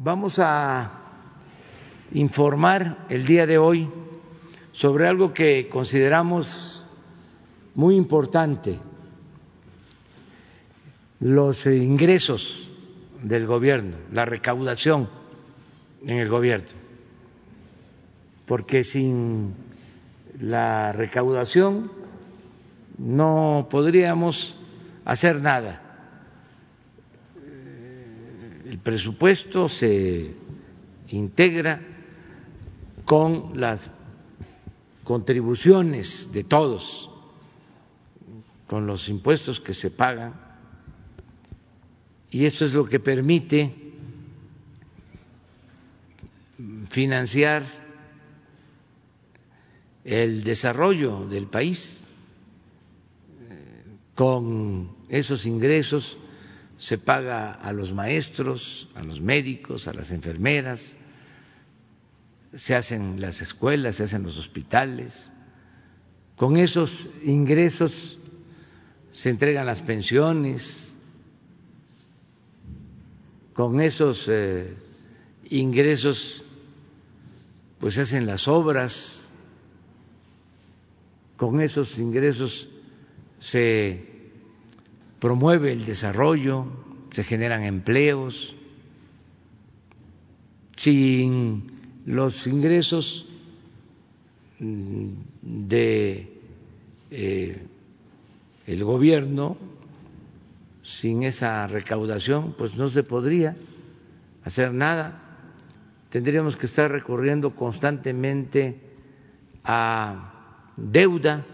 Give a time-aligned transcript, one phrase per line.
[0.00, 0.92] Vamos a
[2.12, 3.90] informar el día de hoy
[4.70, 6.86] sobre algo que consideramos
[7.74, 8.78] muy importante,
[11.18, 12.70] los ingresos
[13.24, 15.08] del gobierno, la recaudación
[16.06, 16.68] en el gobierno,
[18.46, 19.52] porque sin
[20.38, 21.90] la recaudación
[22.98, 24.54] no podríamos
[25.04, 25.87] hacer nada.
[28.68, 30.30] El presupuesto se
[31.08, 31.80] integra
[33.06, 33.90] con las
[35.04, 37.08] contribuciones de todos,
[38.66, 40.34] con los impuestos que se pagan,
[42.30, 43.74] y eso es lo que permite
[46.90, 47.62] financiar
[50.04, 52.06] el desarrollo del país.
[54.14, 56.18] Con esos ingresos
[56.78, 60.96] se paga a los maestros, a los médicos, a las enfermeras,
[62.54, 65.30] se hacen las escuelas, se hacen los hospitales.
[66.36, 68.18] Con esos ingresos
[69.12, 70.94] se entregan las pensiones,
[73.54, 74.72] con esos eh,
[75.50, 76.44] ingresos
[77.80, 79.28] pues se hacen las obras,
[81.36, 82.68] con esos ingresos
[83.40, 84.17] se
[85.20, 86.66] promueve el desarrollo,
[87.10, 88.54] se generan empleos.
[90.76, 91.72] Sin
[92.06, 93.26] los ingresos
[94.60, 95.08] mm,
[95.42, 96.40] de
[97.10, 97.66] eh,
[98.66, 99.56] el gobierno,
[100.82, 103.56] sin esa recaudación, pues no se podría
[104.44, 105.22] hacer nada.
[106.10, 108.80] Tendríamos que estar recurriendo constantemente
[109.64, 111.44] a deuda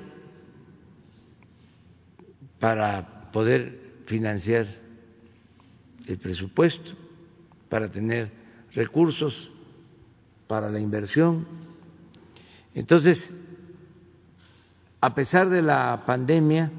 [2.61, 4.65] para poder financiar
[6.07, 6.93] el presupuesto,
[7.69, 8.31] para tener
[8.73, 9.51] recursos
[10.47, 11.45] para la inversión.
[12.77, 13.35] Entonces,
[15.01, 16.71] a pesar de la pandemia,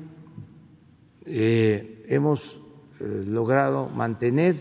[1.26, 2.58] eh, hemos
[3.02, 4.56] eh, logrado mantener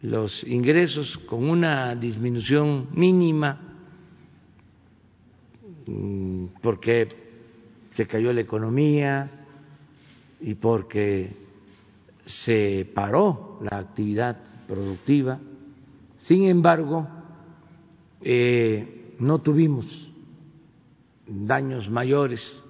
[0.00, 3.60] los ingresos con una disminución mínima
[5.86, 7.08] mm, porque
[7.92, 9.43] se cayó la economía
[10.44, 11.34] y porque
[12.26, 14.36] se paró la actividad
[14.68, 15.40] productiva.
[16.18, 17.08] Sin embargo,
[18.20, 20.12] eh, no tuvimos
[21.26, 22.62] daños mayores.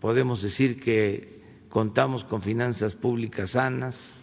[0.00, 4.16] Podemos decir que contamos con finanzas públicas sanas,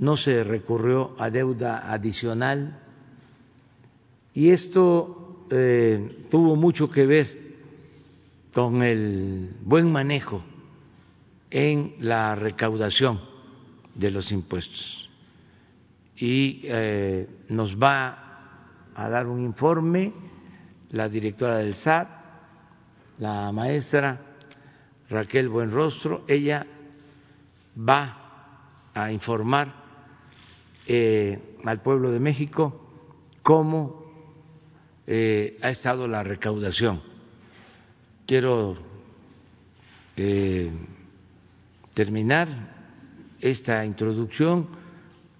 [0.00, 2.80] no se recurrió a deuda adicional
[4.32, 7.44] y esto eh, tuvo mucho que ver
[8.52, 10.42] con el buen manejo
[11.54, 13.20] en la recaudación
[13.94, 15.08] de los impuestos.
[16.16, 20.12] Y eh, nos va a dar un informe
[20.90, 22.08] la directora del SAT,
[23.18, 24.20] la maestra
[25.08, 26.66] Raquel Buenrostro, ella
[27.78, 29.72] va a informar
[30.88, 32.90] eh, al pueblo de México
[33.44, 34.02] cómo
[35.06, 37.00] eh, ha estado la recaudación.
[38.26, 38.76] Quiero
[41.94, 42.48] terminar
[43.40, 44.68] esta introducción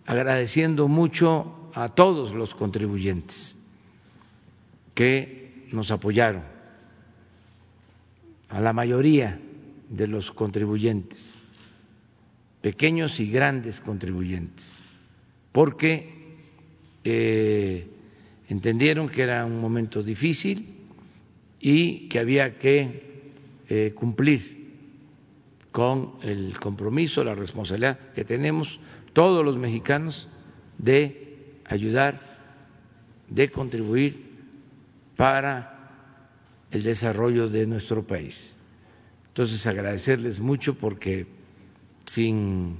[0.06, 3.56] agradeciendo mucho a todos los contribuyentes
[4.94, 6.42] que nos apoyaron,
[8.48, 9.40] a la mayoría
[9.88, 11.34] de los contribuyentes,
[12.60, 14.84] pequeños y grandes contribuyentes
[15.54, 16.12] porque
[17.04, 17.86] eh,
[18.48, 20.66] entendieron que era un momento difícil
[21.60, 23.30] y que había que
[23.68, 24.63] eh, cumplir
[25.74, 28.78] con el compromiso, la responsabilidad que tenemos
[29.12, 30.28] todos los mexicanos
[30.78, 32.20] de ayudar,
[33.28, 34.24] de contribuir
[35.16, 35.90] para
[36.70, 38.54] el desarrollo de nuestro país.
[39.26, 41.26] Entonces, agradecerles mucho porque
[42.04, 42.76] sin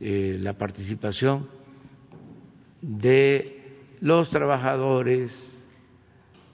[0.00, 1.46] eh, la participación
[2.82, 5.64] de los trabajadores,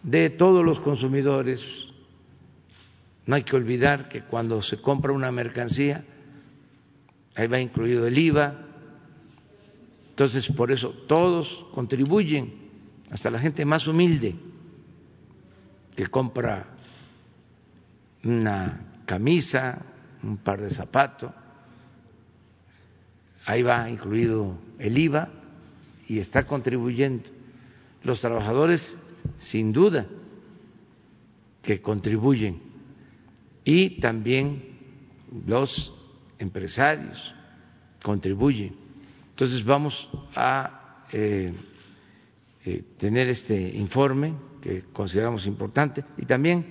[0.02, 1.62] de todos los consumidores.
[3.26, 6.04] No hay que olvidar que cuando se compra una mercancía,
[7.34, 8.68] ahí va incluido el IVA,
[10.10, 12.52] Entonces, por eso todos contribuyen,
[13.10, 14.34] hasta la gente más humilde
[15.96, 16.66] que compra
[18.22, 19.84] una camisa,
[20.22, 21.32] un par de zapatos,
[23.46, 25.28] ahí va incluido el IVA
[26.08, 27.28] y está contribuyendo.
[28.04, 28.96] Los trabajadores,
[29.38, 30.06] sin duda,
[31.62, 32.71] que contribuyen
[33.64, 34.62] y también
[35.46, 35.94] los
[36.38, 37.34] empresarios
[38.02, 38.74] contribuyen.
[39.30, 41.52] Entonces vamos a eh,
[42.64, 46.64] eh, tener este informe que consideramos importante y también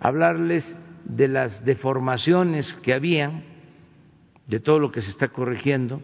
[0.00, 0.74] hablarles
[1.04, 3.44] de las deformaciones que habían,
[4.46, 6.02] de todo lo que se está corrigiendo,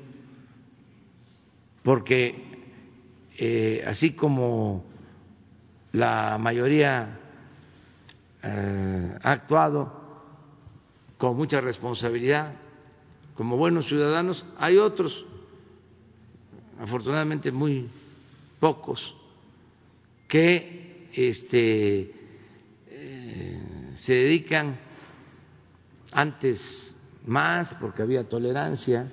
[1.83, 2.45] porque
[3.39, 4.85] eh, así como
[5.93, 7.19] la mayoría
[8.43, 10.00] ha actuado
[11.21, 12.55] con mucha responsabilidad,
[13.35, 15.27] como buenos ciudadanos, hay otros,
[16.81, 17.91] afortunadamente muy
[18.59, 19.15] pocos,
[20.27, 22.15] que este,
[22.89, 24.79] eh, se dedican
[26.11, 26.97] antes
[27.27, 29.13] más, porque había tolerancia,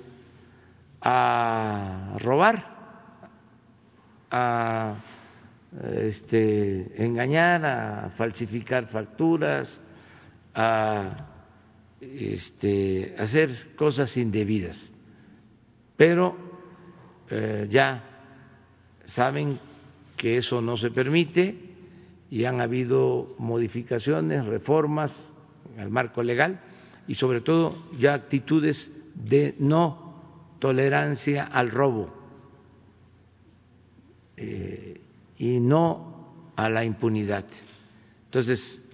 [1.02, 2.64] a robar,
[4.30, 4.94] a
[5.82, 9.78] este, engañar, a falsificar facturas,
[10.54, 11.34] a
[12.00, 14.78] este, hacer cosas indebidas.
[15.96, 16.36] Pero
[17.30, 18.04] eh, ya
[19.04, 19.58] saben
[20.16, 21.56] que eso no se permite
[22.30, 25.32] y han habido modificaciones, reformas
[25.78, 26.60] al marco legal
[27.06, 32.12] y sobre todo ya actitudes de no tolerancia al robo
[34.36, 35.00] eh,
[35.38, 37.46] y no a la impunidad.
[38.26, 38.84] Entonces,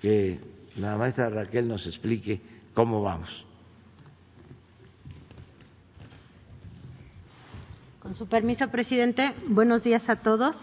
[0.00, 0.38] que
[0.78, 2.40] la maestra Raquel nos explique
[2.74, 3.44] cómo vamos.
[8.00, 10.56] Con su permiso, presidente, buenos días a todos.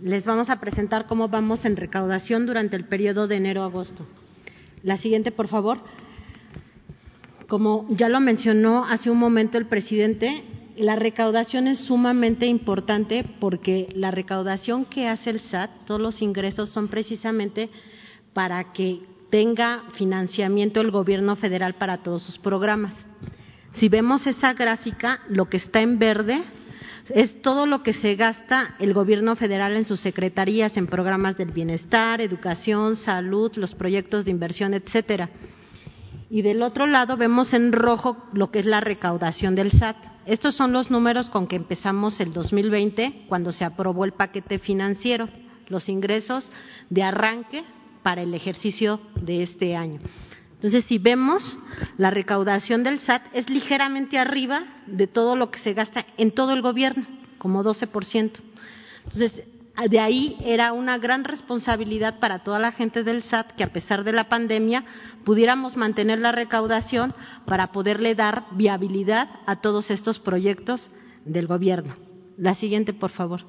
[0.00, 4.06] Les vamos a presentar cómo vamos en recaudación durante el periodo de enero a agosto.
[4.82, 5.78] La siguiente, por favor.
[7.46, 10.42] Como ya lo mencionó hace un momento el presidente,
[10.76, 16.70] la recaudación es sumamente importante porque la recaudación que hace el SAT, todos los ingresos
[16.70, 17.68] son precisamente
[18.32, 19.00] para que
[19.30, 22.94] tenga financiamiento el gobierno federal para todos sus programas.
[23.74, 26.42] Si vemos esa gráfica, lo que está en verde
[27.08, 31.50] es todo lo que se gasta el gobierno federal en sus secretarías, en programas del
[31.50, 35.30] bienestar, educación, salud, los proyectos de inversión, etcétera.
[36.30, 39.96] Y del otro lado vemos en rojo lo que es la recaudación del SAT.
[40.24, 45.28] Estos son los números con que empezamos el 2020, cuando se aprobó el paquete financiero,
[45.68, 46.50] los ingresos
[46.88, 47.64] de arranque
[48.02, 50.00] para el ejercicio de este año.
[50.54, 51.58] Entonces, si vemos,
[51.98, 56.52] la recaudación del SAT es ligeramente arriba de todo lo que se gasta en todo
[56.52, 57.04] el gobierno,
[57.38, 58.40] como 12%.
[59.04, 59.42] Entonces,
[59.88, 64.04] de ahí era una gran responsabilidad para toda la gente del SAT que a pesar
[64.04, 64.84] de la pandemia
[65.24, 67.14] pudiéramos mantener la recaudación
[67.46, 70.90] para poderle dar viabilidad a todos estos proyectos
[71.24, 71.94] del gobierno.
[72.36, 73.44] La siguiente, por favor.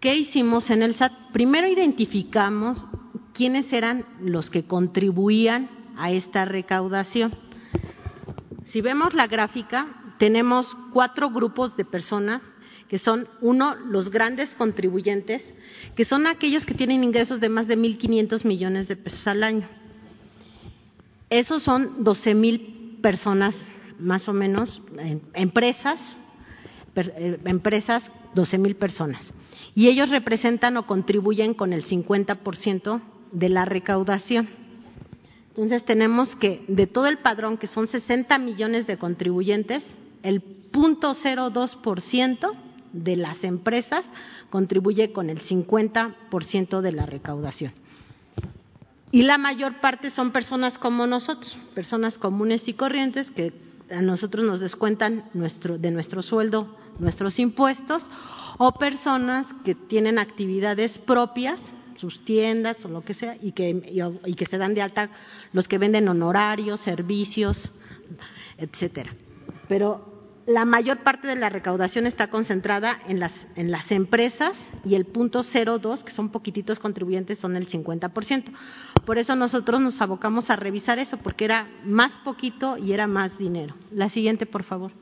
[0.00, 1.12] ¿Qué hicimos en el SAT?
[1.32, 2.86] Primero identificamos
[3.34, 7.36] quiénes eran los que contribuían a esta recaudación.
[8.62, 12.42] Si vemos la gráfica, tenemos cuatro grupos de personas
[12.88, 15.52] que son, uno, los grandes contribuyentes,
[15.96, 19.68] que son aquellos que tienen ingresos de más de 1.500 millones de pesos al año.
[21.28, 24.80] Esos son 12 mil personas, más o menos,
[25.34, 26.18] empresas,
[26.94, 29.34] eh, empresas, 12 mil personas.
[29.78, 34.48] Y ellos representan o contribuyen con el 50% de la recaudación.
[35.50, 39.84] Entonces tenemos que de todo el padrón, que son 60 millones de contribuyentes,
[40.24, 40.42] el
[40.72, 42.50] 0.02%
[42.92, 44.04] de las empresas
[44.50, 47.70] contribuye con el 50% de la recaudación.
[49.12, 53.52] Y la mayor parte son personas como nosotros, personas comunes y corrientes que
[53.92, 58.02] a nosotros nos descuentan de nuestro sueldo nuestros impuestos
[58.58, 61.60] o personas que tienen actividades propias
[61.98, 63.70] sus tiendas o lo que sea y que,
[64.24, 65.10] y, que se dan de alta
[65.52, 67.72] los que venden honorarios, servicios,
[68.56, 69.12] etcétera.
[69.68, 74.94] Pero la mayor parte de la recaudación está concentrada en las, en las empresas y
[74.94, 78.44] el punto 02, que son poquititos contribuyentes, son el 50%.
[79.04, 83.38] Por eso nosotros nos abocamos a revisar eso, porque era más poquito y era más
[83.38, 83.74] dinero.
[83.90, 84.92] La siguiente, por favor.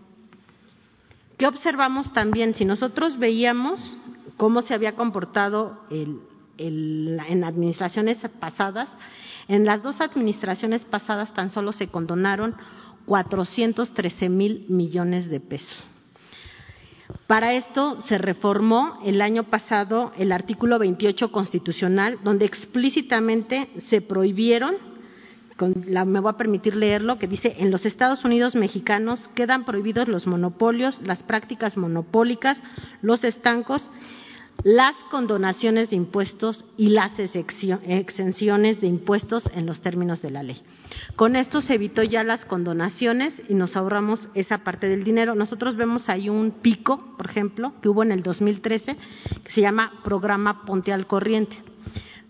[1.37, 2.55] ¿Qué observamos también?
[2.55, 3.81] Si nosotros veíamos
[4.37, 8.89] cómo se había comportado en administraciones pasadas,
[9.49, 12.55] en las dos administraciones pasadas tan solo se condonaron
[13.07, 15.87] 413 mil millones de pesos.
[17.27, 24.75] Para esto se reformó el año pasado el artículo 28 constitucional, donde explícitamente se prohibieron,
[25.59, 30.27] me voy a permitir leerlo, que dice, en los Estados Unidos mexicanos quedan prohibidos los
[30.27, 32.63] monopolios, las prácticas monopólicas,
[33.03, 33.91] los estancos
[34.63, 40.61] las condonaciones de impuestos y las exenciones de impuestos en los términos de la ley.
[41.15, 45.35] Con esto se evitó ya las condonaciones y nos ahorramos esa parte del dinero.
[45.35, 48.97] Nosotros vemos ahí un pico, por ejemplo, que hubo en el 2013,
[49.45, 51.63] que se llama Programa Ponte al Corriente.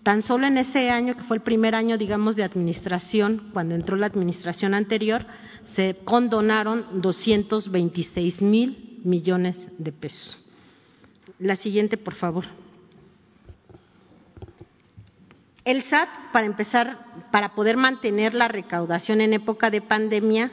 [0.06, 3.96] Tan solo en ese año, que fue el primer año, digamos, de administración, cuando entró
[3.96, 5.26] la administración anterior,
[5.64, 10.40] se condonaron 226 mil millones de pesos.
[11.40, 12.44] La siguiente, por favor.
[15.64, 16.98] El SAT, para empezar,
[17.32, 20.52] para poder mantener la recaudación en época de pandemia,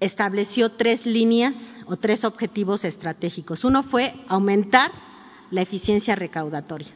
[0.00, 3.62] estableció tres líneas o tres objetivos estratégicos.
[3.62, 4.90] Uno fue aumentar
[5.52, 6.88] la eficiencia recaudatoria.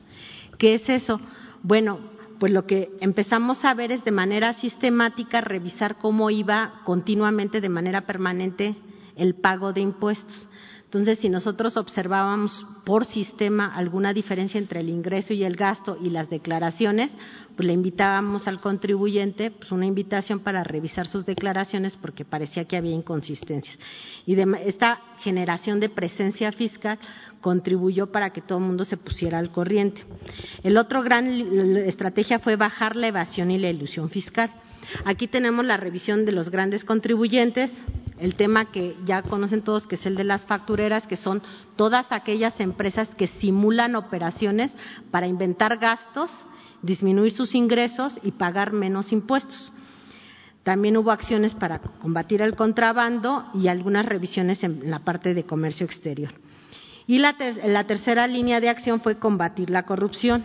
[0.58, 1.20] ¿Qué es eso?
[1.62, 1.98] Bueno,
[2.38, 7.68] pues lo que empezamos a ver es de manera sistemática revisar cómo iba continuamente, de
[7.68, 8.76] manera permanente,
[9.16, 10.46] el pago de impuestos.
[10.86, 16.10] Entonces, si nosotros observábamos por sistema alguna diferencia entre el ingreso y el gasto y
[16.10, 17.10] las declaraciones,
[17.56, 22.76] pues le invitábamos al contribuyente, pues una invitación para revisar sus declaraciones porque parecía que
[22.76, 23.78] había inconsistencias.
[24.26, 27.00] Y esta generación de presencia fiscal
[27.40, 30.04] contribuyó para que todo el mundo se pusiera al corriente.
[30.62, 31.26] El otro gran
[31.78, 34.52] estrategia fue bajar la evasión y la ilusión fiscal.
[35.04, 37.72] Aquí tenemos la revisión de los grandes contribuyentes,
[38.18, 41.42] el tema que ya conocen todos, que es el de las factureras, que son
[41.76, 44.72] todas aquellas empresas que simulan operaciones
[45.10, 46.30] para inventar gastos,
[46.82, 49.72] disminuir sus ingresos y pagar menos impuestos.
[50.62, 55.86] También hubo acciones para combatir el contrabando y algunas revisiones en la parte de comercio
[55.86, 56.32] exterior.
[57.06, 60.44] Y la, la tercera línea de acción fue combatir la corrupción.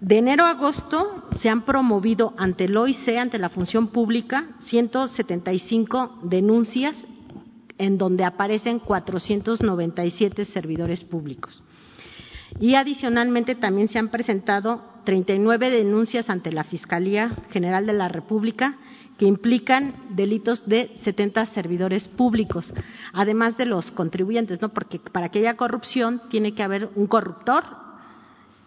[0.00, 6.20] De enero a agosto se han promovido ante el OIC, ante la función pública, 175
[6.24, 7.06] denuncias
[7.78, 11.62] en donde aparecen 497 servidores públicos.
[12.60, 18.76] Y adicionalmente también se han presentado 39 denuncias ante la Fiscalía General de la República
[19.18, 22.74] que implican delitos de 70 servidores públicos,
[23.12, 24.70] además de los contribuyentes, ¿no?
[24.70, 27.83] Porque para que haya corrupción tiene que haber un corruptor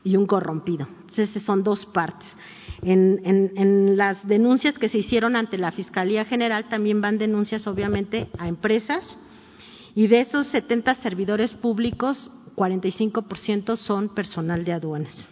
[0.08, 0.88] y un corrompido.
[1.02, 2.36] Entonces, son dos partes.
[2.82, 8.48] En, las denuncias que se hicieron ante la Fiscalía General también van denuncias, obviamente, a
[8.48, 9.18] empresas
[9.96, 15.28] y de esos 70 servidores públicos, 45% son personal de aduanas.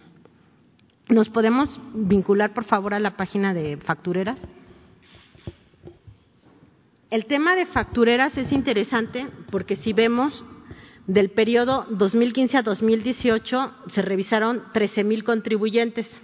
[1.08, 4.38] ¿Nos podemos vincular, por favor, a la página de factureras?
[7.10, 10.44] El tema de factureras es interesante porque si vemos
[11.06, 16.20] del periodo 2015 a 2018 se revisaron 13.000 contribuyentes.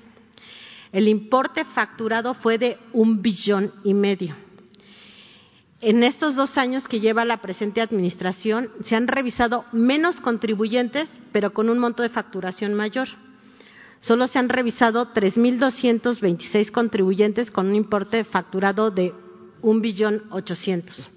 [0.92, 4.34] El importe facturado fue de un billón y medio.
[5.80, 11.52] En estos dos años que lleva la presente administración se han revisado menos contribuyentes, pero
[11.52, 13.08] con un monto de facturación mayor.
[14.00, 19.14] Solo se han revisado 3.226 contribuyentes con un importe facturado de
[19.60, 21.10] un billón ochocientos.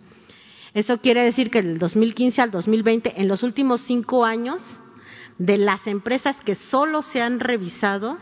[0.75, 4.62] Eso quiere decir que del 2015 al 2020, en los últimos cinco años,
[5.38, 8.17] de las empresas que solo se han revisado,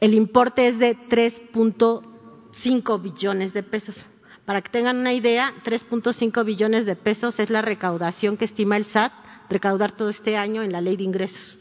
[0.00, 4.04] el importe es de 3.5 billones de pesos.
[4.44, 8.84] Para que tengan una idea, 3.5 billones de pesos es la recaudación que estima el
[8.84, 9.14] SAT
[9.48, 11.58] recaudar todo este año en la ley de ingresos.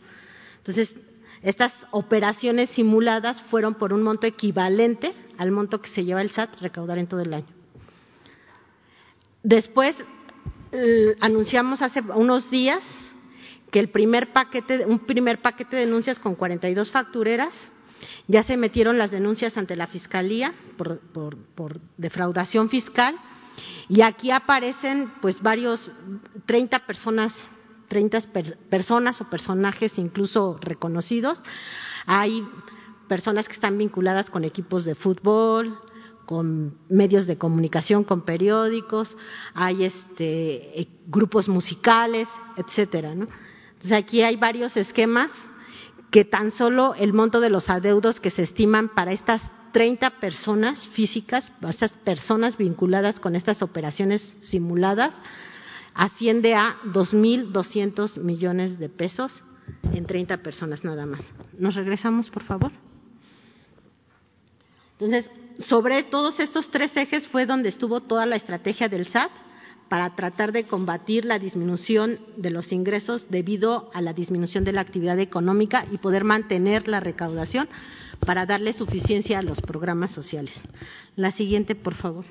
[0.58, 0.94] Entonces,
[1.42, 6.60] estas operaciones simuladas fueron por un monto equivalente al monto que se lleva el SAT
[6.60, 7.59] recaudar en todo el año.
[9.44, 9.96] Después
[10.72, 12.82] eh, anunciamos hace unos días
[13.72, 17.54] que el primer paquete, un primer paquete de denuncias con 42 factureras,
[18.28, 23.16] ya se metieron las denuncias ante la Fiscalía por, por defraudación fiscal
[23.88, 25.92] y aquí aparecen pues varios,
[26.46, 27.44] 30 personas,
[27.88, 28.20] 30
[28.70, 31.42] personas o personajes incluso reconocidos.
[32.06, 32.48] Hay
[33.08, 35.80] personas que están vinculadas con equipos de fútbol,
[36.30, 39.18] con medios de comunicación, con periódicos,
[39.56, 43.16] hay este, eh, grupos musicales, etcétera.
[43.16, 43.26] ¿no?
[43.70, 45.32] Entonces aquí hay varios esquemas
[46.12, 50.88] que tan solo el monto de los adeudos que se estiman para estas 30 personas
[50.90, 55.16] físicas, estas personas vinculadas con estas operaciones simuladas,
[55.96, 59.42] asciende a 2.200 millones de pesos
[59.94, 61.22] en 30 personas nada más.
[61.58, 62.72] ¿Nos regresamos, por favor?
[65.00, 69.32] Entonces, sobre todos estos tres ejes fue donde estuvo toda la estrategia del SAT
[69.90, 74.82] para tratar de combatir la disminución de los ingresos debido a la disminución de la
[74.82, 77.68] actividad económica y poder mantener la recaudación
[78.26, 80.54] para darle suficiencia a los programas sociales.
[81.16, 82.26] La siguiente, por favor.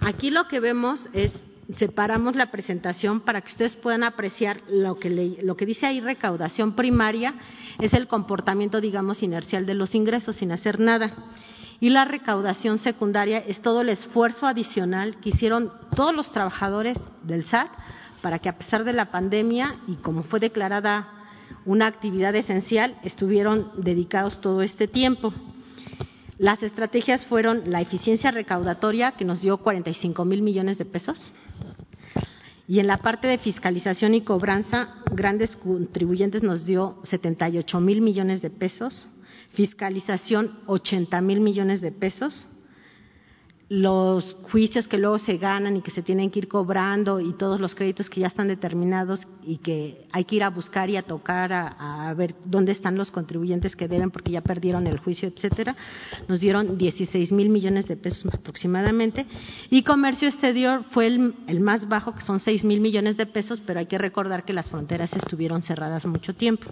[0.00, 1.32] Aquí lo que vemos es
[1.72, 6.74] separamos la presentación para que ustedes puedan apreciar lo que, lo que dice ahí recaudación
[6.76, 7.34] primaria
[7.80, 11.14] es el comportamiento, digamos, inercial de los ingresos sin hacer nada.
[11.84, 17.44] Y la recaudación secundaria es todo el esfuerzo adicional que hicieron todos los trabajadores del
[17.44, 17.68] SAT
[18.22, 21.06] para que a pesar de la pandemia y como fue declarada
[21.66, 25.34] una actividad esencial, estuvieron dedicados todo este tiempo.
[26.38, 31.20] Las estrategias fueron la eficiencia recaudatoria, que nos dio 45 mil millones de pesos,
[32.66, 38.40] y en la parte de fiscalización y cobranza, grandes contribuyentes nos dio 78 mil millones
[38.40, 39.06] de pesos,
[39.54, 42.46] fiscalización 80 mil millones de pesos,
[43.68, 47.58] los juicios que luego se ganan y que se tienen que ir cobrando y todos
[47.58, 51.02] los créditos que ya están determinados y que hay que ir a buscar y a
[51.02, 55.76] tocar a, ver dónde están los contribuyentes que deben porque ya perdieron el juicio, etcétera,
[56.28, 59.26] nos dieron 16 mil millones de pesos aproximadamente
[59.70, 63.62] y comercio exterior fue el, el más bajo que son 6 mil millones de pesos,
[63.62, 66.66] pero hay que recordar que las fronteras estuvieron cerradas mucho tiempo.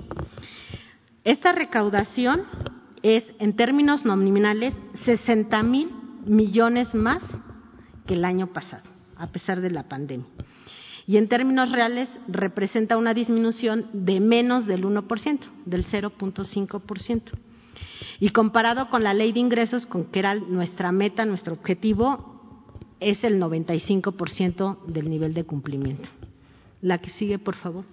[1.24, 2.42] Esta recaudación
[3.02, 4.74] es en términos nominales
[5.04, 5.90] 60 mil
[6.26, 7.22] millones más
[8.06, 10.26] que el año pasado, a pesar de la pandemia.
[11.06, 17.22] Y en términos reales representa una disminución de menos del 1%, del 0.5%.
[18.18, 22.58] Y comparado con la ley de ingresos, con que era nuestra meta, nuestro objetivo,
[22.98, 26.08] es el 95% del nivel de cumplimiento.
[26.80, 27.84] La que sigue, por favor.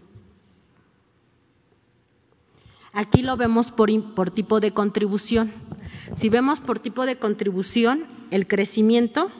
[3.00, 3.90] Aquí lo vemos por,
[4.32, 5.54] tipo de contribución.
[6.18, 9.32] Si vemos por tipo de contribución, el crecimiento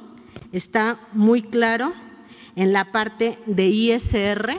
[0.54, 1.92] está muy claro
[2.56, 4.54] en la parte de ISR,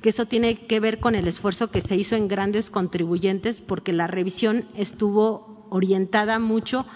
[0.00, 3.92] que eso tiene que ver con el esfuerzo que se hizo en grandes contribuyentes, porque
[3.92, 6.86] la revisión estuvo orientada mucho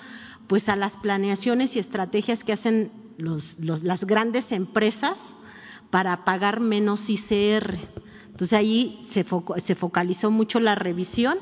[0.46, 5.18] pues a las planeaciones y estrategias que hacen las grandes empresas
[5.90, 8.03] para pagar menos ICR.
[8.34, 9.24] Entonces ahí se,
[9.64, 11.38] se focalizó mucho la revisión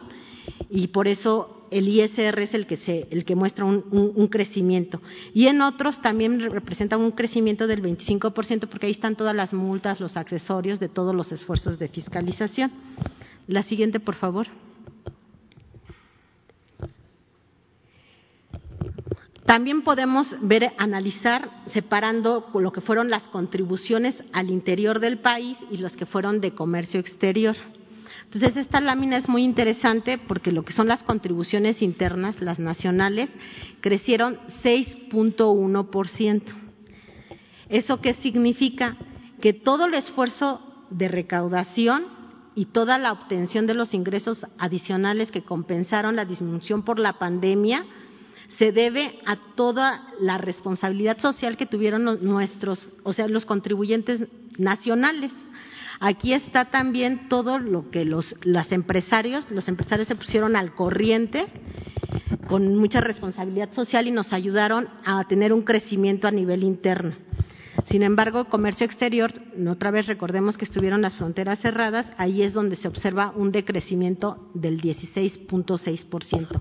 [0.69, 5.01] y por eso el ISR es el que, se, el que muestra un, un, crecimiento.
[5.33, 10.01] Y en otros también representa un crecimiento del 25% porque ahí están todas las multas,
[10.01, 12.71] los accesorios de todos los esfuerzos de fiscalización.
[13.47, 14.49] La siguiente, por favor.
[19.53, 25.77] También podemos ver, analizar, separando lo que fueron las contribuciones al interior del país y
[25.77, 27.55] las que fueron de comercio exterior.
[28.25, 33.31] Entonces, esta lámina es muy interesante porque lo que son las contribuciones internas, las nacionales,
[33.83, 36.43] crecieron 6.1%.
[37.69, 38.97] ¿Eso qué significa?
[39.43, 42.07] Que todo el esfuerzo de recaudación
[42.55, 47.85] y toda la obtención de los ingresos adicionales que compensaron la disminución por la pandemia
[48.59, 54.25] se debe a toda la responsabilidad social que tuvieron nuestros, o sea, los contribuyentes
[54.59, 55.33] nacionales.
[56.01, 58.35] Aquí está también todo lo que los,
[58.71, 61.47] empresarios, los empresarios se pusieron al corriente
[62.49, 67.15] con mucha responsabilidad social y nos ayudaron a tener un crecimiento a nivel interno.
[67.87, 69.33] Sin embargo, comercio exterior,
[69.69, 74.51] otra vez recordemos que estuvieron las fronteras cerradas, ahí es donde se observa un decrecimiento
[74.55, 76.61] del 16.6%.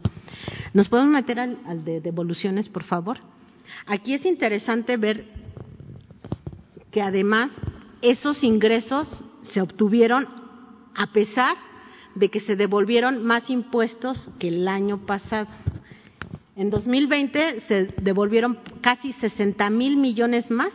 [0.73, 3.17] ¿Nos podemos meter al, al de devoluciones, por favor?
[3.85, 5.25] Aquí es interesante ver
[6.91, 7.51] que además
[8.01, 10.27] esos ingresos se obtuvieron
[10.95, 11.55] a pesar
[12.15, 15.47] de que se devolvieron más impuestos que el año pasado.
[16.55, 20.73] En 2020 se devolvieron casi 60 mil millones más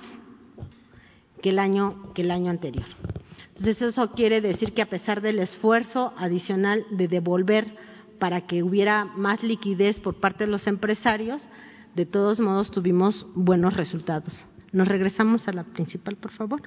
[1.42, 2.86] que el año que el año anterior.
[3.48, 7.74] Entonces eso quiere decir que a pesar del esfuerzo adicional de devolver
[8.18, 11.42] para que hubiera más liquidez por parte de los empresarios,
[11.94, 14.44] de todos modos tuvimos buenos resultados.
[14.72, 16.62] Nos regresamos a la principal, por favor.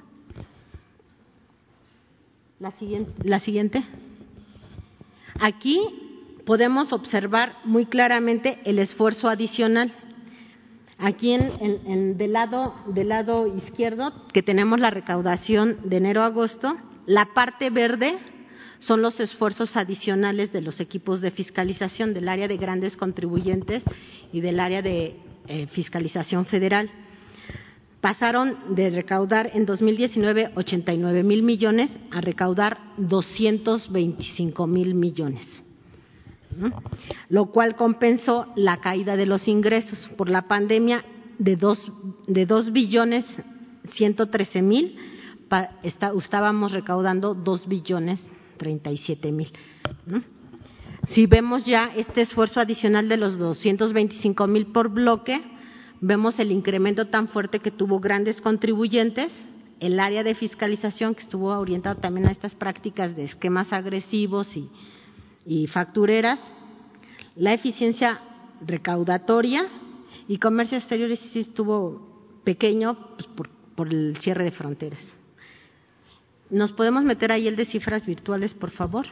[2.58, 3.84] La siguiente.
[5.40, 5.80] Aquí
[6.44, 9.94] podemos observar muy claramente el esfuerzo adicional.
[11.02, 16.76] Aquí en, del, lado, del lado izquierdo, que tenemos la recaudación de enero a agosto,
[17.06, 18.18] la parte verde
[18.80, 23.82] son los esfuerzos adicionales de los equipos de fiscalización del área de grandes contribuyentes
[24.30, 25.16] y del área de
[25.48, 26.90] eh, fiscalización federal.
[28.02, 35.62] Pasaron de recaudar en 2019 89 mil millones a recaudar 225 mil millones,
[37.28, 41.04] lo cual compensó la caída de los ingresos por la pandemia
[41.38, 41.90] de dos,
[42.26, 43.42] de dos billones
[43.84, 44.96] 113 mil,
[45.82, 48.22] estábamos recaudando 2 billones
[48.58, 49.50] 37 mil.
[51.08, 55.40] Si vemos ya este esfuerzo adicional de los 225 mil por bloque,
[56.00, 59.32] vemos el incremento tan fuerte que tuvo grandes contribuyentes,
[59.80, 64.68] el área de fiscalización que estuvo orientado también a estas prácticas de esquemas agresivos y,
[65.66, 66.38] factureras,
[67.36, 68.20] la eficiencia
[68.64, 69.66] recaudatoria
[70.28, 73.28] y comercio exterior sí estuvo pequeño pues,
[73.74, 75.02] por, el cierre de fronteras.
[76.50, 79.06] ¿Nos podemos meter ahí el de cifras virtuales, por favor?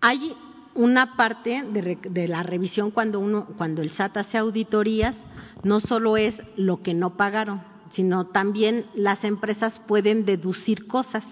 [0.00, 0.34] Hay
[0.74, 5.16] una parte de, la revisión cuando uno, cuando el SAT hace auditorías,
[5.62, 11.24] no solo es lo que no pagaron, sino también las empresas pueden deducir cosas.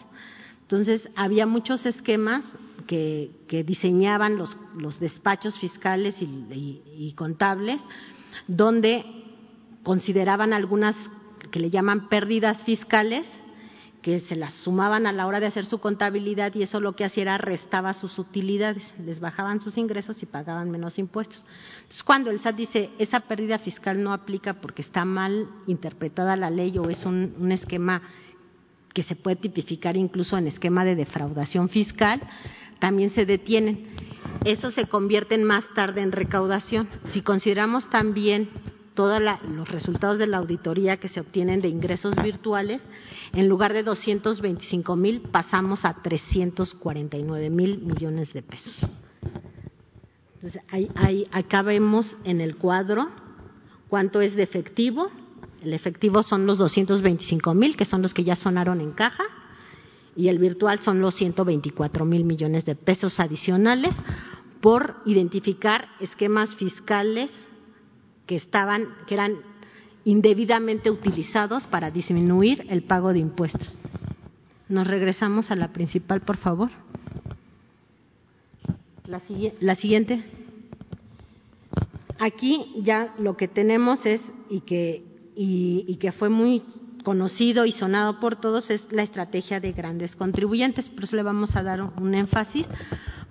[0.71, 2.45] Entonces, había muchos esquemas
[2.87, 3.33] que,
[3.67, 7.81] diseñaban los, despachos fiscales y contables,
[8.47, 9.05] donde
[9.83, 10.95] consideraban algunas
[11.51, 13.27] que le llaman pérdidas fiscales
[14.01, 17.05] que se las sumaban a la hora de hacer su contabilidad y eso lo que
[17.05, 21.45] hacía era restaba sus utilidades, les bajaban sus ingresos y pagaban menos impuestos.
[21.83, 26.49] Entonces, cuando el SAT dice esa pérdida fiscal no aplica porque está mal interpretada la
[26.49, 28.01] ley o es un esquema
[28.93, 32.21] que se puede tipificar incluso en esquema de defraudación fiscal,
[32.79, 33.87] también se detienen.
[34.45, 36.89] Eso se convierte más tarde en recaudación.
[37.07, 38.49] Si consideramos también
[38.95, 42.83] todos los resultados de la auditoría que se obtienen de ingresos virtuales,
[43.33, 48.91] en lugar de 225 mil pasamos a 349 mil millones de pesos.
[50.35, 53.09] Entonces, ahí, acá vemos en el cuadro
[53.89, 55.11] cuánto es de efectivo.
[55.63, 59.25] El efectivo son los 225 mil, que son los que ya sonaron en caja,
[60.17, 63.95] y el virtual son los 124 mil millones de pesos adicionales
[64.61, 67.31] por identificar esquemas fiscales
[68.27, 69.37] que estaban, que eran
[70.05, 73.75] indebidamente utilizados para disminuir el pago de impuestos.
[74.69, 76.71] Nos regresamos a la principal, por favor.
[79.07, 79.21] La,
[79.61, 80.25] la siguiente.
[82.19, 85.10] Aquí ya lo que tenemos es, y que,
[85.43, 86.63] y que fue muy
[87.03, 90.89] conocido y sonado por todos, es la estrategia de grandes contribuyentes.
[90.89, 92.67] Por eso le vamos a dar un énfasis,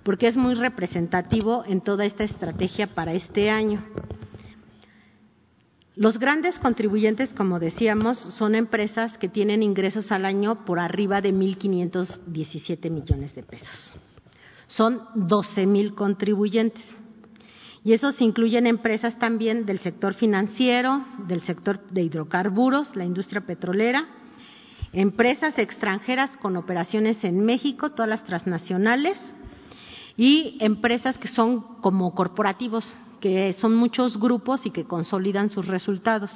[0.02, 3.84] porque es muy representativo en toda esta estrategia para este año.
[5.96, 11.32] Los grandes contribuyentes, como decíamos, son empresas que tienen ingresos al año por arriba de
[11.32, 13.92] 1.517 millones de pesos.
[14.66, 16.84] Son 12.000 contribuyentes.
[17.82, 24.06] Y esos incluyen empresas también del sector financiero, del sector de hidrocarburos, la industria petrolera,
[24.92, 29.18] empresas extranjeras con operaciones en México, todas las transnacionales,
[30.16, 36.30] y empresas que son como corporativos, que son muchos grupos y que consolidan sus resultados,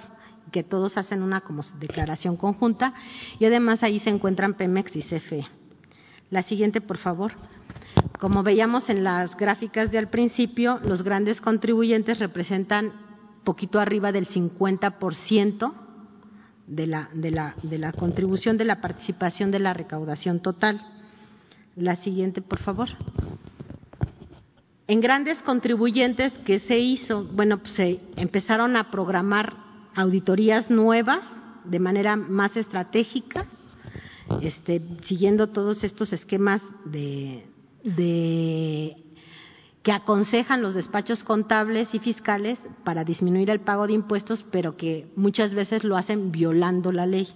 [0.52, 2.94] que todos hacen una como declaración conjunta
[3.38, 5.46] y además ahí se encuentran Pemex y CFE.
[6.30, 7.32] La siguiente, por favor.
[8.18, 12.92] Como veíamos en las gráficas de al principio, los grandes contribuyentes representan
[13.42, 15.72] poquito arriba del 50%
[16.66, 17.30] de la, de,
[17.78, 20.80] la, contribución de la participación de la recaudación total.
[21.76, 22.88] La siguiente, por favor.
[24.86, 29.54] En grandes contribuyentes que se hizo, bueno, pues se empezaron a programar
[29.94, 31.24] auditorías nuevas
[31.64, 33.46] de manera más estratégica,
[34.40, 37.46] este, siguiendo todos estos esquemas de,
[37.84, 38.96] de
[39.82, 45.12] que aconsejan los despachos contables y fiscales para disminuir el pago de impuestos, pero que
[45.14, 47.28] muchas veces lo hacen violando la ley.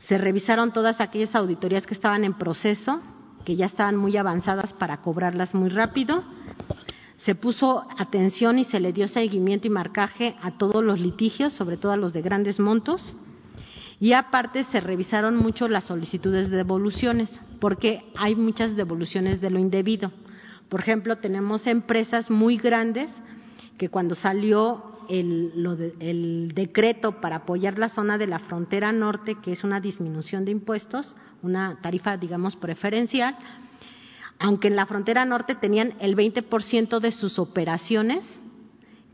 [0.00, 3.00] Se revisaron todas aquellas auditorías que estaban en proceso
[3.44, 6.24] que ya estaban muy avanzadas para cobrarlas muy rápido.
[7.16, 11.76] Se puso atención y se le dio seguimiento y marcaje a todos los litigios, sobre
[11.76, 13.14] todo a los de grandes montos.
[14.04, 19.58] Y aparte se revisaron mucho las solicitudes de devoluciones, porque hay muchas devoluciones de lo
[19.58, 20.12] indebido.
[20.68, 23.08] Por ejemplo, tenemos empresas muy grandes
[23.78, 29.64] que cuando salió el, decreto para apoyar la zona de la frontera norte, que es
[29.64, 33.34] una disminución de impuestos, una tarifa, digamos, preferencial,
[34.38, 38.42] aunque en la frontera norte tenían el 20% de sus operaciones,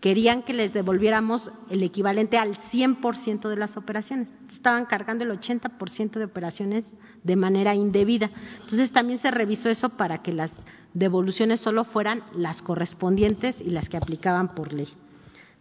[0.01, 4.29] querían que les devolviéramos el equivalente al 100% de las operaciones.
[4.51, 6.85] Estaban cargando el 80% de operaciones
[7.23, 8.31] de manera indebida.
[8.63, 10.51] Entonces también se revisó eso para que las
[10.95, 14.89] devoluciones solo fueran las correspondientes y las que aplicaban por ley.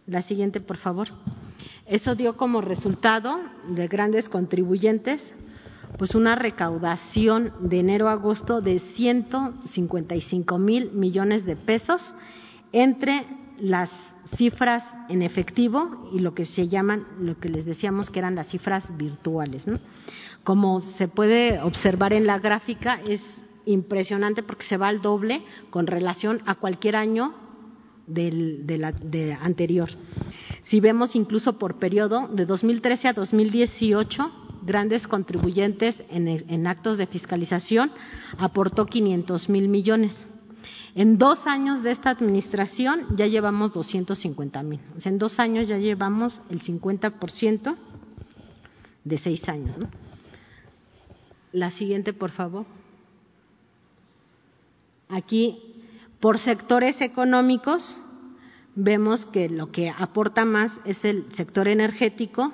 [0.06, 1.08] La siguiente, por favor.
[1.86, 5.34] Eso dio como resultado de grandes contribuyentes,
[5.98, 12.00] pues una recaudación de enero a agosto de 155 mil millones de pesos
[12.72, 13.26] entre
[13.60, 13.90] las
[14.36, 18.48] cifras en efectivo y lo que se llaman, lo que les decíamos que eran las
[18.48, 19.64] cifras virtuales.
[20.44, 23.20] Como se puede observar en la gráfica, es
[23.66, 27.34] impresionante porque se va al doble con relación a cualquier año
[28.06, 29.90] del, de anterior.
[30.62, 37.06] Si vemos incluso por periodo de 2013 a 2018, grandes contribuyentes en, en actos de
[37.06, 37.92] fiscalización
[38.38, 40.26] aportó 500 mil millones
[40.94, 44.80] en dos años de esta administración ya llevamos 250 mil.
[44.96, 47.76] O sea, en dos años ya llevamos el 50%
[49.04, 49.76] de seis años.
[51.52, 52.66] La siguiente, por favor.
[55.08, 55.58] Aquí,
[56.20, 57.96] por sectores económicos,
[58.74, 62.52] vemos que lo que aporta más es el sector energético,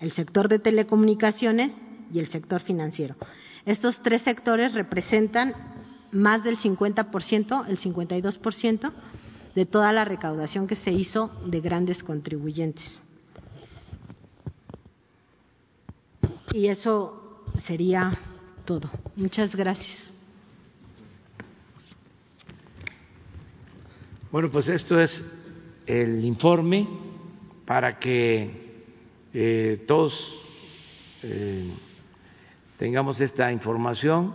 [0.00, 1.72] el sector de telecomunicaciones
[2.12, 3.16] y el sector financiero.
[3.64, 5.54] Estos tres sectores representan
[6.12, 8.92] más del 50%, el 52%
[9.54, 13.00] de toda la recaudación que se hizo de grandes contribuyentes.
[16.52, 18.18] Y eso sería
[18.64, 18.90] todo.
[19.16, 20.10] Muchas gracias.
[24.30, 25.24] Bueno, pues esto es
[25.86, 26.86] el informe
[27.64, 28.84] para que
[29.32, 30.12] eh, todos
[31.22, 31.70] eh,
[32.78, 34.34] tengamos esta información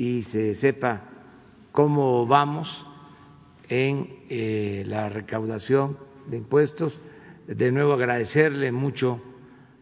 [0.00, 1.02] y se sepa
[1.72, 2.86] cómo vamos
[3.68, 6.98] en eh, la recaudación de impuestos.
[7.46, 9.20] De nuevo agradecerle mucho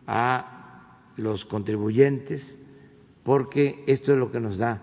[0.08, 2.58] a los contribuyentes
[3.22, 4.82] porque esto es lo que nos da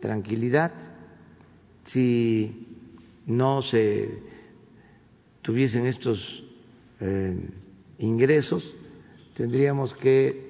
[0.00, 0.72] tranquilidad.
[1.84, 2.66] Si
[3.26, 4.10] no se
[5.40, 6.42] tuviesen estos
[6.98, 7.48] eh,
[8.00, 8.74] ingresos,
[9.34, 10.48] tendríamos que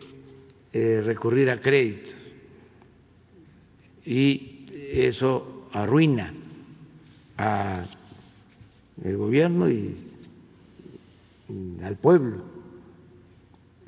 [0.72, 2.27] eh, recurrir a crédito
[4.04, 6.32] y eso arruina
[7.36, 7.88] al
[9.16, 9.96] gobierno y
[11.82, 12.44] al pueblo.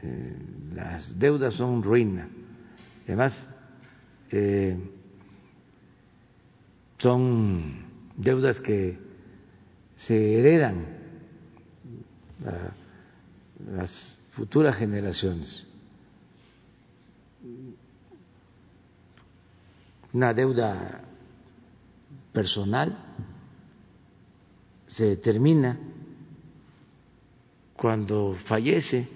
[0.03, 0.37] Eh,
[0.75, 2.29] las deudas son ruina.
[3.07, 3.46] Además,
[4.31, 4.77] eh,
[6.99, 7.85] son
[8.16, 8.99] deudas que
[9.96, 10.87] se heredan
[12.46, 12.73] a
[13.73, 15.66] las futuras generaciones.
[20.12, 21.03] Una deuda
[22.33, 22.96] personal
[24.87, 25.79] se determina
[27.75, 29.09] cuando fallece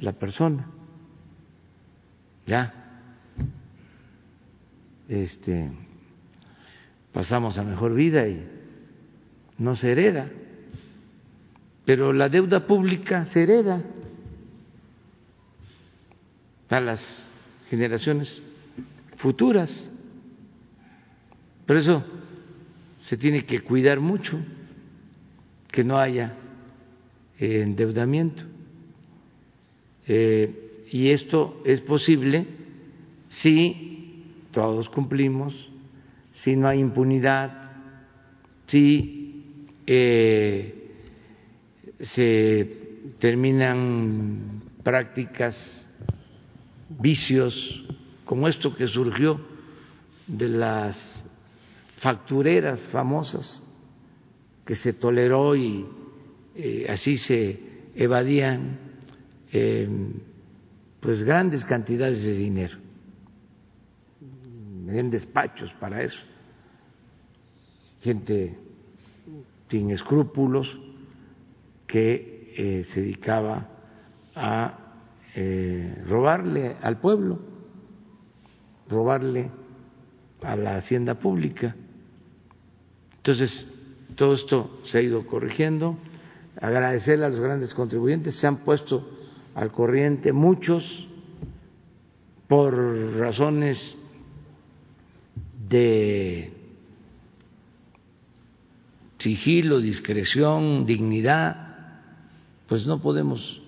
[0.00, 0.66] la persona.
[2.46, 2.74] Ya,
[5.08, 5.70] este,
[7.12, 8.46] pasamos a mejor vida y
[9.58, 10.30] no se hereda,
[11.84, 13.82] pero la deuda pública se hereda
[16.68, 17.28] a las
[17.70, 18.42] generaciones
[19.18, 19.90] futuras.
[21.66, 22.04] Por eso
[23.02, 24.38] se tiene que cuidar mucho
[25.70, 26.34] que no haya
[27.38, 28.44] eh, endeudamiento.
[30.06, 32.46] Eh, y esto es posible
[33.28, 34.22] si
[34.52, 35.70] todos cumplimos,
[36.32, 37.72] si no hay impunidad,
[38.66, 39.42] si
[39.86, 40.90] eh,
[42.00, 45.88] se terminan prácticas,
[47.00, 47.84] vicios
[48.24, 49.40] como esto que surgió
[50.26, 51.23] de las
[52.04, 53.62] factureras famosas
[54.62, 55.86] que se toleró y
[56.54, 57.58] eh, así se
[57.96, 58.78] evadían
[59.50, 59.88] eh,
[61.00, 62.76] pues grandes cantidades de dinero.
[64.86, 66.20] En despachos para eso.
[68.02, 68.54] Gente
[69.70, 70.78] sin escrúpulos
[71.86, 73.66] que eh, se dedicaba
[74.36, 74.80] a
[76.06, 77.40] robarle al pueblo
[78.88, 79.50] robarle
[80.42, 81.74] a la hacienda pública
[83.24, 83.66] entonces,
[84.16, 85.96] todo esto se ha ido corrigiendo.
[86.60, 89.08] Agradecerle a los grandes contribuyentes, se han puesto
[89.54, 91.08] al corriente muchos
[92.46, 92.74] por
[93.16, 93.96] razones
[95.66, 96.52] de
[99.16, 102.02] sigilo, discreción, dignidad,
[102.66, 103.62] pues no podemos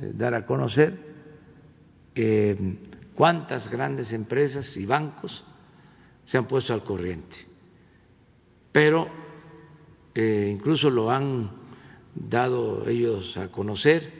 [0.00, 1.04] eh, dar a conocer
[3.14, 5.44] cuántas grandes empresas y bancos
[6.24, 7.55] se han puesto al corriente
[8.76, 9.08] pero
[10.14, 11.50] eh, incluso lo han
[12.14, 14.12] dado ellos a conocer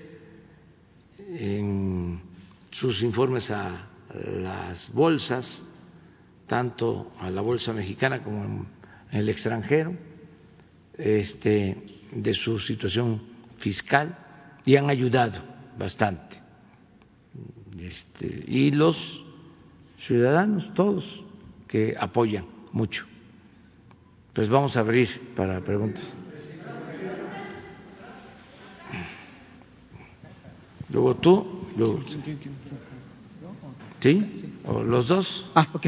[1.19, 2.23] en
[2.71, 5.63] sus informes a las bolsas,
[6.47, 8.67] tanto a la bolsa mexicana como en
[9.11, 9.95] el extranjero,
[10.97, 11.77] este,
[12.13, 13.21] de su situación
[13.59, 14.17] fiscal
[14.65, 15.39] y han ayudado
[15.79, 16.39] bastante.
[17.79, 18.97] Este, y los
[19.99, 21.23] ciudadanos, todos,
[21.69, 23.05] que apoyan mucho.
[24.37, 26.05] Pues vamos a abrir para preguntas.
[30.91, 32.01] Luego tú, luego.
[33.99, 34.53] ¿Sí?
[34.67, 35.51] ¿O los dos?
[35.55, 35.87] Ah, ok.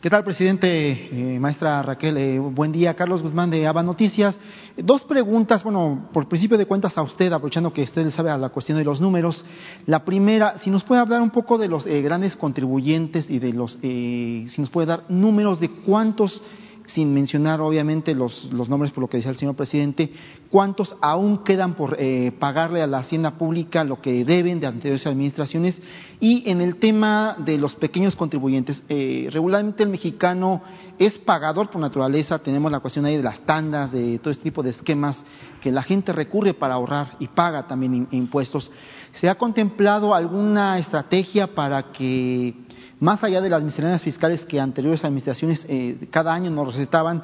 [0.00, 1.34] ¿Qué tal, presidente?
[1.34, 2.94] Eh, maestra Raquel, eh, buen día.
[2.94, 4.40] Carlos Guzmán de ABA Noticias.
[4.78, 8.48] Dos preguntas, bueno, por principio de cuentas a usted, aprovechando que usted sabe a la
[8.48, 9.44] cuestión de los números.
[9.84, 13.52] La primera, si nos puede hablar un poco de los eh, grandes contribuyentes y de
[13.52, 16.40] los, eh, si nos puede dar números de cuántos
[16.86, 20.12] sin mencionar obviamente los, nombres por lo que decía el señor presidente,
[20.50, 25.06] cuántos aún quedan por eh, pagarle a la hacienda pública lo que deben de anteriores
[25.06, 25.80] administraciones
[26.20, 30.62] y en el tema de los pequeños contribuyentes, eh, regularmente el mexicano
[30.98, 34.62] es pagador por naturaleza, tenemos la cuestión ahí de las tandas, de todo este tipo
[34.62, 35.24] de esquemas
[35.60, 38.70] que la gente recurre para ahorrar y paga también impuestos.
[39.12, 42.63] ¿Se ha contemplado alguna estrategia para que
[43.04, 47.22] más allá de las misceláneas fiscales que anteriores administraciones eh, cada año nos recetaban,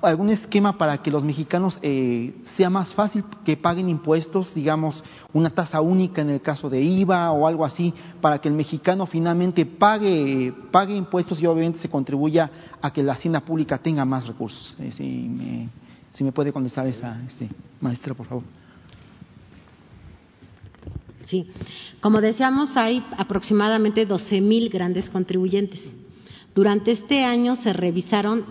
[0.00, 5.50] algún esquema para que los mexicanos eh, sea más fácil que paguen impuestos, digamos, una
[5.50, 9.66] tasa única en el caso de IVA o algo así, para que el mexicano finalmente
[9.66, 14.76] pague, pague impuestos y obviamente se contribuya a que la hacienda pública tenga más recursos.
[14.78, 15.68] Eh, si, me,
[16.10, 18.44] si, me, puede contestar esa este, maestra, por favor.
[21.28, 21.46] Sí,
[22.00, 25.92] como decíamos, hay aproximadamente 12 mil grandes contribuyentes.
[26.54, 28.46] Durante este año se revisaron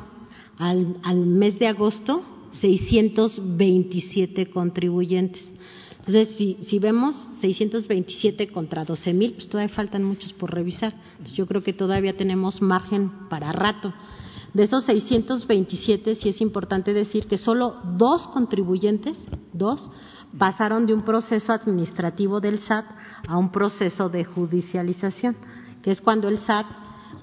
[0.60, 5.50] al, al mes de agosto 627 contribuyentes.
[6.06, 10.94] Entonces, si, si, vemos 627 contra 12 mil, pues todavía faltan muchos por revisar.
[11.34, 13.92] yo creo que todavía tenemos margen para rato.
[14.54, 19.18] De esos 627, sí es importante decir que solo dos contribuyentes,
[19.52, 19.90] dos,
[20.38, 22.86] pasaron de un proceso administrativo del SAT
[23.28, 25.36] a un proceso de judicialización,
[25.82, 26.65] que es cuando el SAT,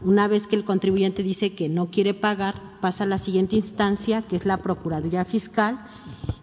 [0.03, 4.23] una vez que el contribuyente dice que no quiere pagar, pasa a la siguiente instancia,
[4.23, 5.79] que es la Procuraduría Fiscal,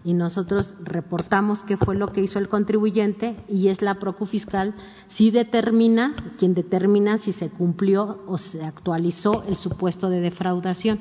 [0.03, 4.73] y nosotros reportamos qué fue lo que hizo el contribuyente y es la Procu Fiscal
[5.07, 10.99] si determina, quien determina si se cumplió o se actualizó el supuesto de defraudación.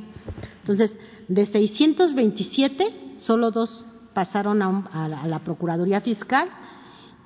[0.61, 6.49] Entonces, de 627, solo dos pasaron a, la, Procuraduría Fiscal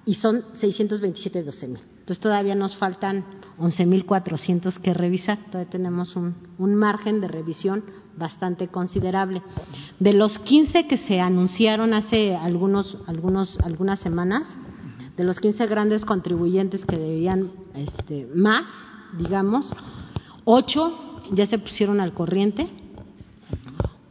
[0.07, 1.81] y son 627 de 12 mil.
[2.01, 3.25] Entonces todavía nos faltan
[3.59, 5.39] 11.400 que revisar.
[5.47, 6.35] Todavía tenemos un,
[6.75, 7.83] margen de revisión
[8.17, 9.43] bastante considerable.
[9.99, 14.57] De los 15 que se anunciaron hace algunos, algunos, algunas semanas,
[15.17, 18.65] de los 15 grandes contribuyentes que debían este, más,
[19.17, 19.71] digamos,
[20.45, 22.69] 8 ya se pusieron al corriente,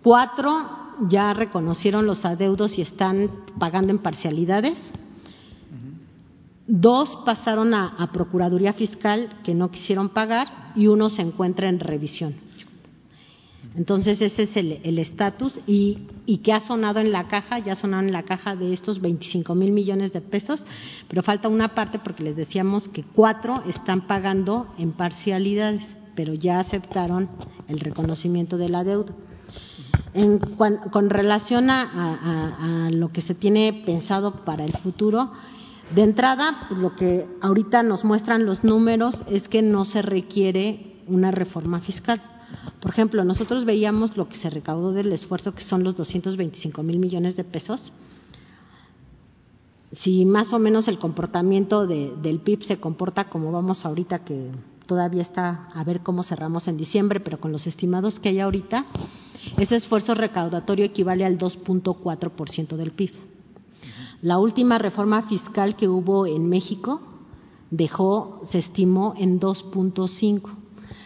[0.02, 3.30] 4 ya reconocieron los adeudos y están
[3.60, 4.78] pagando en parcialidades.
[6.66, 12.36] Dos pasaron a, Procuraduría Fiscal que no quisieron pagar y uno se encuentra en revisión.
[13.76, 18.08] Entonces ese es el estatus y, y que ha sonado en la caja, ya sonaron
[18.08, 20.64] en la caja de estos 25 mil millones de pesos,
[21.08, 26.60] pero falta una parte porque les decíamos que cuatro están pagando en parcialidades, pero ya
[26.60, 27.30] aceptaron
[27.68, 28.76] el reconocimiento del
[30.14, 35.32] adeudo con relación a, lo que se tiene pensado para el futuro,
[35.94, 41.32] de entrada, lo que ahorita nos muestran los números es que no se requiere una
[41.32, 42.22] reforma fiscal.
[42.80, 47.00] Por ejemplo, nosotros veíamos lo que se recaudó del esfuerzo, que son los 225 mil
[47.00, 47.92] millones de pesos.
[49.92, 54.50] Si más o menos el comportamiento del PIB se comporta como vamos ahorita, que
[54.88, 58.86] todavía está a ver cómo cerramos en diciembre, pero con los estimados que hay ahorita,
[59.58, 63.12] ese esfuerzo recaudatorio equivale al 2.4% del PIB.
[64.22, 67.02] La última reforma fiscal que hubo en México
[67.72, 70.42] dejó, se estimó en 2.5.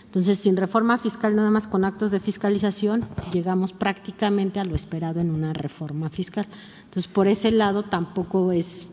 [0.06, 5.19] Entonces, sin reforma fiscal, nada más con actos de fiscalización, llegamos prácticamente a lo esperado
[5.19, 6.47] en una reforma fiscal.
[6.86, 8.88] Entonces, por ese lado tampoco es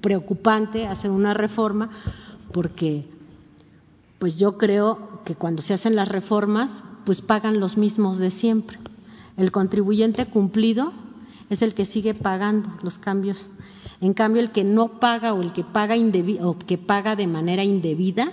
[0.00, 1.90] preocupante hacer una reforma
[2.52, 3.08] porque
[4.18, 6.70] pues yo creo que cuando se hacen las reformas,
[7.06, 8.78] pues pagan los mismos de siempre.
[9.38, 10.92] El contribuyente cumplido
[11.48, 13.48] es el que sigue pagando los cambios.
[14.00, 15.94] En cambio, el que no paga o el que paga,
[16.42, 18.32] o que paga de manera indebida,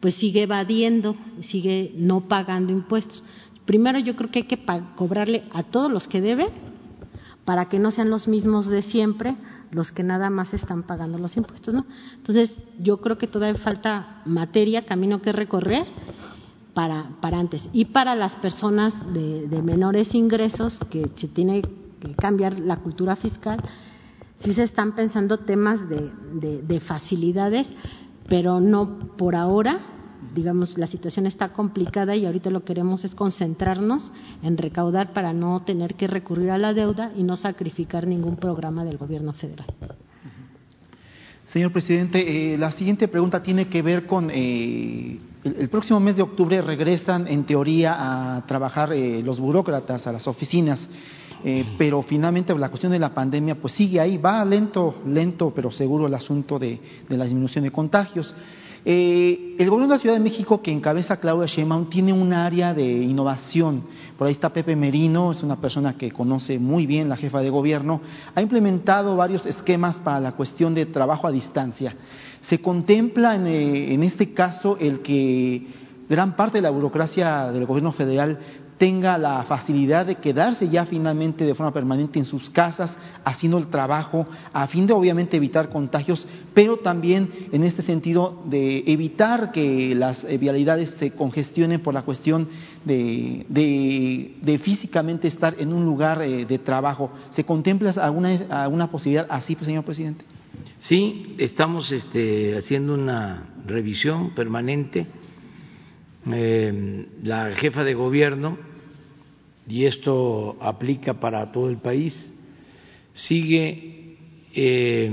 [0.00, 3.22] pues sigue evadiendo, sigue no pagando impuestos.
[3.66, 4.64] Primero yo creo que hay que
[4.94, 6.48] cobrarle a todos los que deben
[7.44, 9.36] para que no sean los mismos de siempre
[9.70, 11.84] los que nada más están pagando los impuestos, ¿no?
[12.14, 15.84] Entonces, yo creo que todavía falta materia, camino que recorrer
[16.74, 17.68] para, para antes.
[17.72, 23.58] Y para las personas de, menores ingresos, que se tiene que cambiar la cultura fiscal,
[24.38, 27.66] sí se están pensando temas de, de facilidades,
[28.28, 29.80] pero no por ahora
[30.34, 34.10] digamos, la situación está complicada y ahorita lo que queremos es concentrarnos
[34.42, 38.84] en recaudar para no tener que recurrir a la deuda y no sacrificar ningún programa
[38.84, 39.66] del gobierno federal.
[41.46, 46.22] Señor presidente, eh, la siguiente pregunta tiene que ver con eh, el, próximo mes de
[46.22, 50.88] octubre regresan en teoría a trabajar eh, los burócratas a las oficinas,
[51.76, 56.06] pero finalmente la cuestión de la pandemia pues sigue ahí, va lento, lento pero seguro
[56.06, 56.80] el asunto de
[57.10, 58.34] la disminución de contagios.
[58.86, 62.74] Eh, el gobierno de la Ciudad de México, que encabeza Claudia Sheinbaum, tiene un área
[62.74, 63.84] de innovación.
[64.18, 67.48] Por ahí está Pepe Merino, es una persona que conoce muy bien la jefa de
[67.48, 68.02] gobierno.
[68.34, 71.96] Ha implementado varios esquemas para la cuestión de trabajo a distancia.
[72.44, 75.66] Se contempla en, eh, en este caso el que
[76.08, 78.38] gran parte de la burocracia del gobierno federal
[78.78, 83.68] tenga la facilidad de quedarse ya finalmente de forma permanente en sus casas haciendo el
[83.68, 89.94] trabajo a fin de obviamente evitar contagios, pero también en este sentido de evitar que
[89.94, 92.48] las eh, vialidades se congestionen por la cuestión
[92.84, 97.10] de, de, físicamente estar en un lugar eh, de trabajo.
[97.30, 100.24] ¿Se contempla alguna, alguna posibilidad así, señor presidente?
[100.78, 105.06] Sí, estamos este, haciendo una revisión permanente
[106.32, 108.56] eh, la jefa de gobierno,
[109.68, 112.32] y esto aplica para todo el país,
[113.12, 114.16] sigue
[114.54, 115.10] eh,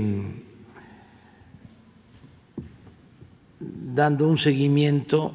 [3.60, 5.34] dando un seguimiento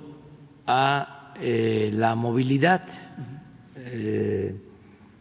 [0.65, 2.87] a eh, la movilidad,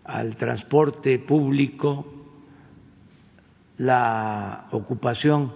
[0.04, 2.15] al transporte público,
[3.78, 5.52] la ocupación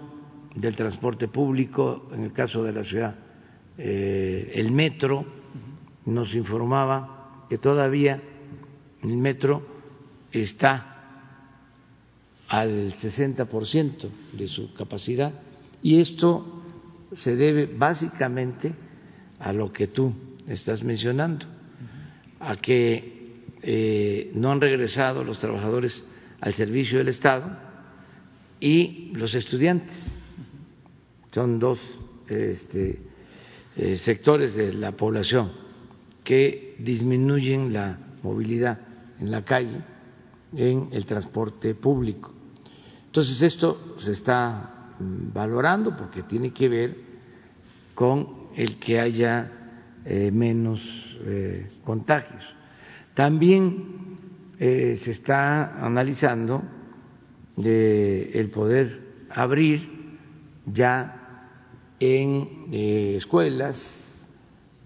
[0.54, 3.14] del transporte público, en el caso de la ciudad
[3.82, 5.24] eh, el metro
[6.04, 8.20] nos informaba que todavía
[9.02, 9.66] el metro
[10.30, 10.86] está
[12.48, 15.32] al 60% de su capacidad
[15.82, 16.62] y esto
[17.14, 18.74] se debe básicamente
[19.38, 20.12] a lo que tú
[20.46, 21.46] estás mencionando,
[22.38, 26.04] a que eh, no han regresado los trabajadores
[26.40, 27.69] al servicio del Estado
[28.60, 30.16] y los estudiantes.
[31.30, 33.00] Son dos este,
[33.76, 35.52] eh, sectores de la población
[36.22, 38.78] que disminuyen la movilidad
[39.18, 39.80] en la calle,
[40.54, 42.32] en el transporte público.
[43.06, 46.96] Entonces esto se está mm, valorando porque tiene que ver
[47.94, 49.50] con el que haya
[50.04, 52.44] eh, menos eh, contagios.
[53.14, 54.18] También
[54.58, 56.62] se está analizando
[57.66, 60.00] el poder abrir
[60.66, 61.20] ya
[61.98, 64.28] en eh, escuelas,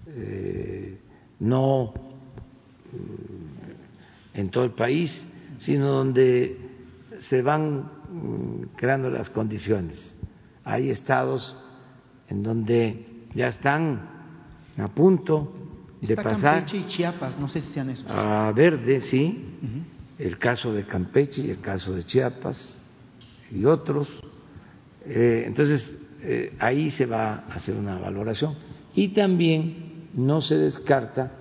[0.08, 0.98] eh,
[1.40, 1.94] no
[2.92, 5.26] mm, en todo el país,
[5.58, 6.58] sino donde
[7.18, 10.16] se van mm, creando las condiciones.
[10.64, 11.56] Hay estados
[12.28, 13.04] en donde
[13.34, 14.08] ya están
[14.76, 15.52] a punto
[16.00, 18.06] de pasar Campeche y Chiapas, no sé si sean esos.
[18.10, 19.44] a verde, sí,
[20.18, 22.78] el caso de Campeche y el caso de Chiapas
[23.50, 24.20] y otros.
[25.04, 28.54] Eh, entonces, eh, ahí se va a hacer una valoración.
[28.94, 31.32] Y también no se descarta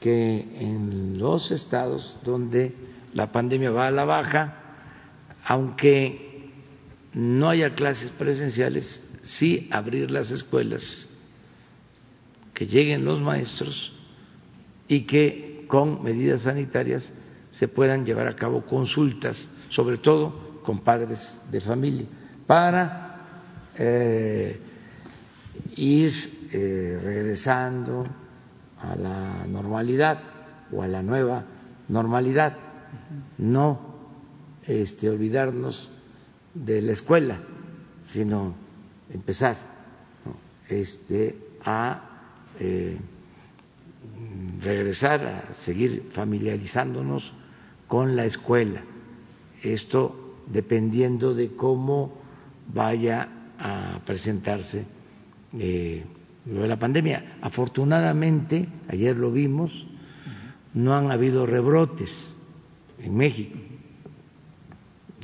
[0.00, 2.74] que en los estados donde
[3.14, 4.54] la pandemia va a la baja,
[5.44, 6.50] aunque
[7.14, 11.08] no haya clases presenciales, sí abrir las escuelas,
[12.54, 13.92] que lleguen los maestros
[14.88, 17.10] y que con medidas sanitarias
[17.50, 22.06] se puedan llevar a cabo consultas, sobre todo con padres de familia,
[22.46, 23.08] para
[23.76, 24.60] eh,
[25.76, 26.12] ir
[26.52, 28.06] eh, regresando
[28.80, 30.20] a la normalidad
[30.72, 31.44] o a la nueva
[31.88, 32.56] normalidad,
[33.38, 33.80] no
[34.62, 35.90] este, olvidarnos
[36.54, 37.40] de la escuela,
[38.08, 38.54] sino
[39.10, 39.56] empezar
[40.68, 42.02] este, a
[42.60, 42.98] eh,
[44.60, 47.32] regresar a seguir familiarizándonos
[47.88, 48.82] con la escuela.
[49.62, 52.12] Esto dependiendo de cómo
[52.72, 53.28] vaya
[53.58, 54.86] a presentarse
[55.58, 56.04] eh,
[56.44, 57.38] de la pandemia.
[57.40, 59.86] Afortunadamente, ayer lo vimos,
[60.74, 62.14] no han habido rebrotes
[63.00, 63.58] en México.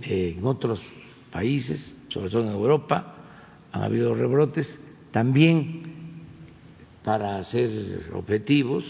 [0.03, 0.85] en otros
[1.31, 3.15] países, sobre todo en Europa,
[3.73, 4.79] han habido rebrotes.
[5.11, 5.83] También,
[7.03, 7.71] para ser
[8.15, 8.85] objetivos,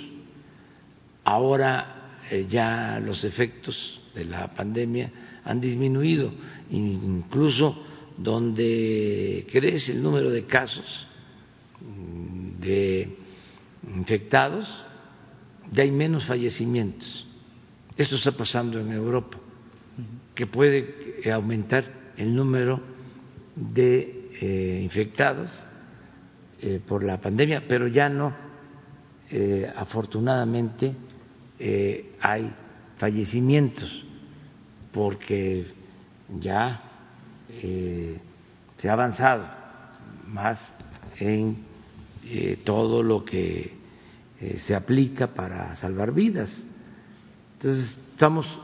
[1.25, 1.93] ahora
[2.31, 5.11] eh, ya los efectos de la pandemia
[5.45, 6.33] han disminuido,
[6.70, 7.85] incluso
[8.16, 11.07] donde crece el número de casos
[12.61, 13.18] de
[13.95, 14.66] infectados,
[15.70, 17.27] ya hay menos fallecimientos.
[17.97, 19.39] Esto está pasando en Europa,
[20.35, 22.81] que puede aumentar el número
[23.55, 25.51] de eh, infectados
[26.61, 28.45] eh, por la pandemia, pero ya no,
[29.77, 30.95] afortunadamente,
[32.20, 32.52] hay
[32.96, 34.05] fallecimientos,
[34.92, 35.66] porque
[36.40, 36.82] ya
[37.50, 38.18] eh,
[38.76, 39.46] se ha avanzado
[40.28, 40.74] más
[41.18, 41.57] en
[42.24, 43.72] eh, todo lo que
[44.40, 46.66] eh, se aplica para salvar vidas.
[47.55, 48.61] Entonces, estamos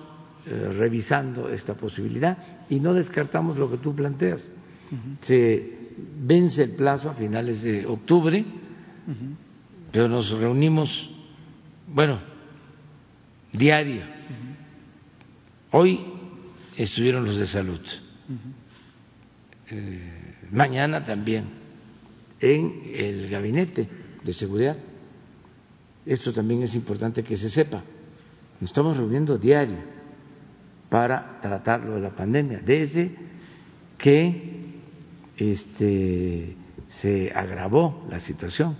[0.46, 4.50] eh, revisando esta posibilidad y no descartamos lo que tú planteas.
[5.20, 5.90] Se
[6.22, 8.44] vence el plazo a finales de octubre,
[9.92, 11.10] pero nos reunimos,
[11.86, 12.18] bueno,
[13.52, 14.02] diario.
[15.72, 16.00] Hoy
[16.76, 17.80] estuvieron los de salud,
[20.50, 21.44] mañana también
[22.40, 23.88] en el gabinete
[24.24, 24.76] de seguridad.
[26.06, 27.82] Esto también es importante que se sepa.
[28.60, 29.78] Nos estamos reuniendo diario
[30.88, 33.14] para tratar lo de la pandemia, desde
[33.96, 34.80] que
[35.36, 36.56] este,
[36.88, 38.76] se agravó la situación.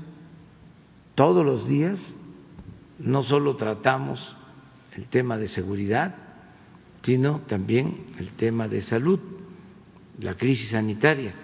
[1.15, 2.17] Todos los días
[2.99, 4.37] no solo tratamos
[4.97, 6.15] el tema de seguridad,
[7.03, 9.21] sino también el tema de salud,
[10.21, 11.35] la crisis sanitaria.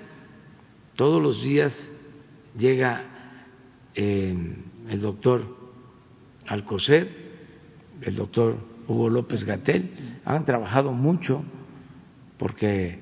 [0.97, 1.91] Todos los días
[2.57, 3.05] llega
[3.95, 4.35] eh,
[4.89, 5.57] el doctor
[6.47, 7.27] Alcocer,
[8.03, 9.91] el doctor Hugo López Gatel,
[10.25, 11.43] han trabajado mucho
[12.39, 12.99] porque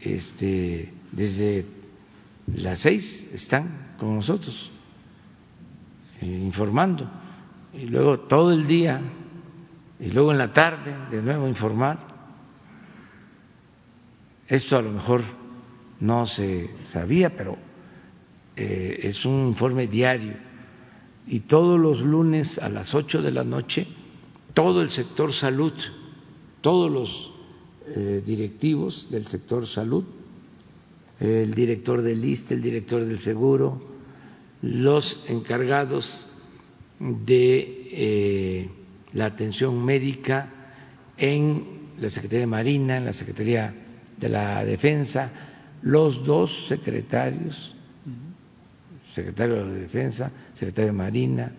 [0.00, 1.64] este, desde
[2.54, 4.70] las seis están con nosotros
[6.20, 7.08] eh, informando
[7.72, 9.00] y luego todo el día
[10.02, 11.96] y luego en la tarde de nuevo informar.
[14.48, 15.22] Esto a lo mejor
[16.00, 17.56] no se sabía, pero
[18.56, 20.34] eh, es un informe diario
[21.26, 23.86] y todos los lunes a las ocho de la noche
[24.54, 25.72] todo el sector salud,
[26.60, 27.32] todos los
[27.86, 30.04] eh, directivos del sector salud,
[31.20, 33.80] el director del ISTE, el director del seguro,
[34.62, 36.26] los encargados
[36.98, 38.70] de eh,
[39.14, 40.48] la atención médica
[41.16, 43.74] en la Secretaría de Marina, en la Secretaría
[44.16, 45.30] de la Defensa,
[45.82, 47.74] los dos secretarios
[49.14, 51.52] secretario de Defensa, secretario de Marina,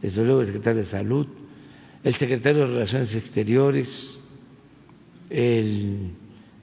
[0.00, 1.26] desde luego el secretario de Salud,
[2.02, 4.20] el secretario de Relaciones Exteriores,
[5.28, 6.10] el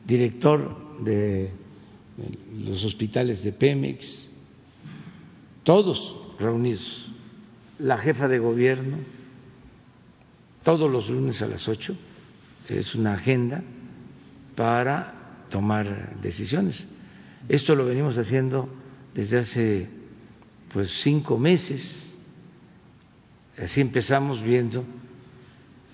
[0.05, 1.51] director de
[2.65, 4.29] los hospitales de Pemex,
[5.63, 7.09] todos reunidos,
[7.79, 8.97] la jefa de gobierno,
[10.67, 11.95] todos los lunes a las ocho,
[12.67, 13.63] es una agenda
[14.53, 16.85] para tomar decisiones.
[17.47, 18.67] Esto lo venimos haciendo
[19.13, 19.87] desde hace
[20.73, 22.13] pues cinco meses.
[23.57, 24.83] Así empezamos viendo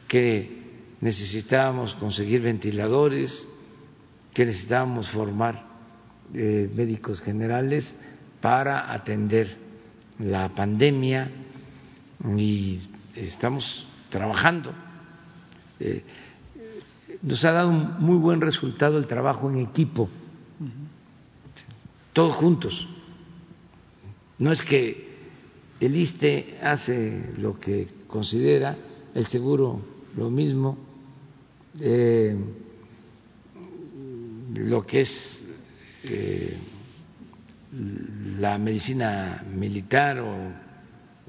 [0.07, 0.63] que
[1.01, 3.47] necesitábamos conseguir ventiladores,
[4.33, 5.67] que necesitábamos formar
[6.33, 7.95] eh, médicos generales
[8.41, 9.55] para atender
[10.17, 11.29] la pandemia
[12.35, 12.79] y
[13.15, 14.71] estamos trabajando.
[15.79, 16.03] Eh,
[17.23, 20.07] nos ha dado un muy buen resultado el trabajo en equipo,
[22.13, 22.87] todos juntos.
[24.37, 25.13] No es que
[25.79, 28.77] el ISTE hace lo que considera,
[29.15, 29.81] el seguro
[30.15, 30.77] lo mismo,
[31.79, 32.37] eh,
[34.53, 35.43] lo que es
[36.03, 36.55] eh,
[38.37, 40.35] la medicina militar o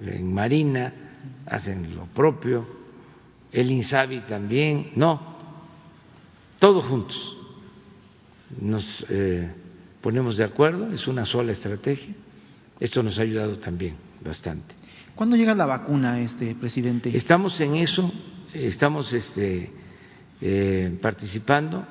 [0.02, 1.03] en Marina
[1.46, 2.66] hacen lo propio,
[3.52, 5.36] el INSABI también, no,
[6.58, 7.36] todos juntos
[8.60, 9.50] nos eh,
[10.00, 12.14] ponemos de acuerdo, es una sola estrategia
[12.80, 14.74] esto nos ha ayudado también bastante.
[15.14, 17.16] ¿Cuándo llega la vacuna, este presidente?
[17.16, 18.12] Estamos en eso,
[18.52, 19.70] estamos este,
[20.40, 21.86] eh, participando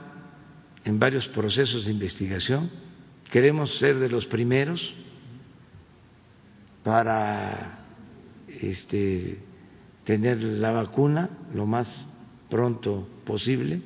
[0.84, 2.70] en varios procesos de investigación.
[3.32, 4.94] Queremos ser de los primeros
[6.84, 7.83] para
[8.62, 9.38] este,
[10.04, 12.08] tener la vacuna lo más
[12.50, 13.82] pronto posible.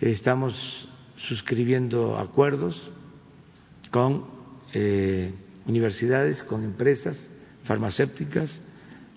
[0.00, 2.90] Estamos suscribiendo acuerdos
[3.90, 4.26] con
[4.72, 5.32] eh,
[5.66, 7.24] universidades, con empresas
[7.64, 8.60] farmacéuticas,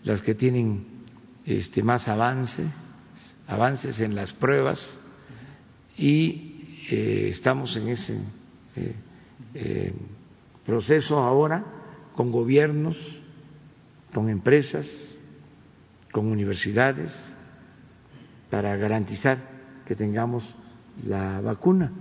[0.03, 0.85] las que tienen
[1.45, 2.63] este, más avance,
[3.47, 4.99] avances en las pruebas
[5.97, 8.19] y eh, estamos en ese
[9.55, 9.93] eh,
[10.65, 11.63] proceso ahora
[12.15, 13.21] con gobiernos,
[14.15, 14.87] con empresas,
[16.13, 17.13] con universidades,
[18.49, 19.37] para garantizar
[19.85, 20.55] que tengamos
[21.05, 21.91] la vacuna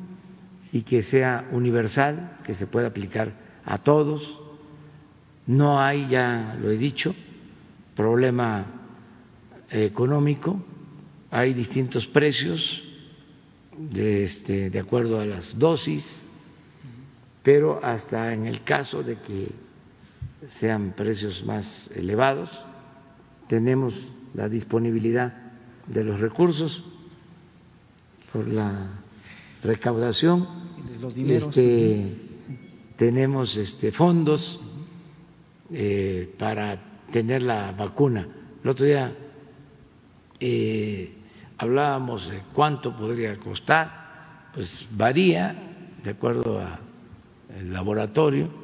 [0.71, 3.33] y que sea universal, que se pueda aplicar
[3.65, 4.41] a todos.
[5.49, 7.17] No hay, ya lo he dicho,
[7.97, 8.65] problema
[9.69, 10.65] económico,
[11.33, 12.85] hay distintos precios
[13.77, 16.25] de, este, de acuerdo a las dosis,
[17.43, 19.64] pero hasta en el caso de que
[20.49, 22.51] sean precios más elevados,
[23.49, 25.33] tenemos la disponibilidad
[25.87, 26.83] de los recursos
[28.33, 28.89] por la
[29.63, 30.47] recaudación
[30.93, 31.49] de los dineros.
[31.49, 32.17] Este,
[32.97, 34.61] tenemos este, fondos
[35.73, 38.27] eh, para tener la vacuna.
[38.63, 39.13] El otro día
[40.41, 41.13] eh,
[41.59, 45.55] hablábamos de cuánto podría costar, pues varía
[46.03, 48.64] de acuerdo al laboratorio,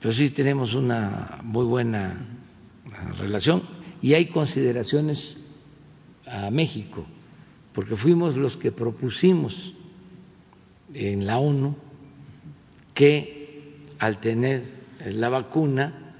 [0.00, 2.26] pero sí tenemos una muy buena
[3.18, 3.62] relación
[4.00, 5.38] y hay consideraciones
[6.26, 7.04] a México,
[7.74, 9.74] porque fuimos los que propusimos
[10.94, 11.76] en la ONU
[12.94, 14.62] que al tener
[15.06, 16.14] la vacuna,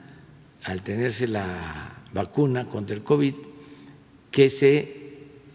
[0.62, 3.34] al tenerse la vacuna contra el COVID,
[4.30, 5.00] que se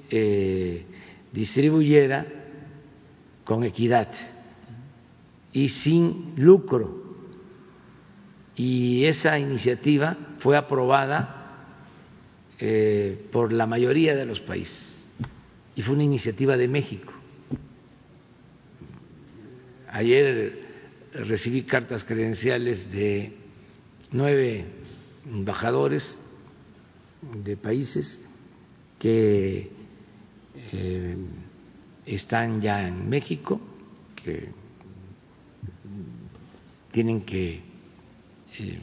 [0.09, 0.85] eh,
[1.31, 2.25] distribuyera
[3.43, 4.09] con equidad
[5.53, 7.04] y sin lucro.
[8.55, 11.45] Y esa iniciativa fue aprobada
[12.59, 14.95] eh, por la mayoría de los países
[15.75, 17.11] y fue una iniciativa de México.
[19.89, 20.65] Ayer
[21.13, 23.33] recibí cartas credenciales de
[24.11, 24.65] nueve
[25.29, 26.17] embajadores
[27.43, 28.25] de países
[28.99, 29.71] que
[30.71, 31.17] eh,
[32.05, 33.59] están ya en México,
[34.15, 34.49] que
[36.91, 37.61] tienen que
[38.59, 38.79] eh,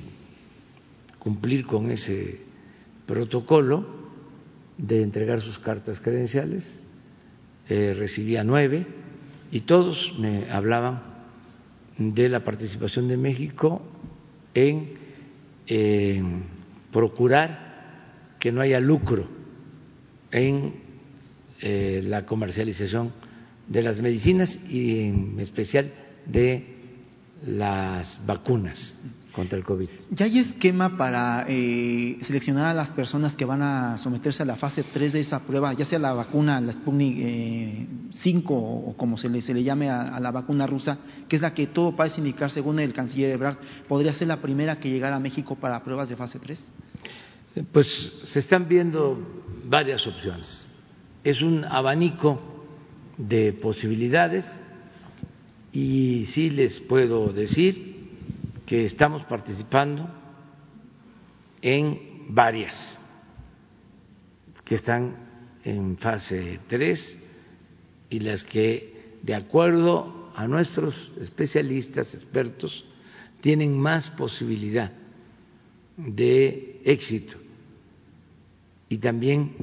[1.19, 2.41] cumplir con ese
[3.07, 3.87] protocolo
[4.79, 6.69] de entregar sus cartas credenciales.
[7.69, 8.87] Eh, recibía nueve
[9.51, 11.03] y todos me hablaban
[11.97, 13.83] de la participación de México
[14.55, 15.01] en
[16.91, 19.27] procurar que no haya lucro
[20.33, 20.75] en
[21.61, 23.13] eh, la comercialización
[23.69, 25.93] de las medicinas y en especial
[26.27, 26.67] de
[27.47, 28.97] las vacunas
[29.33, 29.89] contra el COVID.
[30.11, 34.57] ¿Ya hay esquema para eh, seleccionar a las personas que van a someterse a la
[34.57, 37.17] fase 3 de esa prueba, ya sea la vacuna, la Sputnik
[38.13, 41.43] 5 eh, o como se le, se le llame a, la vacuna rusa, que es
[41.43, 43.57] la que todo parece indicar, según el canciller Ebrard,
[43.89, 46.73] podría ser la primera que llegara a México para pruebas de fase 3?
[47.73, 49.19] Pues se están viendo
[49.65, 50.67] varias opciones.
[51.25, 52.41] Es un abanico
[53.17, 54.53] de posibilidades
[55.73, 57.92] y sí les puedo decir
[58.67, 60.09] que estamos participando
[61.61, 62.99] en varias
[64.65, 65.17] que están
[65.65, 67.19] en fase 3
[68.11, 72.85] y las que, de acuerdo a nuestros especialistas, expertos,
[73.41, 74.93] tienen más posibilidad
[75.97, 77.37] de éxito
[78.89, 79.57] y también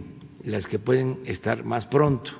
[0.44, 2.32] las que pueden estar más pronto.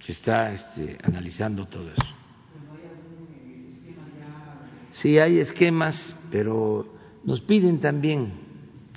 [0.00, 2.19] Se está este, analizando todo eso.
[4.90, 6.86] Sí hay esquemas, pero
[7.24, 8.32] nos piden también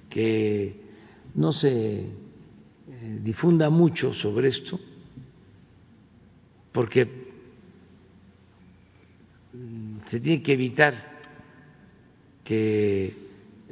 [0.10, 0.82] que
[1.36, 2.08] no se eh,
[3.22, 4.80] difunda mucho sobre esto,
[6.72, 7.24] porque
[10.08, 11.14] se tiene que evitar
[12.44, 13.16] que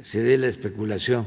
[0.02, 1.26] se dé la especulación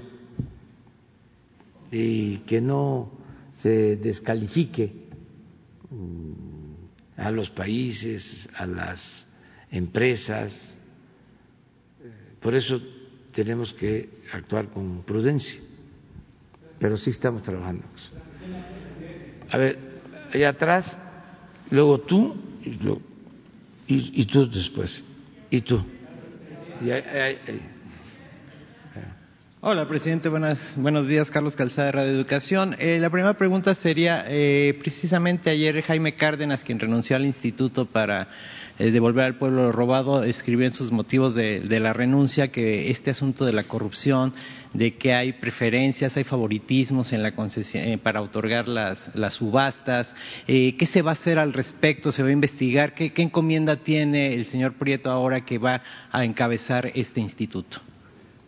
[1.91, 3.11] y que no
[3.51, 4.91] se descalifique
[5.89, 9.27] mm, a los países, a las
[9.71, 10.74] empresas,
[12.45, 12.79] por eso
[13.33, 15.59] tenemos que actuar con prudencia,
[16.77, 17.83] pero sí estamos trabajando.
[19.49, 19.79] A ver,
[20.31, 20.95] allá atrás,
[21.71, 22.35] luego tú
[23.87, 25.03] y, tú después,
[25.49, 25.83] y tú.
[29.61, 30.29] Hola, presidente.
[30.29, 31.31] Buenas, buenos días.
[31.31, 32.75] Carlos Calzada, Radio Educación.
[32.77, 38.27] Eh, la primera pregunta sería, eh, precisamente ayer Jaime Cárdenas, quien renunció al instituto para
[38.77, 43.45] eh, devolver al pueblo robado, escribió en sus motivos de, la renuncia que este asunto
[43.45, 44.33] de la corrupción,
[44.73, 50.13] de que hay preferencias, hay favoritismos en la concesión, eh, para otorgar las, subastas.
[50.45, 52.11] Eh, ¿Qué se va a hacer al respecto?
[52.11, 52.93] ¿Se va a investigar?
[52.93, 57.77] ¿Qué, encomienda tiene el señor Prieto ahora que va a encabezar este instituto?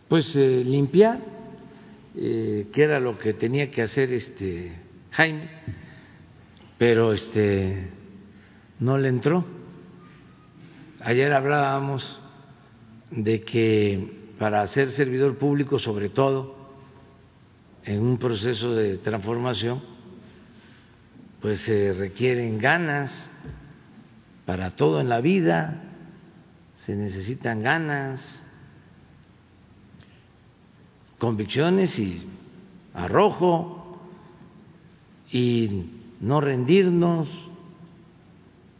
[0.09, 1.19] Pues limpiar,
[2.13, 4.73] que era lo que tenía que hacer este
[5.11, 5.49] Jaime,
[6.77, 7.89] pero este
[8.79, 9.56] no le entró
[11.07, 12.19] Ayer hablábamos
[13.11, 16.53] de que para ser servidor público, sobre todo
[17.85, 19.81] en un proceso de transformación,
[21.39, 23.31] pues se requieren ganas
[24.45, 25.81] para todo en la vida,
[26.75, 28.43] se necesitan ganas,
[31.19, 32.27] convicciones y
[32.93, 33.97] arrojo
[35.31, 35.85] y
[36.19, 37.29] no rendirnos.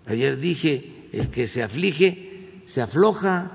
[0.05, 2.28] Ayer dije, el que se aflige
[2.68, 3.49] se afloja,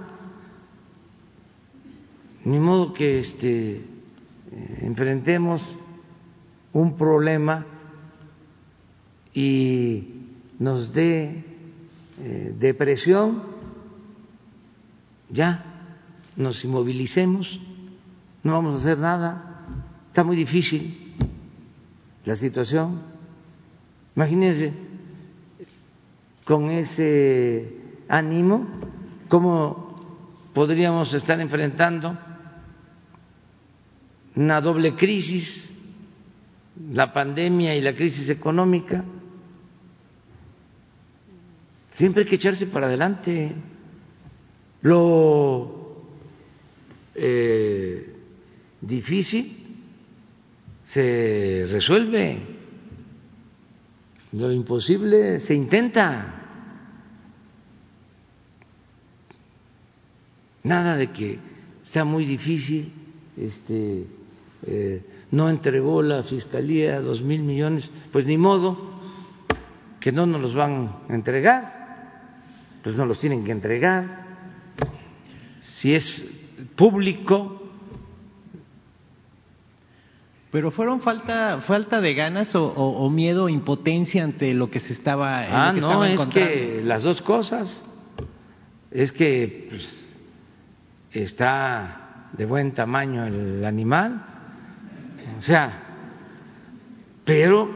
[2.44, 5.76] ni modo que este, eh, enfrentemos
[6.72, 7.66] un problema
[9.34, 10.08] y
[10.58, 11.44] nos dé
[12.18, 13.42] eh, depresión.
[15.28, 15.64] Ya
[16.36, 17.60] nos inmovilicemos,
[18.42, 19.66] no vamos a hacer nada,
[20.08, 21.14] está muy difícil
[22.24, 23.00] la situación.
[24.16, 24.91] Imagínense
[26.44, 27.76] con ese
[28.08, 28.66] ánimo
[29.28, 32.18] cómo podríamos estar enfrentando
[34.34, 35.72] una doble crisis,
[36.90, 39.04] la pandemia y la crisis económica.
[41.92, 43.52] Siempre hay que echarse para adelante.
[44.82, 46.04] Lo
[47.14, 48.14] eh,
[48.80, 49.58] difícil
[50.82, 52.38] se resuelve,
[54.32, 56.38] lo imposible se intenta.
[60.64, 61.38] Nada de que
[61.82, 62.92] sea muy difícil,
[63.36, 64.06] este,
[64.66, 69.00] eh, no entregó la fiscalía dos mil millones, pues ni modo
[70.00, 74.22] que no nos los van a entregar, pues no los tienen que entregar.
[75.62, 77.61] Si es público,
[80.52, 84.92] pero fueron falta falta de ganas o, o, o miedo, impotencia ante lo que se
[84.92, 85.40] estaba.
[85.40, 87.82] Ah, lo que no, estaba es que las dos cosas.
[88.90, 90.14] Es que pues,
[91.10, 94.22] está de buen tamaño el animal,
[95.38, 95.72] o sea,
[97.24, 97.70] pero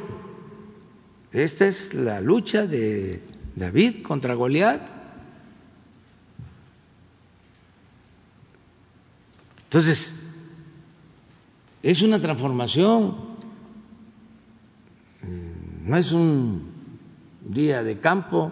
[1.33, 3.23] esta es la lucha de
[3.55, 4.83] David contra Goliat.
[9.65, 10.26] Entonces,
[11.91, 13.15] es una transformación,
[15.85, 16.69] no es un
[17.49, 18.51] día de campo,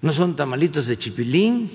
[0.00, 1.70] no son tamalitos de chipilín.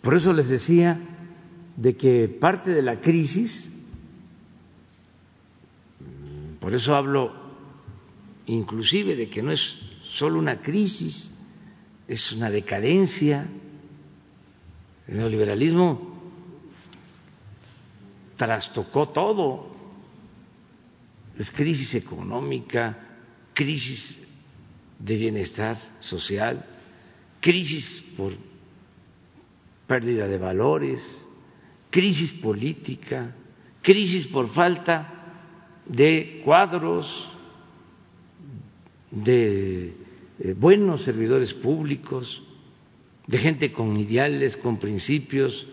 [0.00, 0.98] Por eso les decía
[1.76, 3.70] de que parte de la crisis,
[6.58, 7.34] por eso hablo
[8.46, 9.76] inclusive de que no es
[10.14, 11.30] solo una crisis,
[12.08, 13.46] es una decadencia.
[15.06, 16.13] El neoliberalismo
[18.36, 19.74] trastocó todo.
[21.38, 22.96] Es crisis económica,
[23.52, 24.22] crisis
[24.98, 26.64] de bienestar social,
[27.40, 28.32] crisis por
[29.86, 31.24] pérdida de valores,
[31.90, 33.34] crisis política,
[33.82, 35.10] crisis por falta
[35.86, 37.28] de cuadros,
[39.10, 39.94] de
[40.38, 42.42] eh, buenos servidores públicos,
[43.26, 45.66] de gente con ideales, con principios,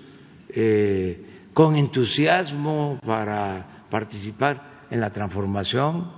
[0.50, 1.31] eh,
[1.62, 6.12] con entusiasmo para participar en la transformación.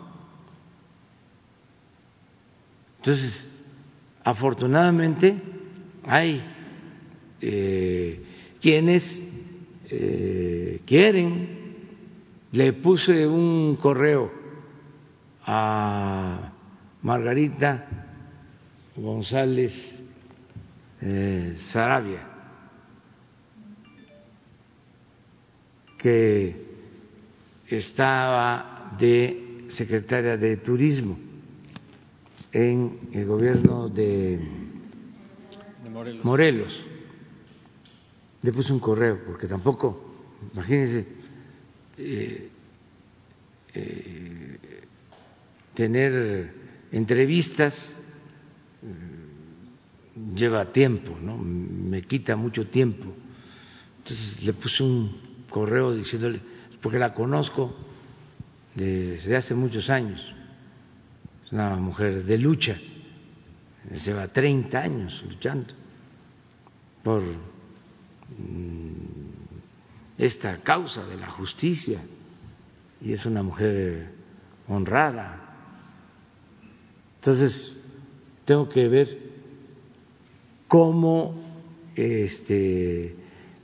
[2.99, 3.49] Entonces,
[4.23, 5.35] afortunadamente
[6.05, 6.41] hay
[7.41, 8.23] eh,
[8.61, 9.21] quienes
[9.89, 11.75] eh, quieren.
[12.53, 14.31] Le puse un correo
[15.45, 16.53] a
[17.01, 17.85] Margarita
[18.95, 20.01] González
[21.01, 22.29] eh, Sarabia,
[26.03, 26.53] que
[27.69, 31.17] estaba de secretaria de Turismo
[32.51, 34.37] en el gobierno de,
[35.81, 36.25] De Morelos.
[36.25, 36.83] Morelos.
[38.41, 41.07] Le puse un correo, porque tampoco, imagínense,
[41.97, 42.49] eh,
[43.73, 44.59] eh,
[45.73, 46.53] tener
[46.91, 47.95] entrevistas
[48.83, 51.37] eh, lleva tiempo, ¿no?
[51.37, 53.07] Me quita mucho tiempo.
[53.99, 56.41] Entonces le puse un correo diciéndole,
[56.81, 57.73] porque la conozco
[58.75, 60.19] desde hace muchos años,
[61.45, 62.75] es una mujer de lucha,
[64.03, 65.73] lleva 30 años luchando
[67.03, 67.37] por mm,
[70.17, 71.99] esta causa de la justicia
[72.99, 74.09] y es una mujer
[74.67, 75.39] honrada.
[77.15, 77.79] Entonces,
[78.45, 79.17] tengo que ver
[80.67, 81.35] cómo
[81.95, 83.22] este,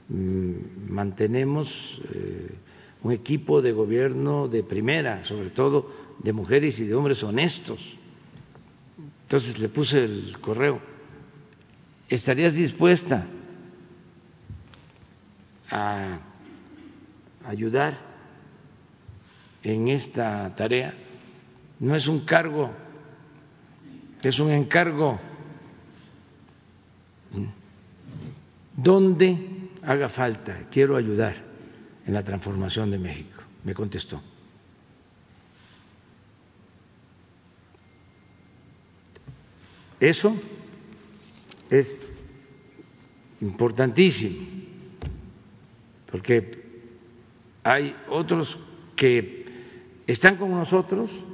[0.10, 1.70] mantenemos
[2.14, 2.56] eh,
[3.04, 7.80] un equipo de gobierno de primera, sobre todo de mujeres y de hombres honestos.
[9.24, 10.82] Entonces le puse el correo.
[12.10, 13.28] ¿Estarías dispuesta
[15.70, 16.20] a
[17.46, 18.00] ayudar
[19.62, 20.96] en esta tarea?
[21.80, 22.72] No es un cargo,
[24.24, 25.20] es un encargo
[28.76, 31.36] donde haga falta, quiero ayudar
[32.06, 33.42] en la transformación de México.
[33.64, 34.22] Me contestó.
[40.00, 40.34] Eso
[41.70, 42.02] es
[43.42, 44.48] importantísimo,
[46.10, 46.64] porque
[47.64, 48.58] hay otros
[48.96, 49.46] que
[50.08, 51.26] están con nosotros,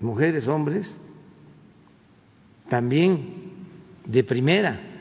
[0.00, 0.98] mujeres, hombres,
[2.68, 3.54] también
[4.04, 4.95] de primera,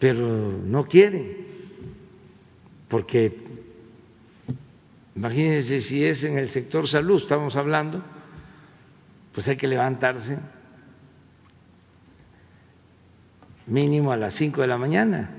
[0.00, 0.26] pero
[0.64, 1.36] no quieren,
[2.88, 3.36] porque
[5.14, 8.02] imagínense si es en el sector salud, estamos hablando,
[9.34, 10.38] pues hay que levantarse
[13.66, 15.30] mínimo a las cinco de la mañana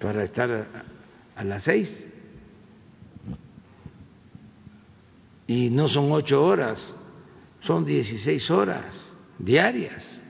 [0.00, 0.66] para estar
[1.36, 2.06] a las seis.
[5.46, 6.92] Y no son ocho horas,
[7.60, 9.07] son dieciséis horas
[9.38, 10.20] diarias,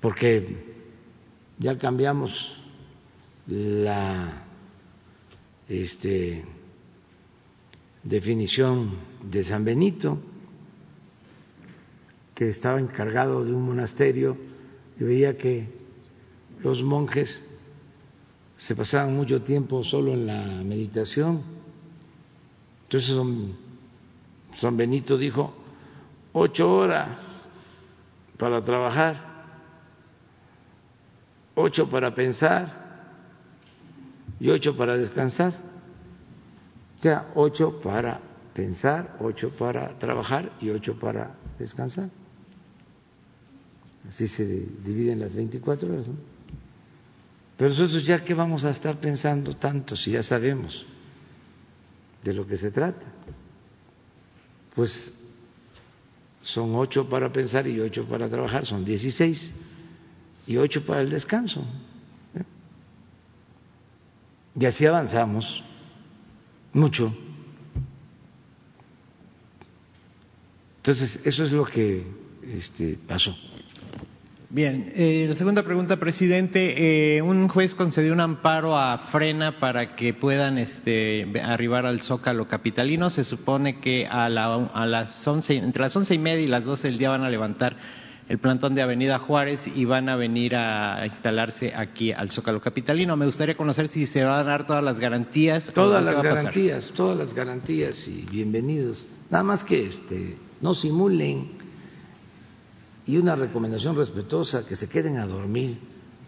[0.00, 0.76] porque
[1.58, 2.56] ya cambiamos
[3.46, 4.44] la
[5.68, 6.44] este,
[8.02, 10.18] definición de San Benito,
[12.34, 14.36] que estaba encargado de un monasterio
[15.00, 15.68] y veía que
[16.62, 17.40] los monjes
[18.58, 21.42] se pasaban mucho tiempo solo en la meditación.
[22.84, 23.16] Entonces
[24.60, 25.54] San Benito dijo,
[26.38, 27.18] ocho horas
[28.36, 29.16] para trabajar,
[31.54, 32.84] ocho para pensar
[34.38, 35.54] y ocho para descansar.
[36.98, 38.20] O sea, ocho para
[38.52, 42.10] pensar, ocho para trabajar y ocho para descansar.
[44.06, 46.08] Así se dividen las 24 horas.
[46.08, 46.16] ¿no?
[47.56, 50.86] Pero nosotros ya que vamos a estar pensando tanto si ya sabemos
[52.22, 53.06] de lo que se trata.
[54.74, 55.14] Pues
[56.46, 59.50] son ocho para pensar y ocho para trabajar, son dieciséis
[60.46, 61.64] y ocho para el descanso.
[64.58, 65.62] Y así avanzamos
[66.72, 67.12] mucho.
[70.78, 72.06] Entonces, eso es lo que
[72.44, 73.36] este, pasó.
[74.48, 77.16] Bien, eh, la segunda pregunta, presidente.
[77.16, 82.46] Eh, un juez concedió un amparo a Frena para que puedan este, arribar al Zócalo
[82.46, 83.10] capitalino.
[83.10, 86.64] Se supone que a, la, a las once, entre las once y media y las
[86.64, 87.76] doce del día van a levantar
[88.28, 93.16] el plantón de Avenida Juárez y van a venir a instalarse aquí al Zócalo capitalino.
[93.16, 95.72] Me gustaría conocer si se van a dar todas las garantías.
[95.72, 99.04] Todas las garantías, todas las garantías y bienvenidos.
[99.28, 101.65] Nada más que este, no simulen
[103.06, 105.78] y una recomendación respetuosa, que se queden a dormir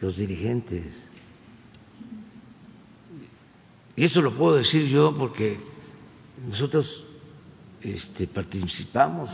[0.01, 1.09] los dirigentes.
[3.97, 5.59] Y eso lo puedo decir yo porque
[6.49, 7.05] nosotros
[7.81, 9.29] este, participamos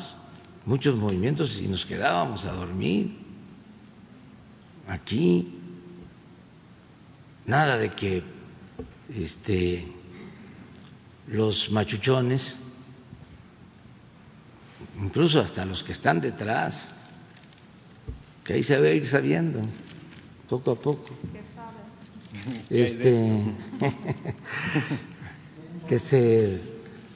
[0.64, 3.14] muchos movimientos y nos quedábamos a dormir
[4.88, 5.59] aquí.
[7.45, 8.22] Nada de que
[9.14, 9.86] este,
[11.26, 12.59] los machuchones,
[14.99, 16.93] incluso hasta los que están detrás,
[18.45, 19.61] que ahí se va a ir sabiendo
[20.49, 21.11] poco a poco.
[22.68, 23.42] Este,
[25.88, 26.61] que se,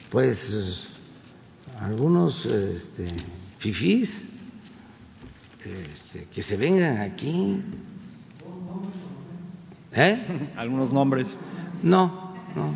[0.09, 0.89] pues,
[1.79, 3.11] algunos este,
[3.59, 4.27] fifís,
[5.63, 7.61] este, que se vengan aquí.
[9.91, 10.51] ¿Eh?
[10.55, 11.35] Algunos nombres.
[11.83, 12.73] No, no,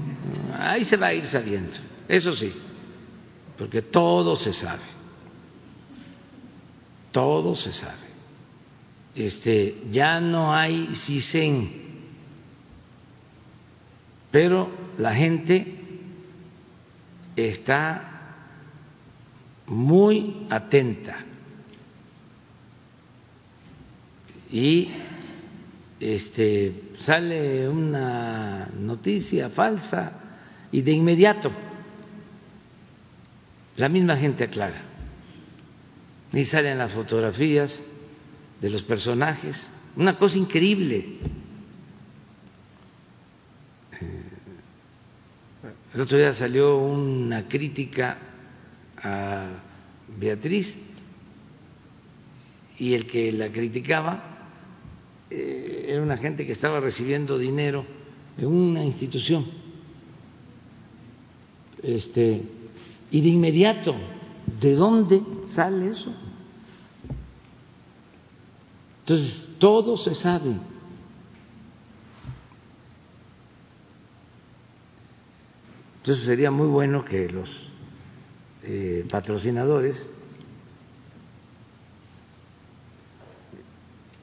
[0.57, 1.71] ahí se va a ir sabiendo,
[2.07, 2.53] eso sí,
[3.57, 4.83] porque todo se sabe,
[7.11, 8.12] todo se sabe
[9.15, 11.69] este, ya no hay CISEN,
[14.31, 15.75] pero la gente
[17.35, 18.13] está
[19.67, 21.17] muy atenta.
[24.51, 24.89] Y
[25.99, 30.11] este, sale una noticia falsa
[30.71, 31.51] y de inmediato
[33.77, 34.81] la misma gente aclara.
[36.31, 37.81] Y salen las fotografías
[38.63, 41.17] de los personajes, una cosa increíble.
[43.99, 44.23] Eh,
[45.93, 48.17] el otro día salió una crítica
[49.03, 49.47] a
[50.17, 50.73] Beatriz
[52.79, 54.47] y el que la criticaba
[55.29, 57.85] eh, era una gente que estaba recibiendo dinero
[58.37, 59.45] en una institución.
[61.81, 62.41] Este,
[63.11, 63.93] y de inmediato,
[64.61, 66.15] ¿de dónde sale eso?
[69.03, 70.55] Entonces, todo se sabe.
[75.97, 77.69] Entonces sería muy bueno que los
[78.63, 80.09] eh, patrocinadores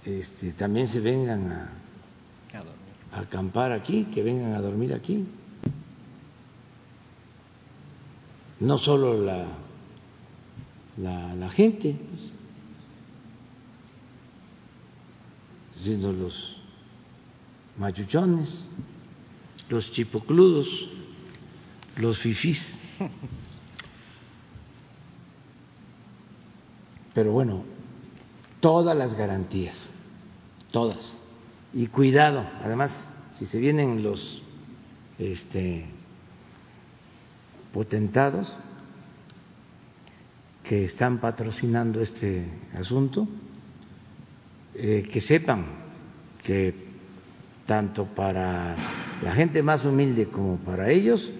[0.05, 1.71] este, también se vengan a,
[3.13, 5.27] a, acampar aquí, que vengan a dormir aquí.
[8.61, 9.47] No solo la,
[10.97, 11.97] la, la gente.
[12.09, 12.40] Pues.
[15.81, 16.61] Sino los
[17.79, 18.67] machuchones,
[19.69, 20.89] los chipocludos,
[21.97, 22.79] los fifís.
[27.15, 27.65] Pero bueno,
[28.61, 29.77] todas las garantías,
[30.71, 31.23] todas.
[31.73, 34.43] Y cuidado, además, si se vienen los
[35.19, 35.87] este,
[37.73, 38.57] potentados
[40.63, 43.27] que están patrocinando este asunto,
[44.83, 45.67] eh, que sepan
[46.43, 46.73] que
[47.67, 48.75] tanto para
[49.23, 51.31] la gente más humilde como para ellos,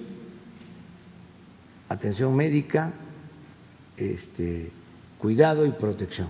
[1.89, 2.93] atención médica,
[3.97, 4.71] este,
[5.17, 6.29] cuidado y protección.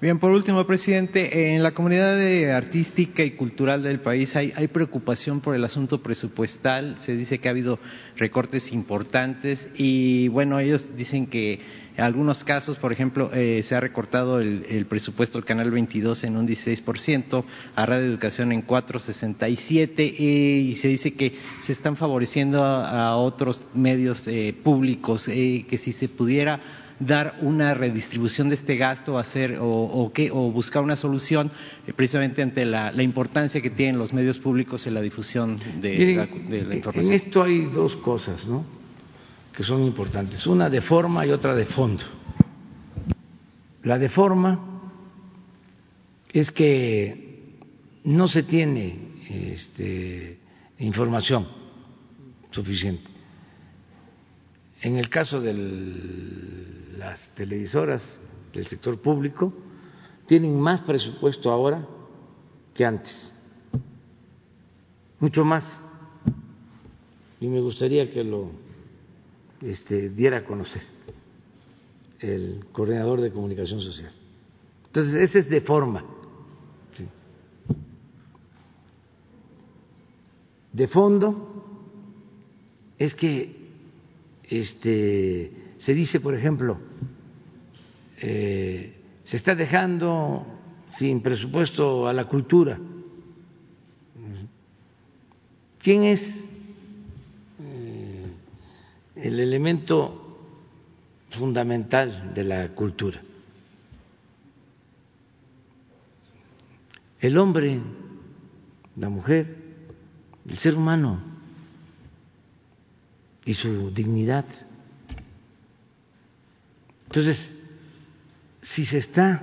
[0.00, 2.16] Bien, por último, presidente, en la comunidad
[2.54, 6.98] artística y cultural del país hay, hay, preocupación por el asunto presupuestal.
[7.00, 7.80] Se dice que ha habido
[8.16, 11.60] recortes importantes y, bueno, ellos dicen que
[11.96, 16.36] en algunos casos, por ejemplo, eh, se ha recortado el, presupuesto del Canal 22 en
[16.36, 17.44] un 16%,
[17.74, 23.64] a Radio Educación en 4,67% eh, y se dice que se están favoreciendo a, otros
[23.74, 26.60] medios eh, públicos, que si se pudiera
[27.00, 31.50] dar una redistribución de este gasto hacer, o, o buscar una solución
[31.94, 36.62] precisamente ante la, importancia que tienen los medios públicos en la difusión de, la, de
[36.64, 37.14] la información.
[37.14, 38.85] En esto hay dos cosas, ¿no?
[39.56, 42.04] Que son importantes, una de forma y otra de fondo.
[43.84, 44.82] La de forma
[46.30, 47.56] es que
[48.04, 50.38] no se tiene este,
[50.78, 51.48] información
[52.50, 53.10] suficiente.
[54.82, 55.54] En el caso de
[56.98, 58.20] las televisoras
[58.52, 59.54] del sector público,
[60.26, 61.82] tienen más presupuesto ahora
[62.74, 63.32] que antes,
[65.18, 65.82] mucho más.
[67.40, 68.65] Y me gustaría que lo
[69.66, 70.82] este, diera a conocer
[72.20, 74.12] el coordinador de comunicación social.
[74.86, 76.04] Entonces, ese es de forma.
[80.72, 81.80] De fondo
[82.98, 83.56] es que
[84.44, 86.78] este, se dice, por ejemplo,
[88.18, 88.94] eh,
[89.24, 90.46] se está dejando
[90.96, 92.78] sin presupuesto a la cultura.
[95.78, 96.20] ¿Quién es
[99.26, 100.22] el elemento
[101.30, 103.20] fundamental de la cultura.
[107.20, 107.80] El hombre,
[108.96, 109.56] la mujer,
[110.48, 111.20] el ser humano
[113.44, 114.44] y su dignidad.
[117.06, 117.52] Entonces,
[118.62, 119.42] si se está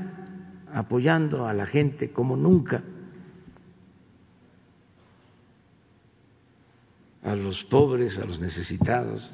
[0.73, 2.83] apoyando a la gente como nunca,
[7.23, 9.29] a los pobres, a los necesitados,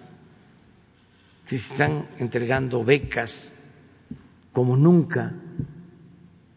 [1.49, 3.51] se están entregando becas
[4.51, 5.33] como nunca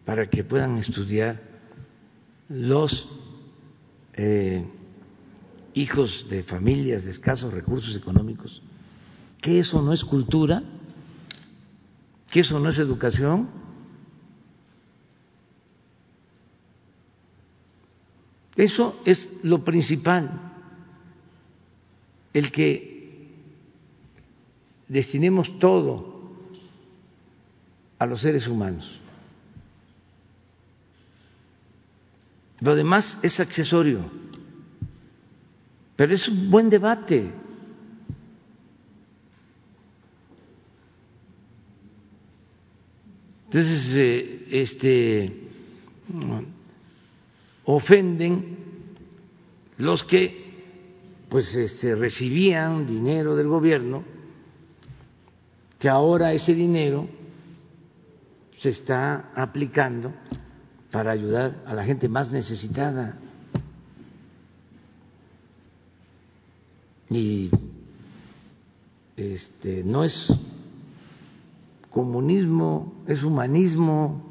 [0.04, 1.40] para que puedan estudiar
[2.50, 3.08] los
[4.12, 4.66] eh,
[5.72, 8.62] hijos de familias de escasos recursos económicos,
[9.40, 10.62] que eso no es cultura,
[12.30, 13.48] que eso no es educación.
[18.54, 20.52] Eso es lo principal,
[22.34, 22.91] el que
[24.92, 26.20] destinemos todo
[27.98, 29.00] a los seres humanos.
[32.60, 34.04] Lo demás es accesorio,
[35.96, 37.32] pero es un buen debate.
[43.46, 45.48] Entonces, eh, este,
[47.64, 48.58] ofenden
[49.78, 50.52] los que
[51.28, 54.21] pues este, recibían dinero del gobierno
[55.82, 57.08] que ahora ese dinero
[58.56, 60.12] se está aplicando
[60.92, 63.18] para ayudar a la gente más necesitada.
[67.10, 67.50] Y
[69.16, 70.32] este no es
[71.90, 74.22] comunismo, es humanismo.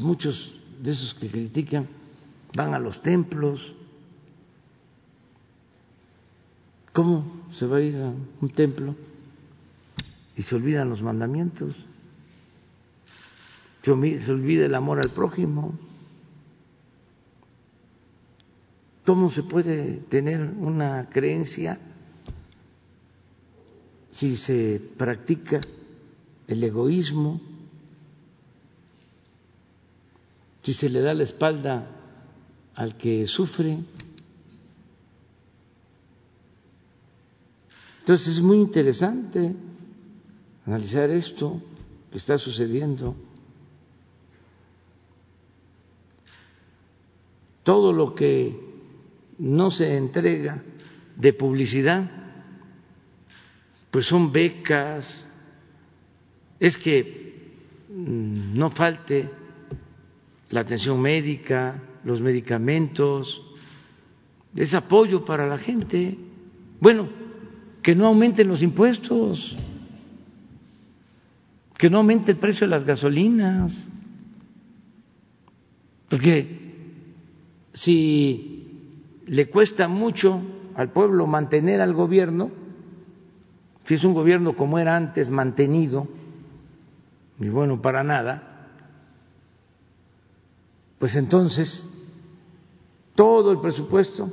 [0.00, 1.88] muchos de esos que critican
[2.54, 3.74] van a los templos
[6.96, 8.96] ¿Cómo se va a ir a un templo
[10.34, 11.76] y se olvidan los mandamientos?
[13.82, 15.78] Se olvida el amor al prójimo.
[19.04, 21.78] ¿Cómo se puede tener una creencia
[24.10, 25.60] si se practica
[26.48, 27.42] el egoísmo,
[30.62, 31.90] si se le da la espalda
[32.74, 33.84] al que sufre?
[38.06, 39.56] Entonces es muy interesante
[40.64, 41.60] analizar esto
[42.08, 43.16] que está sucediendo.
[47.64, 48.56] Todo lo que
[49.38, 50.62] no se entrega
[51.16, 52.08] de publicidad,
[53.90, 55.28] pues son becas,
[56.60, 57.56] es que
[57.88, 59.28] mm, no falte
[60.50, 63.42] la atención médica, los medicamentos,
[64.54, 66.16] es apoyo para la gente.
[66.78, 67.25] Bueno,
[67.86, 69.54] que no aumenten los impuestos,
[71.78, 73.86] que no aumente el precio de las gasolinas,
[76.08, 77.04] porque
[77.72, 78.90] si
[79.26, 80.42] le cuesta mucho
[80.74, 82.50] al pueblo mantener al gobierno,
[83.84, 86.08] si es un gobierno como era antes, mantenido,
[87.38, 88.66] y bueno, para nada,
[90.98, 91.86] pues entonces
[93.14, 94.32] todo el presupuesto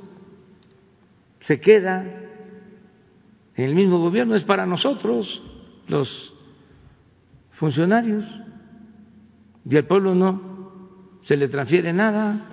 [1.40, 2.24] se queda
[3.56, 5.42] en el mismo gobierno, es para nosotros,
[5.88, 6.34] los
[7.52, 8.26] funcionarios,
[9.70, 12.50] y al pueblo no se le transfiere nada.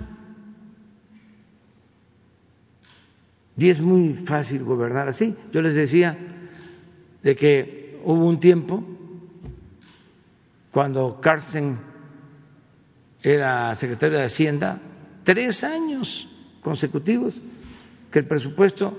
[3.57, 5.35] Y es muy fácil gobernar así.
[5.51, 6.17] Yo les decía
[7.21, 8.83] de que hubo un tiempo
[10.71, 11.79] cuando Carsten
[13.21, 14.81] era secretario de Hacienda,
[15.23, 16.27] tres años
[16.61, 17.39] consecutivos
[18.09, 18.97] que el presupuesto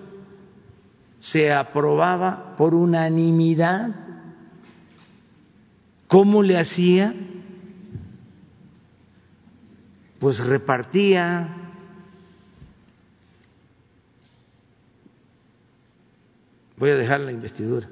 [1.23, 3.95] se aprobaba por unanimidad.
[6.09, 7.14] ¿Cómo le hacía?
[10.18, 11.57] Pues repartía
[16.77, 17.89] voy a dejar la investidura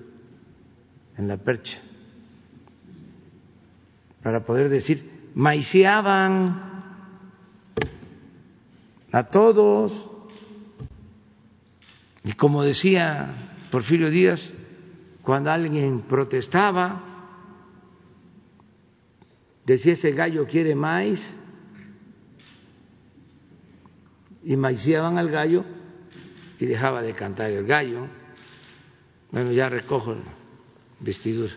[1.17, 1.79] en la percha
[4.25, 6.71] para poder decir, maiceaban
[9.13, 10.11] a todos.
[12.25, 13.35] Y como decía
[13.71, 14.53] Porfirio Díaz,
[15.23, 17.03] cuando alguien protestaba,
[19.65, 21.25] decía ese gallo quiere maíz,
[24.45, 25.65] y maiceaban al gallo
[26.59, 28.07] y dejaba de cantar el gallo.
[29.31, 30.23] Bueno, ya recojo la
[30.99, 31.53] vestidura.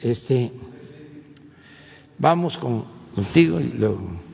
[0.00, 0.52] Este,
[2.18, 2.84] vamos con,
[3.14, 4.29] contigo y luego.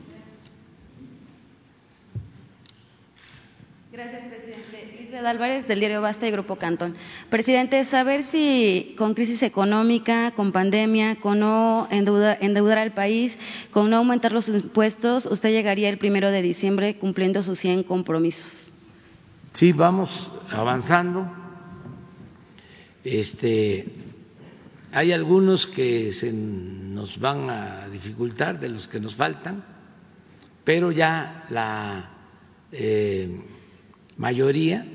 [3.97, 4.95] Gracias, presidente.
[4.99, 6.95] Lisbeth Álvarez, del diario Basta y Grupo Cantón.
[7.31, 13.35] Presidente, saber si con crisis económica, con pandemia, con no endeudar, endeudar al país,
[13.71, 18.71] con no aumentar los impuestos, usted llegaría el primero de diciembre cumpliendo sus 100 compromisos.
[19.53, 21.27] Sí, vamos avanzando.
[23.03, 23.83] Este,
[24.91, 29.65] hay algunos que se nos van a dificultar, de los que nos faltan,
[30.63, 32.11] pero ya la
[32.71, 33.56] eh,
[34.17, 34.85] mayoría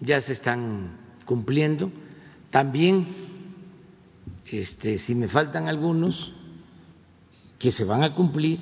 [0.00, 1.90] ya se están cumpliendo.
[2.50, 3.06] También,
[4.46, 6.32] este, si me faltan algunos,
[7.58, 8.58] que se van a cumplir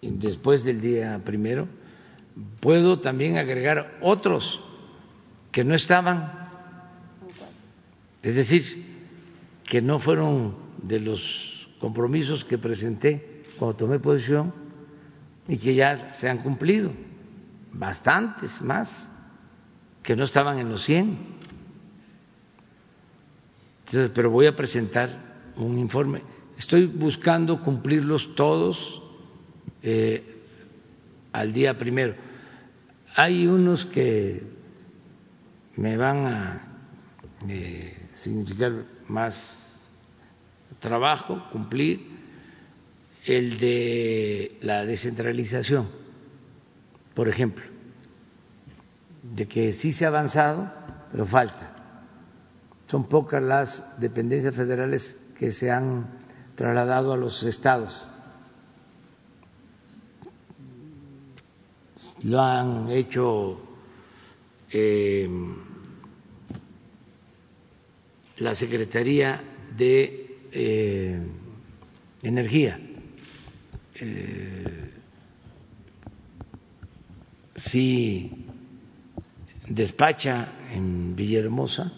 [0.00, 1.66] después del día primero,
[2.60, 4.60] puedo también agregar otros
[5.50, 6.48] que no estaban,
[8.22, 8.62] es decir,
[9.64, 14.52] que no fueron de los compromisos que presenté cuando tomé posición
[15.48, 16.92] y que ya se han cumplido,
[17.72, 18.90] bastantes más,
[20.02, 21.18] que no estaban en los 100.
[23.80, 25.10] Entonces, pero voy a presentar
[25.56, 26.22] un informe.
[26.58, 29.02] Estoy buscando cumplirlos todos
[29.82, 30.24] eh,
[31.32, 32.14] al día primero.
[33.14, 34.42] Hay unos que
[35.76, 36.62] me van a
[37.48, 38.72] eh, significar
[39.08, 39.88] más
[40.80, 42.15] trabajo, cumplir,
[43.26, 45.88] el de la descentralización,
[47.14, 47.64] por ejemplo,
[49.22, 50.72] de que sí se ha avanzado,
[51.12, 51.72] pero falta.
[52.86, 56.06] Son pocas las dependencias federales que se han
[56.54, 58.08] trasladado a los estados
[62.22, 63.60] lo han hecho
[64.70, 65.28] eh,
[68.38, 69.42] la Secretaría
[69.76, 71.26] de eh,
[72.22, 72.80] Energía.
[73.98, 74.92] Eh,
[79.68, 81.92] despacha en Villahermosa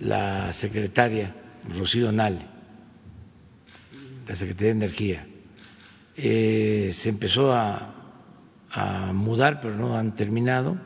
[0.00, 1.34] la secretaria
[1.68, 2.44] Rocío Nale,
[4.26, 5.26] la Secretaría de Energía.
[6.14, 10.76] se empezó a mudar, pero no han terminado,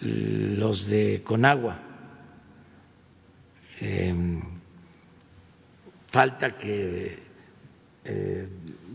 [0.00, 1.78] los de Conagua.
[3.80, 4.42] Em,
[6.10, 7.27] falta que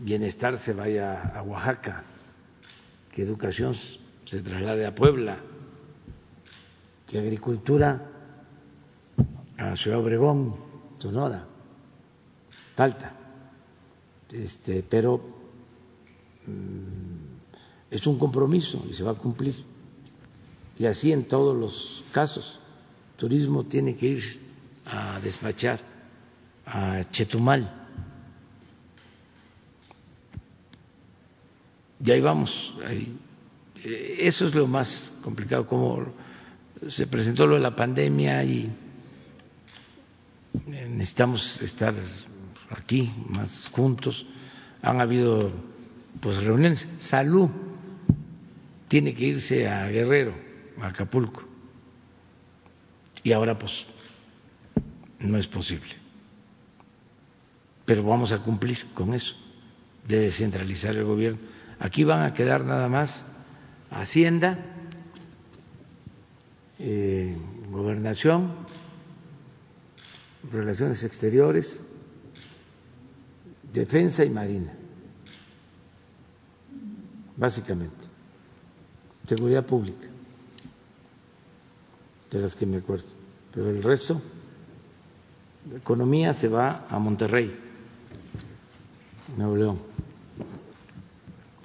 [0.02, 2.04] bienestar se vaya a Oaxaca,
[3.10, 3.74] que educación
[4.24, 5.38] se traslade a Puebla,
[7.06, 8.10] que agricultura
[9.56, 10.56] a Ciudad Obregón,
[10.98, 11.46] Sonora.
[12.74, 13.12] Falta.
[14.32, 15.20] Este, pero
[16.46, 19.54] mm, es un compromiso y se va a cumplir.
[20.78, 22.58] Y así en todos los casos.
[23.16, 24.24] Turismo tiene que ir
[24.86, 25.78] a despachar
[26.66, 27.83] a Chetumal.
[32.04, 32.76] Y ahí vamos.
[33.82, 36.12] Eh, eso es lo más complicado, como
[36.88, 38.70] se presentó lo de la pandemia y
[40.66, 41.94] necesitamos estar
[42.68, 44.26] aquí más juntos.
[44.82, 45.50] Han habido
[46.20, 46.86] pues reuniones.
[46.98, 47.48] Salud
[48.86, 50.34] tiene que irse a Guerrero,
[50.82, 51.42] a Acapulco.
[53.22, 53.86] Y ahora pues
[55.20, 55.94] no es posible.
[57.86, 59.34] Pero vamos a cumplir con eso,
[60.06, 61.53] de descentralizar el gobierno.
[61.84, 63.26] Aquí van a quedar nada más
[63.90, 64.58] Hacienda,
[66.78, 67.36] eh,
[67.70, 68.54] Gobernación,
[70.50, 71.84] Relaciones Exteriores,
[73.70, 74.72] Defensa y Marina,
[77.36, 78.06] básicamente.
[79.26, 80.08] Seguridad Pública,
[82.30, 83.08] de las que me acuerdo.
[83.52, 84.22] Pero el resto,
[85.76, 87.54] economía se va a Monterrey,
[89.36, 89.93] Nuevo León.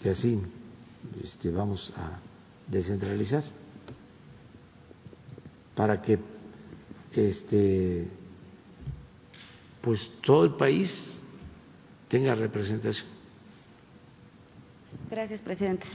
[0.03, 0.39] Y así
[1.23, 2.19] este, vamos a
[2.67, 3.43] descentralizar
[5.75, 6.19] para que
[7.11, 8.07] este
[9.81, 10.91] pues todo el país
[12.07, 13.07] tenga representación.
[15.09, 15.85] Gracias, presidente.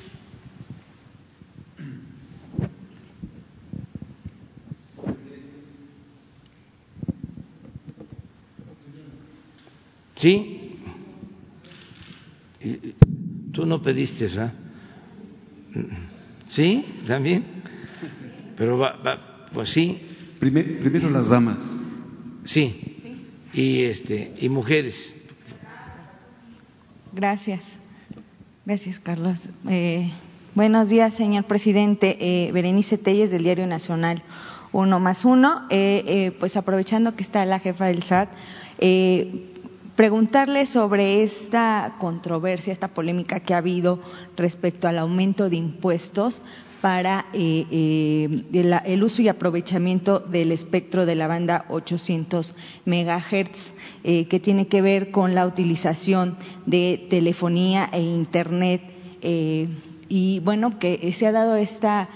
[10.16, 10.78] Sí,
[13.54, 14.52] tú no pediste, ¿verdad?
[16.48, 17.44] Sí, también.
[18.56, 19.98] Pero va, pues sí.
[20.38, 21.58] Primero, las damas.
[22.44, 23.12] Sí.
[23.54, 25.16] Y este y mujeres.
[27.12, 27.60] Gracias.
[28.66, 29.38] Gracias, Carlos.
[29.68, 30.10] Eh,
[30.54, 32.16] buenos días, señor presidente.
[32.20, 34.22] Eh, Berenice Telles, del Diario Nacional.
[34.72, 35.62] Uno más uno.
[35.70, 38.28] Eh, pues aprovechando que está la jefa del SAT,
[39.96, 44.00] preguntarle sobre esta controversia, esta polémica que ha habido
[44.36, 46.42] respecto al aumento de impuestos
[46.80, 52.54] para eh, eh, el, uso y aprovechamiento del espectro de la banda 800
[52.84, 53.72] megahertz,
[54.02, 58.82] eh, que tiene que ver con la utilización de telefonía e internet.
[60.06, 62.10] y bueno, que se ha dado esta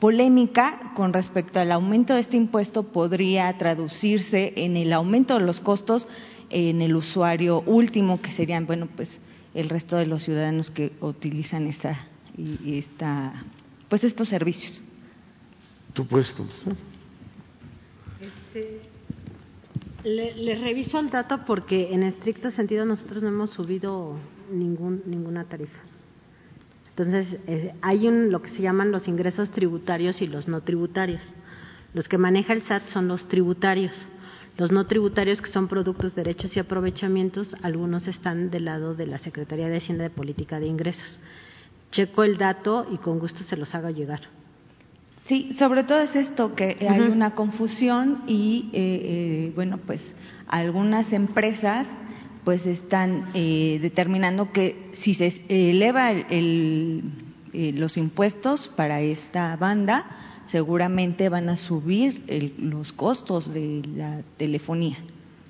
[0.00, 5.60] polémica con respecto al aumento de este impuesto podría traducirse en el aumento de los
[5.60, 6.06] costos
[6.50, 9.20] en el usuario último, que serían, bueno, pues
[9.54, 11.98] el resto de los ciudadanos que utilizan esta,
[12.36, 13.32] y esta,
[13.88, 14.80] pues estos servicios.
[15.92, 16.74] ¿Tú puedes contestar?
[18.20, 18.80] Este,
[20.04, 24.16] le, reviso el dato porque en estricto sentido nosotros no hemos subido
[24.52, 25.80] ningún, ninguna tarifa.
[26.90, 31.22] Entonces, eh, hay un, lo que se llaman los ingresos tributarios y los no tributarios.
[31.94, 34.06] Los que maneja el SAT son los tributarios.
[34.58, 39.18] Los no tributarios, que son productos, derechos y aprovechamientos, algunos están del lado de la
[39.18, 41.20] Secretaría de Hacienda de Política de Ingresos.
[41.92, 44.22] Checo el dato y con gusto se los haga llegar.
[45.26, 50.12] Sí, sobre todo es esto, que hay una confusión y, eh, eh, bueno, pues
[50.48, 51.86] algunas empresas
[52.44, 56.10] pues están eh, determinando que si se eleva
[57.52, 62.24] los impuestos para esta banda, seguramente van a subir
[62.58, 64.96] los costos de la telefonía.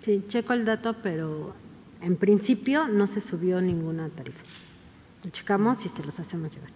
[0.05, 1.55] Sí, checo el dato, pero
[2.01, 4.43] en principio no se subió ninguna tarifa.
[5.25, 6.71] Lo checamos y se los hacemos llegar.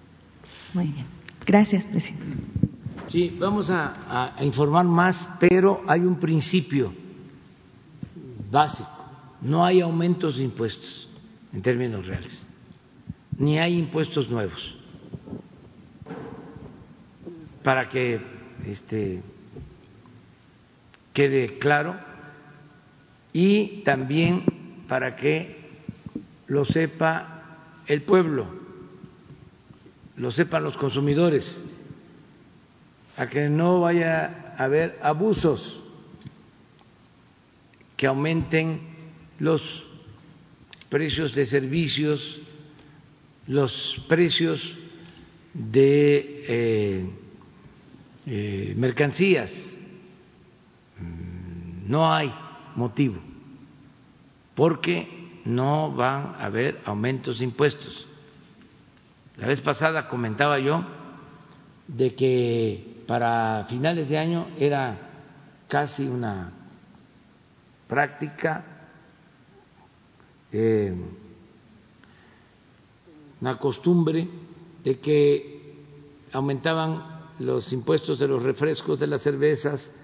[0.74, 1.07] Muy bien.
[1.47, 2.49] Gracias, presidente.
[3.09, 6.93] Sí, vamos a, a informar más, pero hay un principio
[8.51, 8.90] básico.
[9.40, 11.09] No hay aumentos de impuestos
[11.53, 12.47] en términos reales,
[13.36, 14.81] ni hay impuestos nuevos
[17.62, 18.20] para que
[18.66, 19.22] este,
[21.12, 21.97] quede claro
[23.32, 25.62] y también para que
[26.47, 27.43] lo sepa
[27.86, 28.47] el pueblo,
[30.16, 31.62] lo sepan los consumidores,
[33.16, 35.82] a que no vaya a haber abusos
[37.97, 38.80] que aumenten
[39.39, 39.86] los
[40.89, 42.40] precios de servicios,
[43.47, 44.76] los precios
[45.55, 47.10] de eh,
[48.27, 49.78] eh, mercancías.
[50.99, 52.32] Mm, no hay
[52.77, 53.20] motivo,
[54.55, 58.07] porque no van a haber aumentos de impuestos.
[59.36, 60.85] La vez pasada comentaba yo
[61.89, 64.97] de que para finales de año era
[65.69, 66.53] casi una
[67.89, 68.65] práctica,
[70.53, 70.94] eh,
[73.40, 74.28] una costumbre
[74.85, 75.74] de que
[76.32, 77.11] aumentaban
[77.43, 79.94] los impuestos de los refrescos, de las cervezas,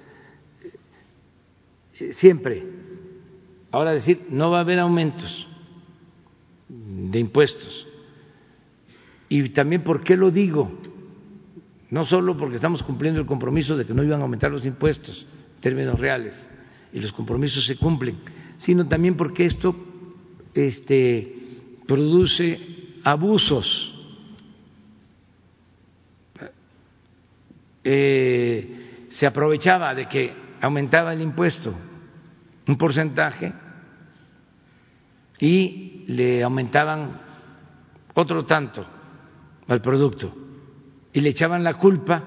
[1.98, 2.64] eh, siempre.
[3.70, 5.46] Ahora decir, no va a haber aumentos
[6.68, 7.86] de impuestos.
[9.28, 10.70] Y también, ¿por qué lo digo?
[11.90, 15.26] No solo porque estamos cumpliendo el compromiso de que no iban a aumentar los impuestos
[15.56, 16.48] en términos reales,
[16.92, 18.16] y los compromisos se cumplen,
[18.58, 19.74] sino también porque esto
[20.54, 21.34] este,
[21.86, 22.58] produce
[23.04, 23.94] abusos.
[27.90, 31.74] Eh, se aprovechaba de que aumentaba el impuesto
[32.66, 33.50] un porcentaje
[35.38, 37.18] y le aumentaban
[38.12, 38.84] otro tanto
[39.68, 40.34] al producto
[41.14, 42.24] y le echaban la culpa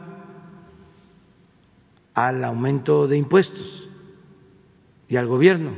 [2.15, 3.87] al aumento de impuestos
[5.09, 5.73] y al gobierno.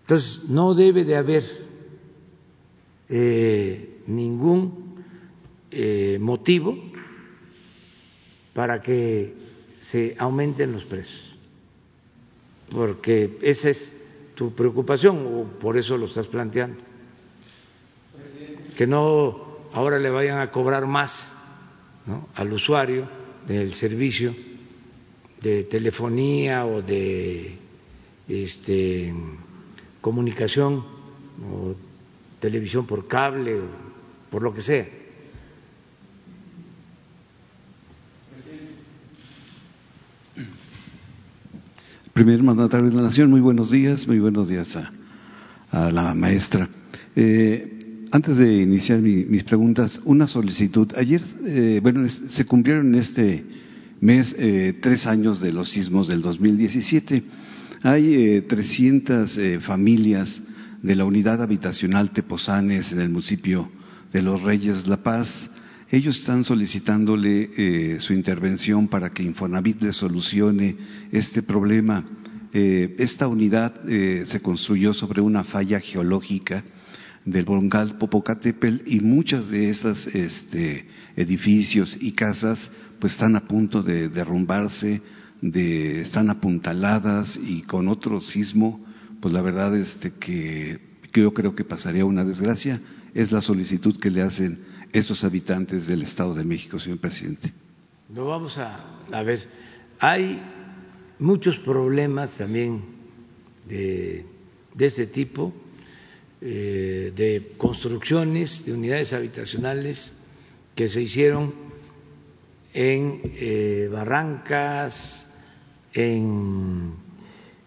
[0.00, 1.44] Entonces, no debe de haber
[3.08, 5.04] eh, ningún
[5.70, 6.93] eh, motivo
[8.54, 9.34] para que
[9.80, 11.36] se aumenten los precios,
[12.70, 13.92] porque esa es
[14.34, 16.80] tu preocupación o por eso lo estás planteando.
[18.76, 21.30] Que no ahora le vayan a cobrar más
[22.34, 23.08] al usuario
[23.46, 24.34] del servicio
[25.40, 27.58] de telefonía o de
[28.28, 29.12] este,
[30.00, 30.84] comunicación
[31.44, 31.74] o
[32.40, 33.64] televisión por cable, o
[34.30, 34.86] por lo que sea.
[42.14, 44.78] Primer mandatario de la Nación, muy buenos días, muy buenos días
[45.72, 46.68] a, la maestra.
[47.16, 50.92] Eh, antes de iniciar mis preguntas, una solicitud.
[50.96, 53.44] Ayer, eh, bueno, se cumplieron en este
[54.00, 57.24] mes eh, tres años de los sismos del 2017.
[57.82, 60.40] Hay eh, 300 eh, familias
[60.82, 63.68] de la unidad habitacional Tepozanes en el municipio
[64.12, 65.50] de Los Reyes La Paz.
[65.90, 70.76] Ellos están solicitándole eh, su intervención para que Infonavit les solucione
[71.12, 72.04] este problema.
[72.52, 76.64] Eh, esta unidad se construyó sobre una falla geológica
[77.24, 80.86] del Bongal Popocatépetl y muchas de esas este,
[81.16, 85.02] edificios y casas pues están a punto de derrumbarse
[85.40, 88.84] de, están apuntaladas y con otro sismo,
[89.20, 90.80] pues la verdad este que
[91.12, 92.80] yo creo que pasaría una desgracia,
[93.14, 94.58] es la solicitud que le hacen
[94.94, 97.52] esos habitantes del Estado de México, señor presidente.
[98.14, 99.40] Lo vamos a, a ver.
[99.98, 100.40] Hay
[101.18, 102.80] muchos problemas también
[103.66, 104.24] de,
[104.78, 105.52] este tipo,
[106.40, 110.14] eh, de construcciones de unidades habitacionales
[110.76, 111.52] que se hicieron
[112.72, 115.26] en eh, barrancas,
[115.92, 116.92] en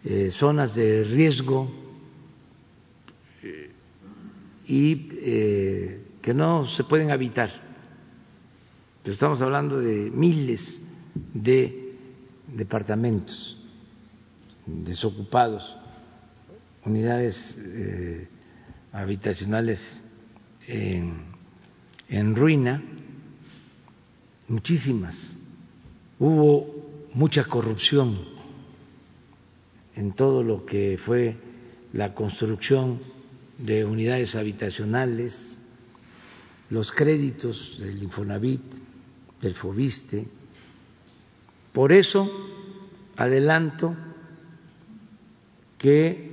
[0.06, 1.72] eh, zonas de riesgo
[4.66, 4.96] y
[6.28, 7.50] que no se pueden habitar.
[9.02, 10.78] Pero estamos hablando de miles
[11.34, 11.96] de
[12.54, 13.58] departamentos
[14.66, 15.78] desocupados,
[16.84, 18.28] unidades eh,
[18.92, 19.80] habitacionales
[20.68, 21.28] en,
[22.10, 22.84] en ruina,
[24.50, 25.16] muchísimas.
[26.20, 28.18] Hubo mucha corrupción
[29.96, 31.38] en todo lo que fue
[31.94, 33.00] la construcción
[33.58, 35.57] de unidades habitacionales,
[36.70, 38.62] los créditos del Infonavit,
[39.42, 40.26] del Fobiste.
[41.74, 42.30] Por eso
[43.16, 43.96] adelanto
[45.78, 46.28] que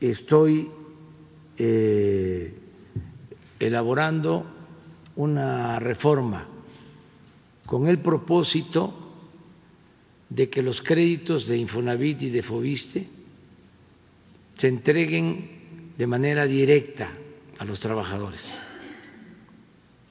[0.00, 0.68] estoy
[1.56, 2.54] eh,
[3.58, 4.46] elaborando
[5.16, 6.46] una reforma
[7.64, 9.06] con el propósito
[10.28, 13.06] de que los créditos de Infonavit y de Fobiste
[14.56, 17.10] se entreguen de manera directa
[17.58, 18.42] a los trabajadores,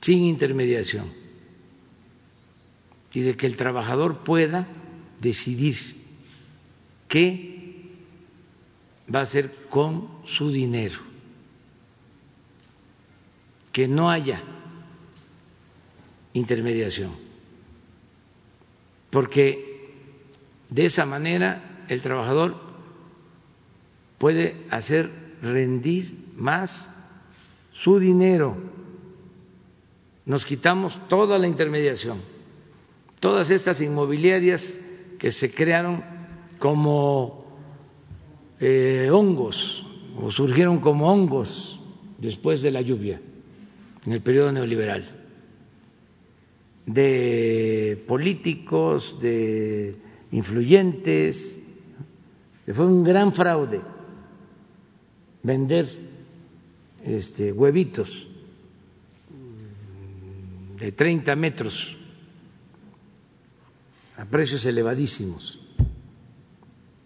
[0.06, 1.12] sin intermediación,
[3.12, 4.68] y de que el trabajador pueda
[5.20, 5.76] decidir
[7.08, 7.90] qué
[9.14, 11.00] va a hacer con su dinero,
[13.72, 14.44] que no haya
[16.34, 17.16] intermediación,
[19.10, 19.90] porque
[20.70, 22.62] de esa manera el trabajador
[24.20, 25.10] puede hacer
[25.42, 26.88] rendir más
[27.72, 28.75] su dinero.
[30.26, 32.20] Nos quitamos toda la intermediación,
[33.20, 34.78] todas estas inmobiliarias
[35.20, 36.04] que se crearon
[36.58, 37.46] como
[38.60, 39.86] eh, hongos
[40.20, 41.80] o surgieron como hongos
[42.18, 43.22] después de la lluvia
[44.06, 45.04] en el periodo neoliberal,
[46.88, 49.96] de políticos, de
[50.32, 51.62] influyentes,
[52.72, 53.82] fue un gran fraude
[55.44, 55.88] vender
[57.04, 58.28] este, huevitos
[60.80, 61.96] de 30 metros
[64.18, 65.60] a precios elevadísimos,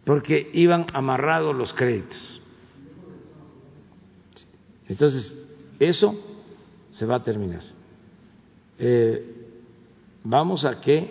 [0.04, 2.42] porque iban amarrados los créditos.
[4.88, 5.36] Entonces,
[5.80, 6.16] eso
[6.90, 7.62] se va a terminar.
[8.78, 9.36] Eh,
[10.24, 11.08] vamos a que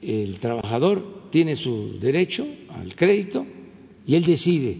[0.00, 3.46] el trabajador tiene su derecho al crédito
[4.06, 4.76] y él decide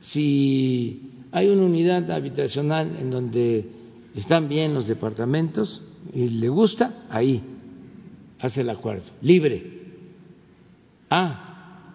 [0.00, 3.79] si hay una unidad habitacional en donde
[4.14, 5.82] están bien los departamentos
[6.12, 7.42] y le gusta, ahí
[8.40, 9.80] hace el acuerdo, libre.
[11.10, 11.94] Ah,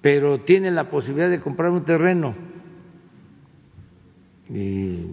[0.00, 2.34] pero tiene la posibilidad de comprar un terreno
[4.48, 5.06] y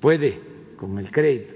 [0.00, 0.40] puede
[0.76, 1.54] con el crédito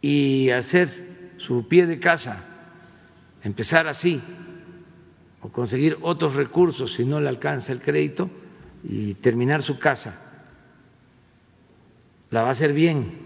[0.00, 2.44] y hacer su pie de casa,
[3.42, 4.20] empezar así,
[5.40, 8.30] o conseguir otros recursos si no le alcanza el crédito
[8.84, 10.20] y terminar su casa,
[12.30, 13.22] la va a hacer bien.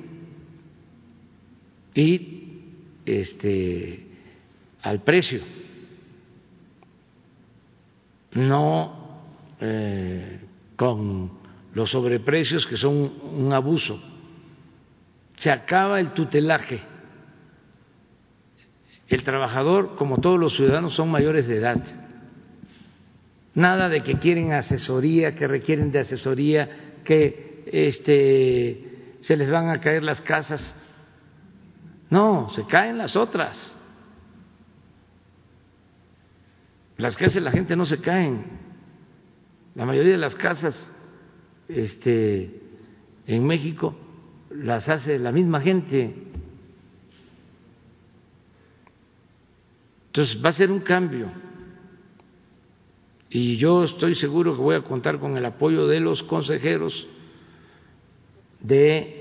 [1.94, 2.62] Y
[3.04, 4.06] este
[4.82, 5.40] al precio,
[8.32, 9.22] no
[9.60, 10.40] eh,
[10.76, 11.30] con
[11.74, 14.00] los sobreprecios que son un abuso
[15.38, 16.80] se acaba el tutelaje.
[19.06, 21.82] El trabajador, como todos los ciudadanos, son mayores de edad.
[23.58, 29.80] Nada de que quieren asesoría, que requieren de asesoría, que este, se les van a
[29.80, 30.76] caer las casas.
[32.08, 33.76] No, se caen las otras.
[36.98, 38.44] Las casas de la gente no se caen.
[39.74, 40.86] La mayoría de las casas
[41.66, 42.60] este,
[43.26, 43.98] en México
[44.50, 46.14] las hace la misma gente.
[50.06, 51.47] Entonces va a ser un cambio.
[53.30, 57.06] Y yo estoy seguro que voy a contar con el apoyo de los consejeros
[58.60, 59.18] de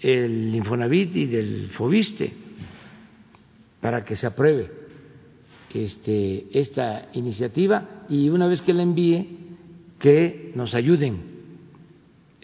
[0.00, 2.32] el Infonavit y del Fobiste
[3.80, 4.70] para que se apruebe
[5.74, 9.38] este, esta iniciativa y una vez que la envíe
[9.98, 11.22] que nos ayuden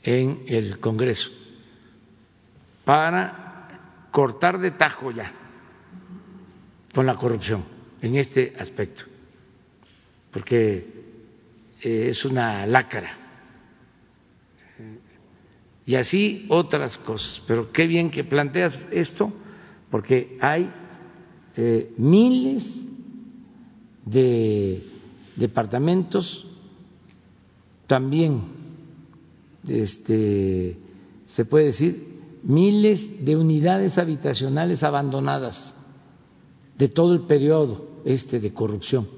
[0.03, 1.31] en el Congreso
[2.85, 5.32] para cortar de tajo ya
[6.94, 7.65] con la corrupción
[8.01, 9.05] en este aspecto,
[10.37, 10.87] porque
[11.81, 13.09] eh, es una lácara.
[15.87, 17.43] Y así otras cosas.
[17.47, 19.33] Pero qué bien que planteas esto,
[19.91, 20.71] porque hay
[21.57, 22.85] eh, miles
[24.05, 24.85] de
[25.37, 26.47] departamentos
[27.87, 28.43] también,
[29.67, 30.77] este,
[31.29, 31.97] se puede decir,
[32.43, 35.75] miles de unidades habitacionales abandonadas
[36.77, 39.17] de todo el periodo este de corrupción,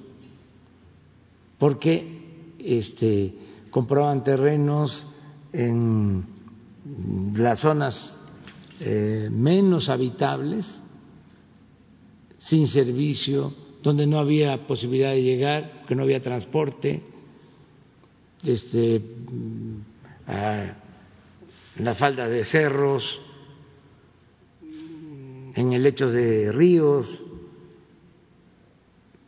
[1.59, 3.35] porque este,
[3.71, 5.07] compraban terrenos
[5.53, 6.25] en
[7.35, 8.17] las zonas
[8.81, 10.81] eh, menos habitables,
[12.39, 13.53] sin servicio,
[13.83, 17.03] donde no había posibilidad de llegar, que no había transporte,
[18.45, 19.85] este, en
[21.85, 23.21] la falda de cerros,
[25.55, 27.21] en el lecho de ríos,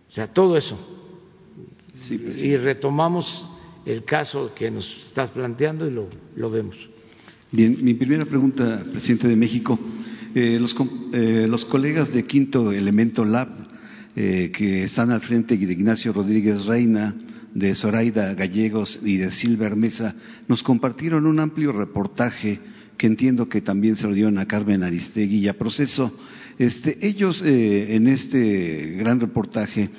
[0.09, 1.00] o sea, todo eso.
[2.11, 3.51] Y retomamos
[3.85, 6.77] el caso que nos estás planteando y lo, lo vemos.
[7.53, 9.79] Bien, mi primera pregunta, presidente de México.
[10.35, 10.77] Eh, los,
[11.13, 13.49] eh, los, colegas de Quinto Elemento Lab,
[14.15, 17.15] eh, que están al frente de Ignacio Rodríguez Reina,
[17.53, 20.15] de Zoraida Gallegos y de Silver Mesa
[20.47, 22.61] nos compartieron un amplio reportaje
[22.97, 26.17] que entiendo que también se lo dieron a Carmen Aristegui y a Proceso.
[26.59, 29.91] Este, ellos en este gran reportaje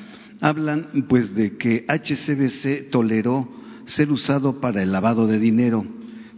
[0.41, 3.47] hablan pues de que HCBC toleró
[3.85, 5.85] ser usado para el lavado de dinero.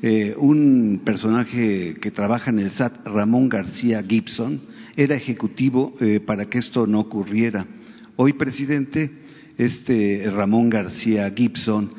[0.02, 4.62] Eh, un personaje que trabaja en el SAT, Ramón García Gibson,
[4.98, 7.66] era ejecutivo eh, para que esto no ocurriera.
[8.18, 9.10] Hoy, presidente,
[9.58, 11.90] este Ramón García Gibson,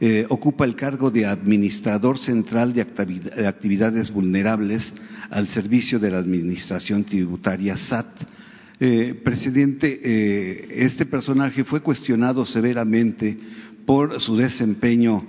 [0.00, 2.82] eh, ocupa el cargo de administrador central de
[3.46, 4.92] actividades vulnerables
[5.30, 8.06] al servicio de la Administración Tributaria SAT.
[8.80, 13.36] Eh, presidente, eh, este personaje fue cuestionado severamente
[13.86, 15.28] por su desempeño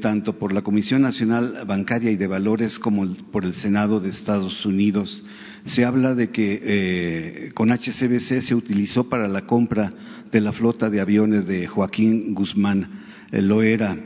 [0.00, 4.66] tanto por la Comisión Nacional Bancaria y de Valores como por el Senado de Estados
[4.66, 5.24] Unidos
[5.64, 9.92] se habla de que eh, con HCBC se utilizó para la compra
[10.30, 13.96] de la flota de aviones de Joaquín Guzmán eh, Loera.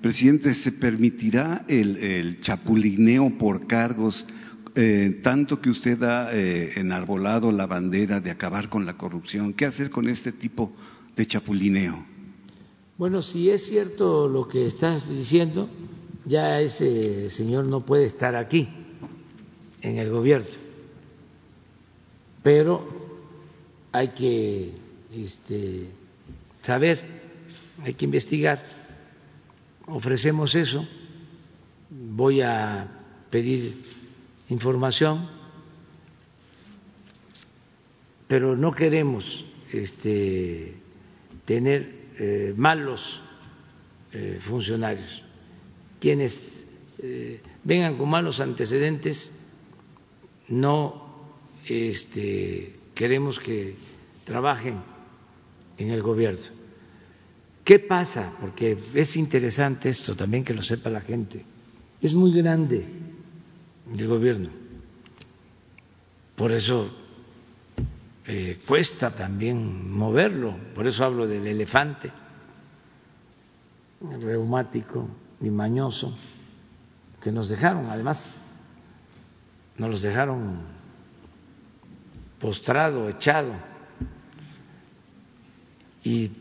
[0.00, 4.26] Presidente, ¿se permitirá el, chapulineo por cargos,
[4.74, 9.52] eh, tanto que usted ha enarbolado la bandera de acabar con la corrupción?
[9.52, 10.72] ¿Qué hacer con este tipo
[11.16, 12.06] de chapulineo?
[12.96, 15.68] Bueno, si es cierto lo que estás diciendo,
[16.24, 18.68] ya ese señor no puede estar aquí
[19.80, 20.46] en el gobierno,
[22.42, 22.86] pero
[23.90, 24.72] hay que
[25.14, 25.88] este,
[26.62, 27.00] saber,
[27.82, 28.62] hay que investigar.
[29.86, 30.86] Ofrecemos eso,
[31.90, 32.88] voy a
[33.30, 33.82] pedir
[34.52, 35.28] información,
[38.28, 39.24] pero no queremos
[39.72, 40.74] este,
[41.44, 43.20] tener eh, malos
[44.12, 45.22] eh, funcionarios.
[46.00, 46.38] Quienes
[46.98, 49.32] eh, vengan con malos antecedentes,
[50.48, 51.30] no
[51.66, 53.74] este, queremos que
[54.24, 54.80] trabajen
[55.78, 56.62] en el gobierno.
[57.64, 58.36] ¿Qué pasa?
[58.40, 61.44] Porque es interesante esto también que lo sepa la gente.
[62.00, 62.84] Es muy grande
[63.90, 64.48] el gobierno.
[66.36, 66.90] Por eso
[68.26, 70.56] eh, cuesta también moverlo.
[70.74, 72.10] Por eso hablo del elefante
[74.20, 75.08] reumático
[75.40, 76.16] y mañoso
[77.20, 77.86] que nos dejaron.
[77.86, 78.36] Además,
[79.76, 80.60] nos los dejaron
[82.40, 83.54] postrado, echado.
[86.04, 86.32] Y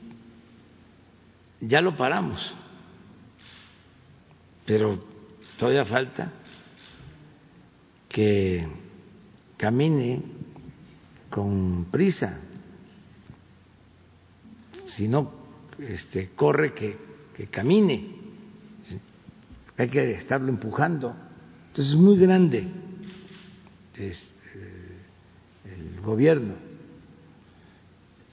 [1.60, 2.54] ya lo paramos,
[4.66, 5.00] pero
[5.60, 6.32] todavía falta
[8.12, 8.68] que
[9.58, 10.22] camine
[11.30, 12.42] con prisa.
[14.86, 15.32] Si no,
[15.80, 17.12] este, corre que,
[17.50, 18.20] camine.
[19.78, 21.16] Hay que estarlo empujando.
[21.70, 22.68] Entonces es muy grande
[23.98, 24.14] eh,
[25.66, 26.54] el gobierno.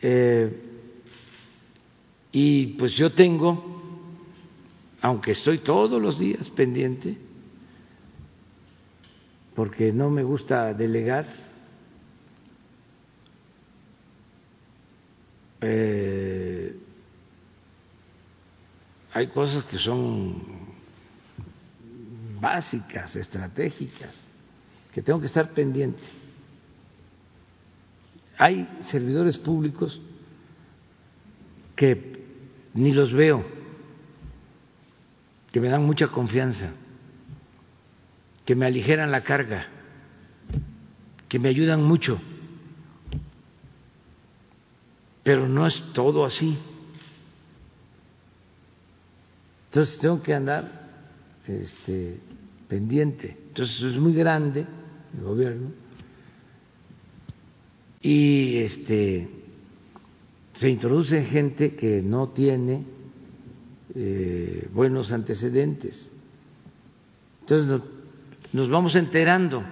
[0.03, 0.63] Eh,
[2.33, 3.81] y pues yo tengo,
[5.01, 7.28] aunque estoy todos los días pendiente,
[9.59, 11.27] porque no me gusta delegar,
[15.61, 16.77] eh,
[19.13, 20.41] hay cosas que son
[22.41, 24.29] básicas, estratégicas,
[24.93, 26.07] que tengo que estar pendiente.
[28.37, 30.01] Hay servidores públicos
[31.75, 32.25] que
[32.75, 33.45] ni los veo,
[35.51, 36.73] que me dan mucha confianza,
[38.49, 39.67] que me aligeran la carga,
[41.29, 42.19] que me ayudan mucho.
[45.23, 46.57] Pero no es todo así.
[49.67, 50.65] Entonces tengo que andar
[51.47, 52.21] este,
[52.67, 53.37] pendiente.
[53.49, 54.65] Entonces es muy grande
[55.15, 55.71] el gobierno
[58.01, 59.29] y este
[60.55, 62.87] se introduce gente que no tiene
[63.95, 66.11] eh, buenos antecedentes.
[67.41, 67.98] Entonces
[68.53, 69.63] nos, vamos enterando.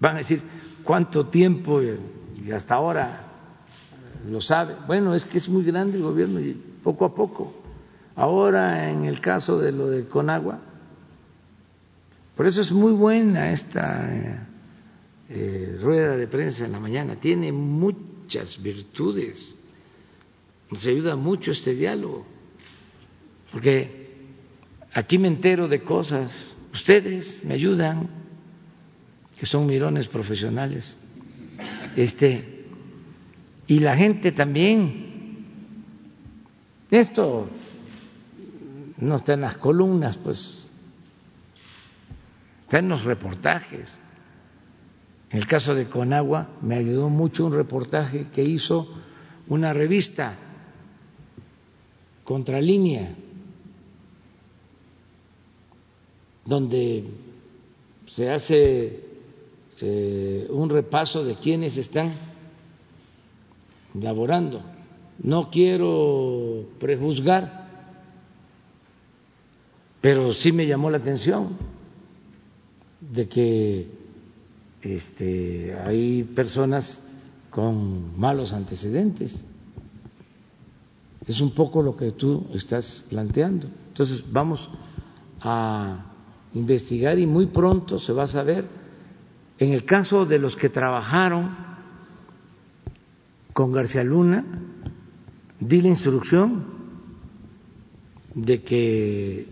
[0.00, 0.42] Van a decir,
[0.84, 1.80] ¿cuánto tiempo?
[1.82, 3.24] Y hasta ahora
[4.28, 4.76] lo sabe.
[4.86, 7.54] Bueno, es que es muy grande el gobierno y poco a poco.
[8.16, 10.60] Ahora, en el caso de lo de Conagua,
[12.36, 14.46] por eso es muy buena esta
[15.28, 19.54] eh, rueda de prensa en la mañana, tiene muchas virtudes.
[20.70, 22.26] Nos ayuda mucho este diálogo,
[23.52, 24.16] porque
[24.92, 28.08] aquí me entero de cosas, ustedes me ayudan,
[29.36, 30.96] que son mirones profesionales,
[31.96, 32.66] este,
[33.66, 35.06] y la gente también.
[36.88, 37.48] Esto
[38.98, 40.70] no está en las columnas, pues,
[42.60, 43.98] está en los reportajes.
[45.30, 48.88] En el caso de Conagua me ayudó mucho un reportaje que hizo
[49.48, 50.38] una revista,
[52.24, 53.14] Contralínea,
[56.48, 57.04] donde
[58.06, 59.04] se hace
[59.82, 62.14] eh, un repaso de quienes están
[64.00, 64.62] laborando.
[65.22, 67.68] No quiero prejuzgar,
[70.00, 71.50] pero sí me llamó la atención
[72.98, 73.86] de que
[74.80, 76.98] este, hay personas
[77.50, 79.38] con malos antecedentes.
[81.26, 83.68] Es un poco lo que tú estás planteando.
[83.88, 84.70] Entonces vamos
[85.40, 86.14] a
[86.54, 88.64] investigar y muy pronto se va a saber.
[89.58, 91.56] En el caso de los que trabajaron
[93.52, 94.44] con García Luna,
[95.58, 96.64] di la instrucción
[98.34, 99.48] de que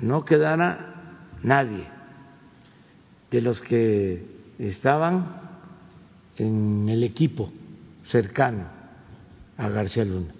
[0.00, 1.86] no quedara nadie
[3.30, 4.26] de los que
[4.58, 5.40] estaban
[6.36, 7.50] en el equipo
[8.04, 8.66] cercano
[9.56, 10.34] a García Luna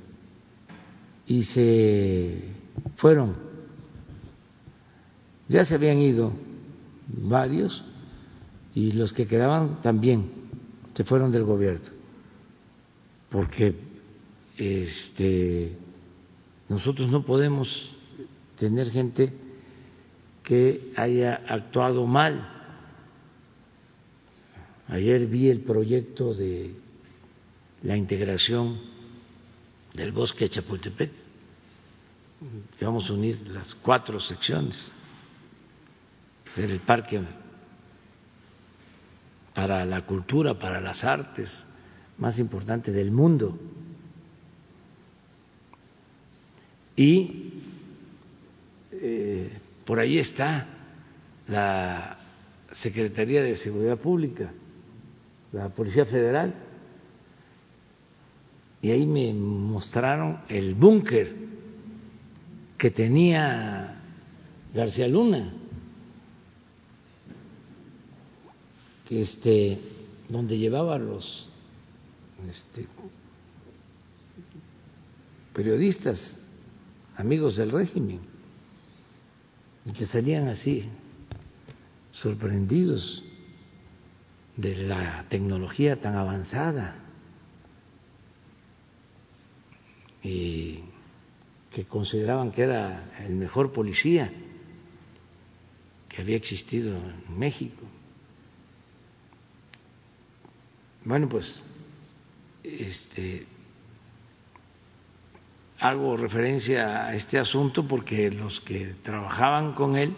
[1.27, 2.43] y se
[2.97, 3.35] fueron,
[5.53, 6.33] ya se habían ido
[7.07, 7.85] varios
[8.75, 10.31] y los que quedaban también
[10.95, 11.89] se fueron del gobierno,
[13.31, 13.75] porque
[14.57, 15.77] este,
[16.69, 17.69] nosotros no podemos
[18.57, 19.33] tener gente
[20.43, 22.49] que haya actuado mal.
[24.89, 26.75] Ayer vi el proyecto de
[27.83, 28.79] la integración
[29.95, 31.11] del bosque Chapultepec.
[32.81, 34.93] vamos a unir las cuatro secciones,
[36.57, 37.21] el parque
[39.55, 41.65] para la cultura, para las artes
[42.19, 43.59] más importante del mundo.
[46.97, 47.53] Y
[48.93, 49.51] eh,
[49.85, 50.67] por ahí está
[51.49, 52.19] la
[52.71, 54.53] Secretaría de Seguridad Pública,
[55.53, 56.55] la Policía Federal,
[58.81, 61.35] y ahí me mostraron el búnker
[62.77, 64.01] que tenía
[64.75, 65.55] García Luna,
[69.21, 69.79] este,
[70.29, 71.49] donde llevaba los
[72.49, 72.87] este,
[75.53, 76.41] periodistas,
[77.17, 78.21] amigos del régimen,
[79.85, 80.89] y que salían así,
[82.13, 83.23] sorprendidos
[84.57, 86.99] de la tecnología tan avanzada
[90.23, 90.81] y
[91.71, 94.31] que consideraban que era el mejor policía
[96.09, 97.83] que había existido en México.
[101.05, 101.63] Bueno, pues
[102.63, 103.47] este
[105.81, 110.15] hago referencia a este asunto porque los que trabajaban con él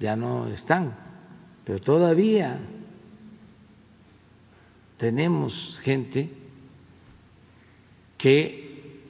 [0.00, 0.96] ya no están,
[1.64, 2.58] pero todavía
[4.96, 6.30] tenemos gente
[8.18, 9.02] que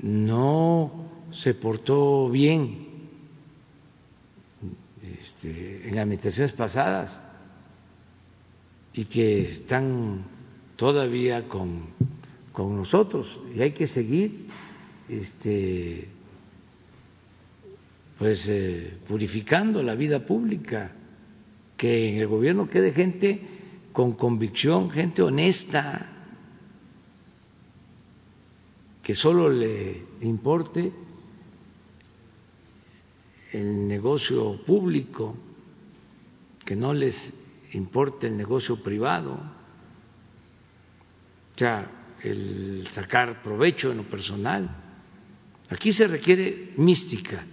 [0.00, 2.88] no se portó bien
[5.02, 7.29] este, en administraciones pasadas
[8.94, 10.24] y que están
[10.76, 11.82] todavía con,
[12.52, 13.40] con nosotros.
[13.54, 14.46] Y hay que seguir
[15.08, 16.08] este,
[18.18, 20.92] pues eh, purificando la vida pública,
[21.76, 23.40] que en el gobierno quede gente
[23.92, 26.06] con convicción, gente honesta,
[29.02, 30.92] que solo le importe
[33.52, 35.34] el negocio público,
[36.64, 37.39] que no les
[37.72, 39.32] importe el negocio privado,
[41.54, 44.68] o sea, el sacar provecho en lo personal.
[45.68, 47.44] Aquí se requiere mística.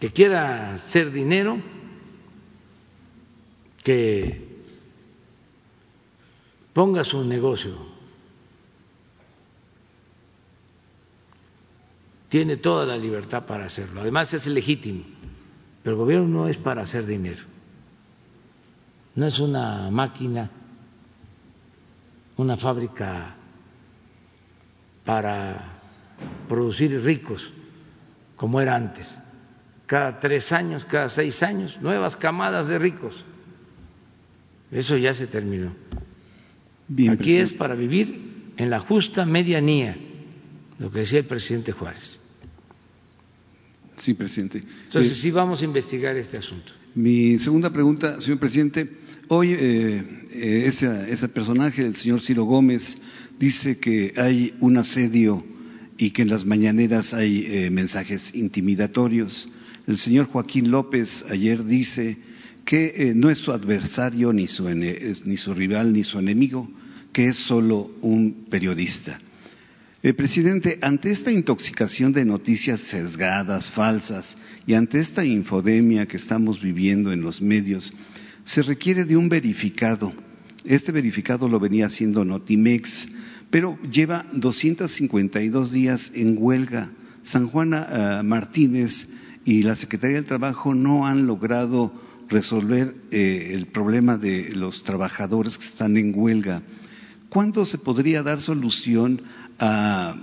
[0.00, 1.60] Que quiera hacer dinero,
[3.84, 4.48] que
[6.72, 7.76] ponga su negocio.
[12.30, 14.00] Tiene toda la libertad para hacerlo.
[14.00, 15.19] Además es legítimo.
[15.82, 17.42] Pero el gobierno no es para hacer dinero.
[19.14, 20.50] No es una máquina,
[22.36, 23.34] una fábrica
[25.04, 25.80] para
[26.48, 27.50] producir ricos,
[28.36, 29.18] como era antes.
[29.86, 33.24] Cada tres años, cada seis años, nuevas camadas de ricos.
[34.70, 35.72] Eso ya se terminó.
[37.10, 39.96] Aquí es para vivir en la justa medianía,
[40.78, 42.19] lo que decía el presidente Juárez.
[44.00, 44.62] Sí, presidente.
[44.86, 46.72] Entonces, sí vamos a investigar este asunto.
[46.94, 48.88] Mi segunda pregunta, señor presidente.
[49.28, 50.02] Hoy eh,
[50.32, 52.96] eh, ese, ese personaje, el señor Ciro Gómez,
[53.38, 55.44] dice que hay un asedio
[55.98, 59.46] y que en las mañaneras hay eh, mensajes intimidatorios.
[59.86, 62.16] El señor Joaquín López ayer dice
[62.64, 66.70] que eh, no es su adversario, ni su, ni su rival, ni su enemigo,
[67.12, 69.20] que es solo un periodista.
[70.02, 74.36] El presidente, ante esta intoxicación de noticias sesgadas, falsas,
[74.66, 77.92] y ante esta infodemia que estamos viviendo en los medios,
[78.44, 80.12] se requiere de un verificado.
[80.64, 83.08] Este verificado lo venía haciendo Notimex
[83.50, 86.90] pero lleva 252 días en huelga.
[87.24, 89.08] San Juana eh, Martínez
[89.44, 91.92] y la Secretaría del Trabajo no han logrado
[92.28, 96.62] resolver eh, el problema de los trabajadores que están en huelga.
[97.28, 99.22] ¿Cuándo se podría dar solución
[99.60, 100.16] a,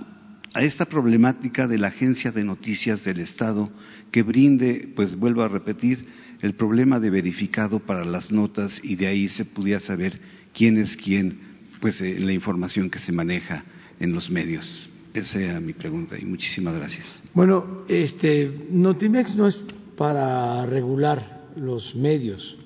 [0.52, 3.70] a, esta problemática de la agencia de noticias del Estado
[4.10, 6.06] que brinde, pues vuelvo a repetir,
[6.42, 10.20] el problema de verificado para las notas y de ahí se pudiera saber
[10.52, 11.38] quién es quién
[11.80, 13.64] pues eh, la información que se maneja
[14.00, 14.88] en los medios.
[15.14, 17.22] Esa era mi pregunta y muchísimas gracias.
[17.34, 19.64] Bueno, este Notimex no es
[19.96, 22.56] para regular los medios.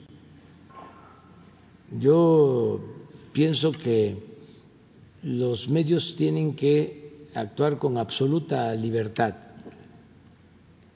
[1.98, 2.80] Yo
[3.32, 4.31] pienso que
[5.22, 9.34] los medios tienen que actuar con absoluta libertad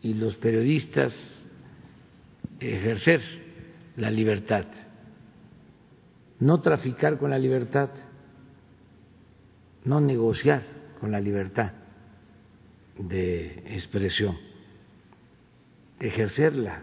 [0.02, 1.42] y los periodistas
[2.60, 3.20] ejercer
[3.96, 4.66] la libertad,
[6.40, 7.90] no traficar con la libertad
[9.86, 10.62] no negociar
[11.00, 11.72] con la libertad.
[12.98, 14.38] de expresión,
[16.00, 16.82] ejercerla.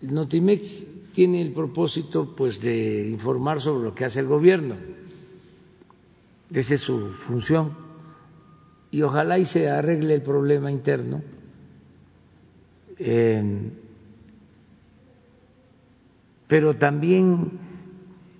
[0.00, 0.84] Notimex
[1.18, 4.76] tiene el propósito pues de informar sobre lo que hace el gobierno.
[6.48, 7.72] Esa es su función.
[8.92, 11.20] Y ojalá y se arregle el problema interno.
[16.46, 17.50] pero también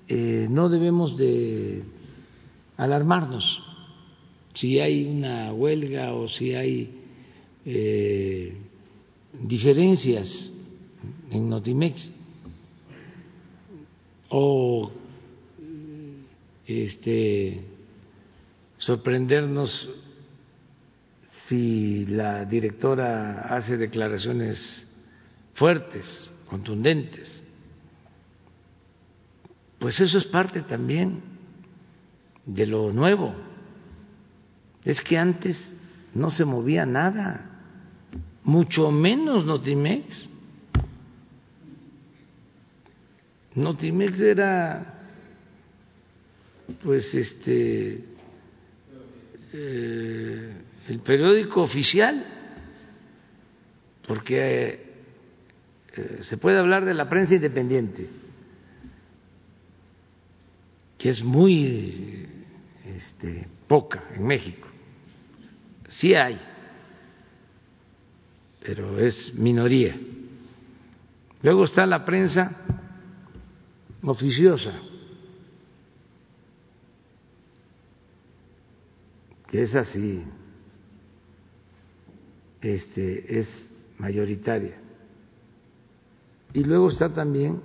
[0.06, 1.82] eh, no debemos de
[2.76, 3.60] alarmarnos
[4.55, 6.90] si hay una huelga o si hay
[7.66, 8.56] eh,
[9.42, 10.52] diferencias
[11.30, 12.17] en Notimex
[14.28, 14.90] o
[16.66, 17.64] este
[18.76, 19.88] sorprendernos
[21.26, 24.86] si la directora hace declaraciones
[25.55, 27.42] fuertes, contundentes.
[29.78, 31.22] Pues eso es parte también
[32.44, 33.34] de lo nuevo.
[34.84, 35.76] Es que antes
[36.14, 37.62] no se movía nada,
[38.42, 40.28] mucho menos Notimex.
[43.59, 44.94] Notimex era,
[46.82, 48.05] pues, este,
[49.52, 50.52] eh,
[50.89, 52.24] el periódico oficial,
[54.06, 54.89] porque
[55.97, 58.09] eh, se puede hablar de la prensa independiente,
[60.97, 62.26] que es muy
[62.94, 64.68] este, poca en México.
[65.89, 66.40] Sí hay,
[68.60, 69.98] pero es minoría.
[71.43, 72.77] Luego está la prensa
[74.02, 74.72] oficiosa,
[79.48, 80.22] que es así,
[82.60, 84.76] este, es mayoritaria.
[86.52, 87.60] Y luego está también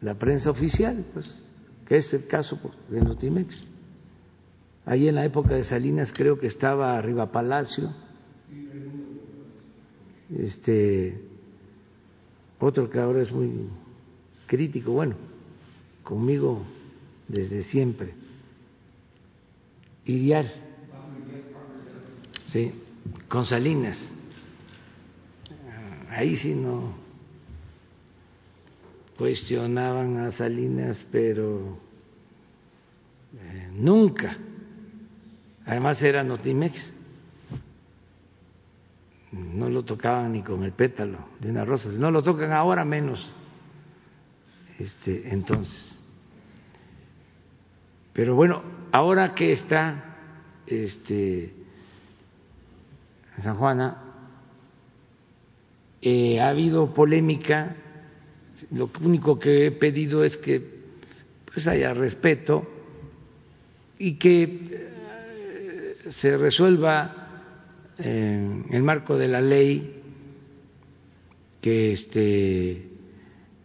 [0.00, 1.52] la prensa oficial, pues,
[1.86, 2.58] que es el caso
[2.88, 3.64] de Notimex.
[4.86, 7.92] Ahí en la época de Salinas creo que estaba arriba Palacio,
[10.38, 11.20] este,
[12.58, 13.68] otro que ahora es muy
[14.46, 15.16] crítico, bueno,
[16.02, 16.64] conmigo
[17.28, 18.14] desde siempre.
[20.04, 20.50] Irial,
[22.50, 22.72] sí,
[23.28, 24.10] con Salinas.
[26.10, 26.94] Ahí sí no
[29.20, 31.78] cuestionaban a Salinas, pero
[33.38, 34.34] eh, nunca.
[35.66, 36.92] Además era Notimex.
[39.32, 41.90] No lo tocaban ni con el pétalo de una rosa.
[41.90, 43.32] No lo tocan ahora menos.
[44.80, 46.00] Este, entonces.
[48.14, 48.62] Pero bueno,
[48.92, 50.16] ahora que está
[50.66, 51.52] este,
[53.36, 54.02] San Juana,
[56.00, 57.76] eh, ha habido polémica,
[58.70, 60.80] lo único que he pedido es que
[61.52, 62.66] pues haya respeto
[63.98, 67.44] y que eh, se resuelva
[67.98, 70.02] en el marco de la ley
[71.60, 72.88] que este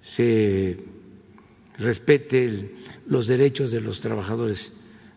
[0.02, 0.95] se
[1.78, 2.76] respete el,
[3.08, 4.74] los derechos de los trabajadores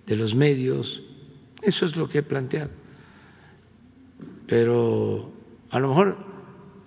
[0.07, 1.03] de los medios.
[1.63, 2.71] Eso es lo que he planteado.
[4.47, 5.33] Pero
[5.71, 6.17] a lo mejor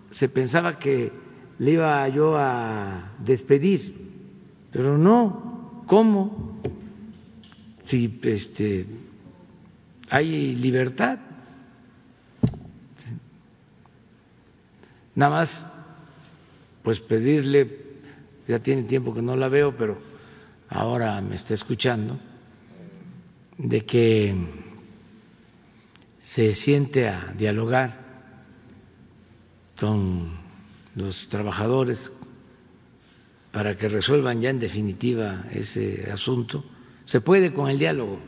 [0.10, 1.12] se pensaba que
[1.60, 3.96] le iba yo a despedir,
[4.72, 6.60] pero no, ¿cómo?
[7.86, 8.86] Si este
[10.10, 11.20] hay libertad.
[15.14, 15.66] Nada más
[16.84, 17.81] pues pedirle
[18.48, 19.98] ya tiene tiempo que no la veo, pero
[20.70, 22.20] ahora me está escuchando,
[23.58, 24.36] de que
[26.20, 28.00] se siente a dialogar
[29.80, 30.32] con
[30.96, 31.98] los trabajadores
[33.52, 36.64] para que resuelvan ya en definitiva ese asunto.
[37.06, 38.20] Se puede con el diálogo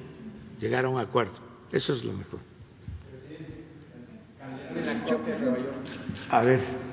[0.60, 1.36] llegar a un acuerdo.
[1.72, 2.40] Eso es lo mejor.
[6.30, 6.93] A ver.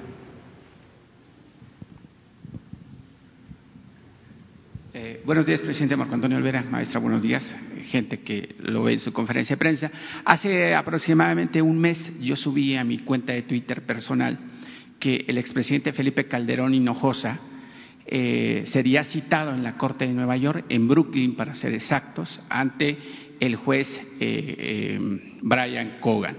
[4.92, 6.64] Eh, buenos días, presidente Marco Antonio Olvera.
[6.64, 7.54] Maestra, buenos días.
[7.90, 9.88] Gente que lo ve en su conferencia de prensa.
[10.24, 14.36] Hace aproximadamente un mes yo subí a mi cuenta de Twitter personal
[14.98, 17.38] que el expresidente Felipe Calderón Hinojosa
[18.04, 22.98] eh, sería citado en la Corte de Nueva York, en Brooklyn para ser exactos, ante
[23.38, 24.98] el juez eh,
[25.40, 26.36] Brian Cogan.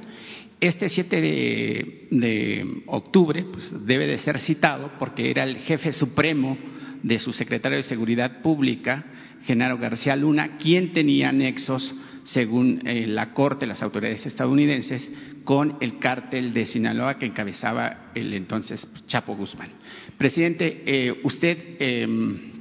[0.59, 6.57] Este 7 de, de octubre pues, debe de ser citado porque era el jefe supremo
[7.03, 9.05] de su secretario de Seguridad Pública,
[9.45, 15.09] Genaro García Luna, quien tenía nexos, según eh, la Corte, las autoridades estadounidenses,
[15.43, 19.69] con el cártel de Sinaloa que encabezaba el entonces Chapo Guzmán.
[20.17, 22.60] Presidente, eh, usted em,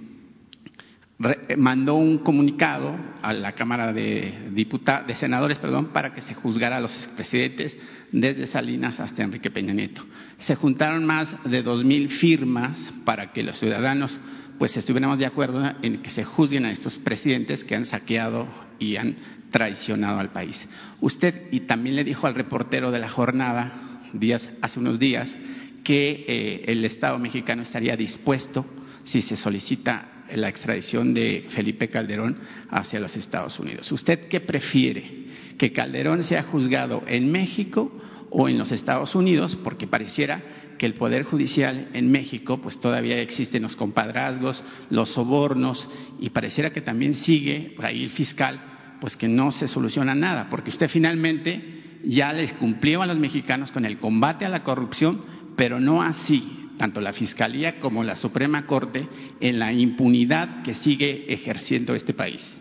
[1.58, 6.78] mandó un comunicado a la Cámara de, Diputados, de Senadores perdón, para que se juzgara
[6.78, 7.76] a los expresidentes
[8.10, 10.04] desde Salinas hasta Enrique Peña Nieto.
[10.38, 14.18] Se juntaron más de dos mil firmas para que los ciudadanos
[14.58, 18.48] pues estuviéramos de acuerdo en que se juzguen a estos presidentes que han saqueado
[18.78, 19.16] y han
[19.50, 20.66] traicionado al país.
[21.00, 25.36] Usted y también le dijo al reportero de la jornada días, hace unos días
[25.84, 28.66] que eh, el Estado mexicano estaría dispuesto
[29.02, 32.38] si se solicita la extradición de Felipe Calderón
[32.70, 33.90] hacia los Estados Unidos.
[33.92, 35.26] ¿Usted qué prefiere?
[35.58, 37.92] ¿Que Calderón sea juzgado en México
[38.30, 39.56] o en los Estados Unidos?
[39.62, 40.42] Porque pareciera
[40.78, 45.88] que el Poder Judicial en México, pues todavía existen los compadrazgos, los sobornos,
[46.18, 50.70] y pareciera que también sigue ahí el fiscal, pues que no se soluciona nada, porque
[50.70, 55.20] usted finalmente ya les cumplió a los mexicanos con el combate a la corrupción,
[55.54, 59.06] pero no así tanto la Fiscalía como la Suprema Corte
[59.38, 62.58] en la impunidad que sigue ejerciendo este país.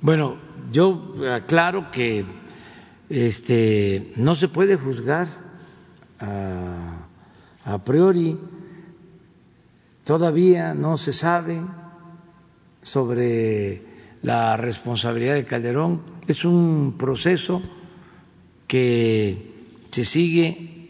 [0.00, 0.38] Bueno,
[0.72, 2.24] yo aclaro que
[3.10, 5.28] este, no se puede juzgar
[6.18, 7.06] a,
[7.66, 8.38] a priori,
[10.02, 11.66] todavía no se sabe
[12.80, 13.82] sobre
[14.22, 16.00] la responsabilidad de Calderón.
[16.26, 17.60] Es un proceso
[18.66, 19.52] que
[19.90, 20.88] se sigue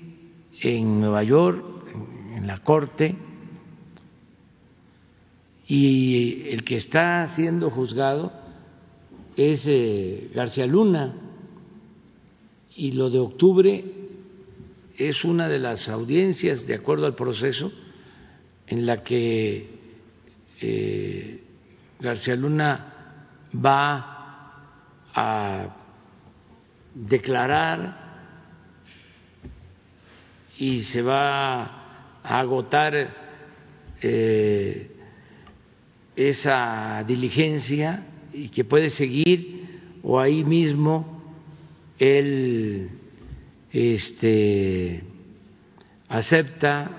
[0.61, 1.76] en Nueva York,
[2.47, 3.15] la Corte
[5.67, 8.33] y el que está siendo juzgado
[9.37, 11.15] es eh, García Luna
[12.77, 13.85] y lo de octubre
[14.97, 17.73] es una de las audiencias de acuerdo al proceso
[18.67, 19.69] en la que
[20.61, 21.43] eh,
[21.99, 22.93] García Luna
[23.55, 24.53] va
[25.15, 25.77] a
[26.95, 28.07] declarar
[30.59, 31.86] y se va
[32.27, 32.93] agotar
[34.03, 34.91] eh,
[36.17, 41.23] esa diligencia y que puede seguir o ahí mismo
[41.99, 42.91] él
[43.73, 45.03] este,
[46.09, 46.91] acepta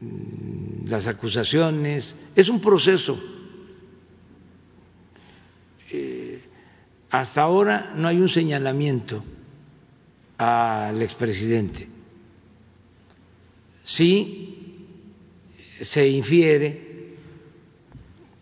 [0.00, 2.16] mm, las acusaciones.
[2.34, 3.18] Es un proceso.
[5.90, 6.40] Eh,
[7.10, 9.24] hasta ahora no hay un señalamiento
[10.38, 11.95] al expresidente
[13.86, 14.82] sí
[15.80, 17.14] se infiere,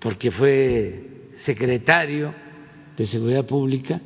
[0.00, 2.34] porque fue secretario
[2.96, 4.00] de Seguridad Pública,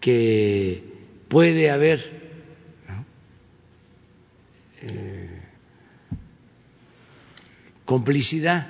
[0.00, 0.82] que
[1.28, 2.20] puede haber
[4.82, 5.42] eh,
[7.84, 8.66] complicidad,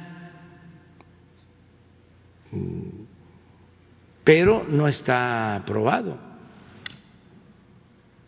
[4.24, 6.18] pero no está probado.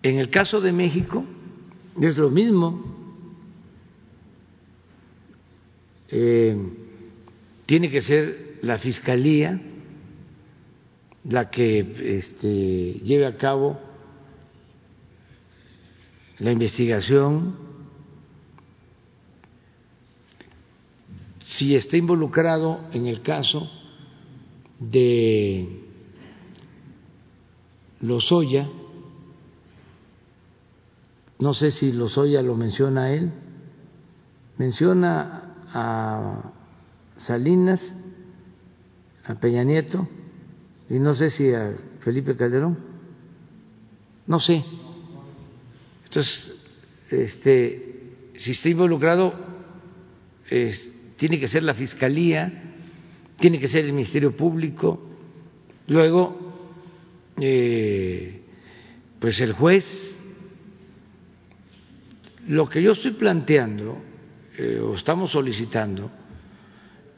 [0.03, 1.25] En el caso de México,
[2.01, 2.83] es lo mismo.
[6.09, 6.57] Eh,
[7.67, 9.61] tiene que ser la Fiscalía
[11.25, 11.79] la que
[12.17, 13.79] este, lleve a cabo
[16.39, 17.57] la investigación.
[21.47, 23.71] Si está involucrado en el caso
[24.79, 25.67] de
[28.01, 28.69] Lozoya,
[31.43, 33.33] no sé si Lozoya lo menciona él,
[34.59, 36.53] menciona a
[37.17, 37.97] Salinas,
[39.25, 40.07] a Peña Nieto
[40.89, 42.79] y no sé si a Felipe Calderón,
[44.25, 44.65] no sé.
[46.05, 46.53] Entonces,
[47.11, 49.35] este, si está involucrado,
[51.17, 52.77] tiene que ser la Fiscalía,
[53.41, 55.11] tiene que ser el Ministerio Público,
[55.89, 56.37] luego,
[57.41, 58.43] eh,
[59.19, 60.12] pues el juez
[62.53, 63.97] lo que yo estoy planteando
[64.59, 66.11] eh, o estamos solicitando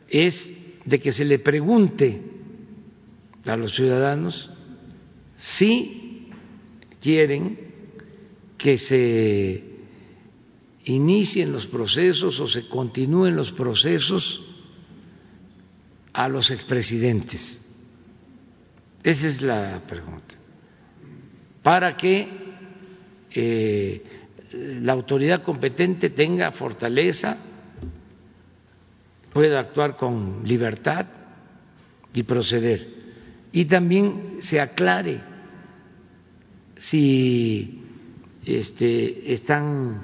[0.08, 0.48] es
[0.84, 2.22] de que se le pregunte
[3.44, 4.48] a los ciudadanos
[5.36, 6.28] si
[7.00, 7.58] quieren
[8.56, 9.64] que se
[10.84, 14.40] inicien los procesos o se continúen los procesos
[16.12, 17.60] a los expresidentes.
[19.02, 20.36] Esa es la pregunta.
[21.60, 22.28] Para que
[23.32, 24.23] eh,
[24.82, 27.36] la autoridad competente tenga fortaleza,
[29.32, 31.06] pueda actuar con libertad
[32.12, 32.88] y proceder.
[33.52, 35.20] Y también se aclare
[36.76, 37.80] si
[38.44, 40.02] este, están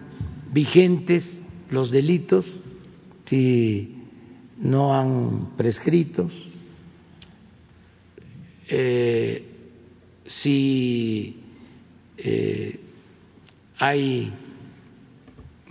[0.52, 1.40] vigentes
[1.70, 2.60] los delitos,
[3.24, 3.96] si
[4.58, 6.32] no han prescritos,
[8.68, 9.44] eh,
[10.26, 11.40] si
[12.16, 12.80] eh,
[13.80, 14.30] hay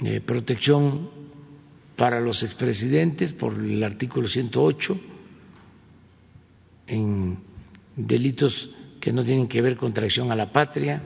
[0.03, 1.09] eh, protección
[1.95, 4.99] para los expresidentes por el artículo 108
[6.87, 7.37] en
[7.95, 11.03] delitos que no tienen que ver con traición a la patria.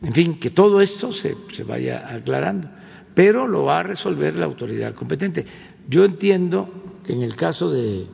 [0.00, 2.68] En fin, que todo esto se, se vaya aclarando,
[3.14, 5.44] pero lo va a resolver la autoridad competente.
[5.88, 8.06] Yo entiendo que en el caso de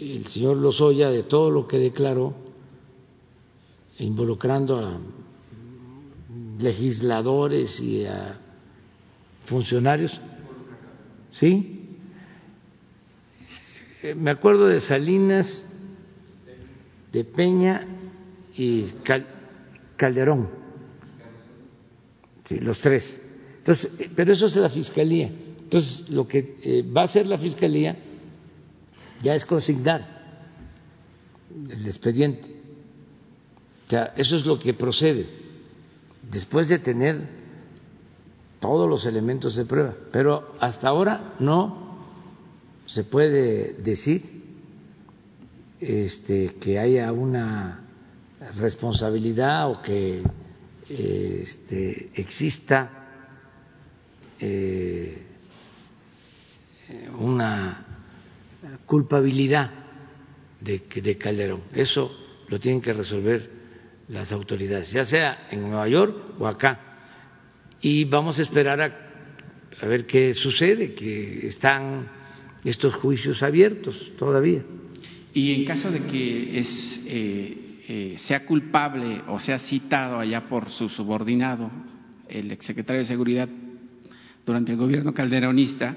[0.00, 2.34] el señor Lozoya, de todo lo que declaró,
[3.98, 4.98] involucrando a
[6.58, 8.38] legisladores y a
[9.46, 10.20] funcionarios,
[11.30, 11.96] ¿sí?
[14.02, 15.66] Eh, me acuerdo de Salinas,
[17.12, 17.86] de Peña
[18.56, 18.86] y
[19.96, 20.48] Calderón,
[22.44, 23.20] sí, los tres.
[23.58, 25.30] Entonces, eh, pero eso es la fiscalía.
[25.62, 27.96] Entonces, lo que eh, va a hacer la fiscalía
[29.22, 30.06] ya es consignar
[31.70, 32.50] el expediente.
[33.86, 35.41] O sea, eso es lo que procede
[36.30, 37.42] después de tener
[38.60, 39.94] todos los elementos de prueba.
[40.12, 42.06] Pero hasta ahora no
[42.86, 44.22] se puede decir
[45.80, 47.80] este, que haya una
[48.56, 50.22] responsabilidad o que
[50.88, 52.90] este, exista
[54.38, 55.22] eh,
[57.18, 57.86] una
[58.86, 59.70] culpabilidad
[60.60, 61.62] de, de Calderón.
[61.72, 62.14] Eso
[62.48, 63.61] lo tienen que resolver
[64.08, 66.80] las autoridades, ya sea en Nueva York o acá.
[67.80, 69.10] Y vamos a esperar a,
[69.80, 72.08] a ver qué sucede, que están
[72.64, 74.62] estos juicios abiertos todavía.
[75.34, 80.68] Y en caso de que es, eh, eh, sea culpable o sea citado allá por
[80.68, 81.70] su subordinado,
[82.28, 83.48] el exsecretario de Seguridad,
[84.44, 85.94] durante el gobierno calderonista,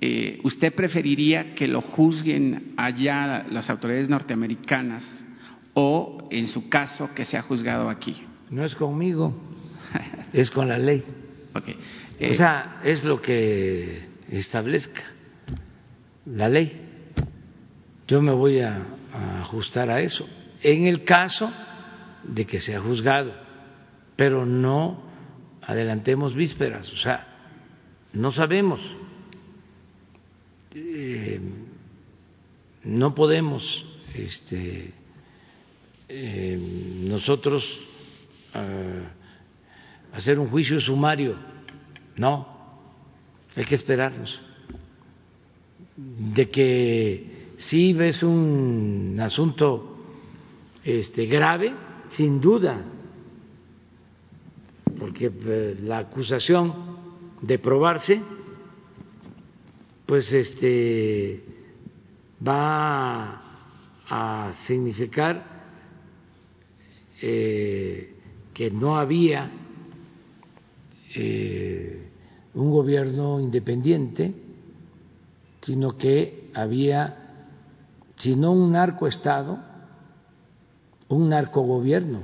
[0.00, 5.24] eh, ¿usted preferiría que lo juzguen allá las autoridades norteamericanas
[5.74, 8.22] o, en su caso, que sea juzgado aquí?
[8.50, 9.34] No es conmigo,
[10.32, 11.02] es con la ley.
[11.54, 11.76] Okay.
[12.30, 15.02] o sea, es lo que establezca
[16.24, 16.80] la ley.
[18.08, 18.82] Yo me voy a,
[19.12, 20.26] a ajustar a eso.
[20.62, 21.52] En el caso
[22.24, 23.34] de que sea juzgado,
[24.16, 25.02] pero no
[25.62, 27.26] adelantemos vísperas, o sea,
[28.12, 28.96] no sabemos
[30.74, 31.40] eh,
[32.84, 34.92] no podemos este,
[36.14, 36.58] eh,
[37.04, 37.64] nosotros
[38.52, 39.02] eh,
[40.12, 41.36] hacer un juicio sumario,
[42.16, 42.46] no,
[43.56, 44.42] hay que esperarnos.
[45.96, 49.96] De que si ves un asunto
[50.84, 51.72] este, grave,
[52.10, 52.84] sin duda,
[54.98, 55.32] porque
[55.82, 56.74] la acusación
[57.40, 58.20] de probarse
[60.04, 61.42] pues este
[62.46, 63.40] va
[64.08, 65.51] a significar
[67.24, 68.16] eh,
[68.52, 69.48] que no había
[71.14, 72.08] eh,
[72.54, 74.34] un gobierno independiente,
[75.60, 77.46] sino que había,
[78.16, 79.58] si no un narcoestado,
[81.08, 82.22] un narcogobierno.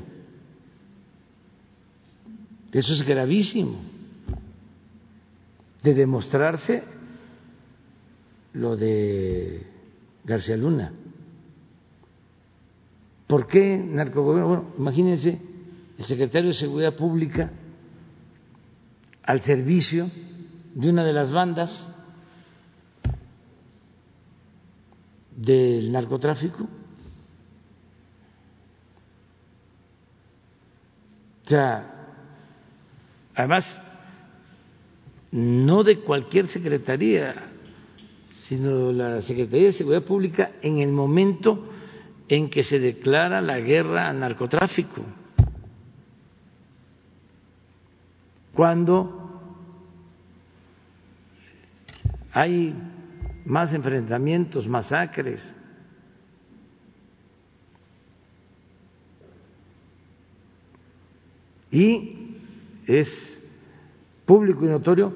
[2.73, 3.79] Eso es gravísimo.
[5.81, 6.83] De demostrarse
[8.55, 9.65] lo de
[10.25, 10.93] García Luna.
[13.29, 14.49] ¿Por qué narcogobierno?
[14.49, 15.39] Bueno, imagínense
[15.99, 17.53] el secretario de Seguridad Pública
[19.23, 20.11] al servicio
[20.75, 21.91] de una de las bandas
[25.37, 26.67] del narcotráfico.
[31.45, 32.15] O sea,
[33.35, 33.79] además,
[35.33, 37.35] no de cualquier secretaría,
[38.31, 41.75] sino la Secretaría de Seguridad Pública en el momento
[42.29, 45.03] en que se declara la guerra al narcotráfico,
[48.55, 49.19] cuando
[52.33, 52.75] hay
[53.47, 55.55] más enfrentamientos, masacres.
[61.71, 62.37] Y
[62.87, 63.43] es
[64.27, 65.13] público y notorio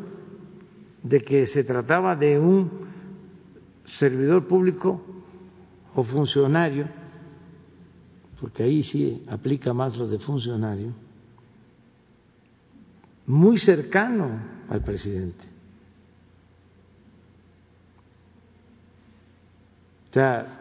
[1.02, 2.70] de que se trataba de un
[3.84, 5.02] servidor público
[5.94, 6.88] o funcionario,
[8.42, 10.92] porque ahí sí aplica más lo de funcionario,
[13.24, 14.36] muy cercano
[14.68, 15.44] al presidente.
[20.10, 20.60] O sea,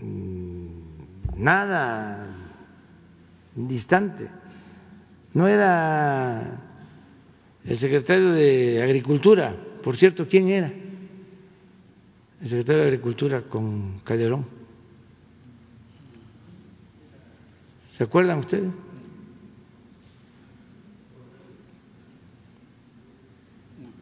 [0.00, 0.66] mm,
[1.38, 2.36] nada
[3.56, 4.28] distante.
[5.32, 6.60] No era
[7.64, 10.70] el secretario de Agricultura, por cierto, ¿quién era?
[12.42, 14.61] El secretario de Agricultura con Calderón.
[17.96, 18.70] ¿Se acuerdan ustedes?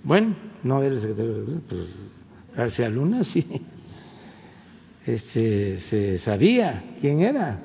[0.03, 2.11] Bueno, no era el secretario de Recursos, pues
[2.57, 3.47] García Luna sí.
[5.07, 7.63] Este, se sabía quién era.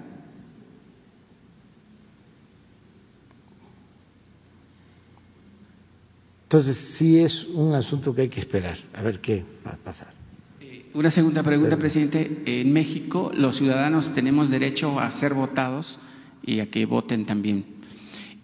[6.44, 10.08] Entonces sí es un asunto que hay que esperar, a ver qué va a pasar.
[10.62, 12.44] Eh, una segunda pregunta, presidente.
[12.46, 16.00] En México los ciudadanos tenemos derecho a ser votados
[16.46, 17.66] y a que voten también.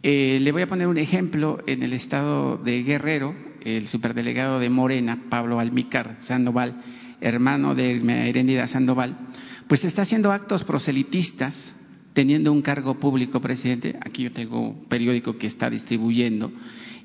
[0.03, 1.59] Eh, le voy a poner un ejemplo.
[1.67, 6.81] En el estado de Guerrero, el superdelegado de Morena, Pablo Almícar Sandoval,
[7.21, 7.91] hermano de
[8.29, 9.17] Heréndida Sandoval,
[9.67, 11.73] pues está haciendo actos proselitistas
[12.13, 13.95] teniendo un cargo público, presidente.
[14.01, 16.51] Aquí yo tengo un periódico que está distribuyendo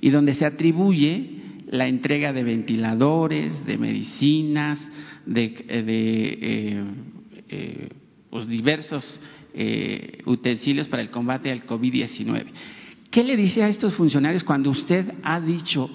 [0.00, 4.88] y donde se atribuye la entrega de ventiladores, de medicinas,
[5.26, 6.84] de, eh, eh,
[7.48, 7.88] eh,
[8.30, 9.18] pues diversos
[10.26, 12.44] utensilios para el combate al COVID-19.
[13.10, 15.90] ¿Qué le dice a estos funcionarios cuando usted ha dicho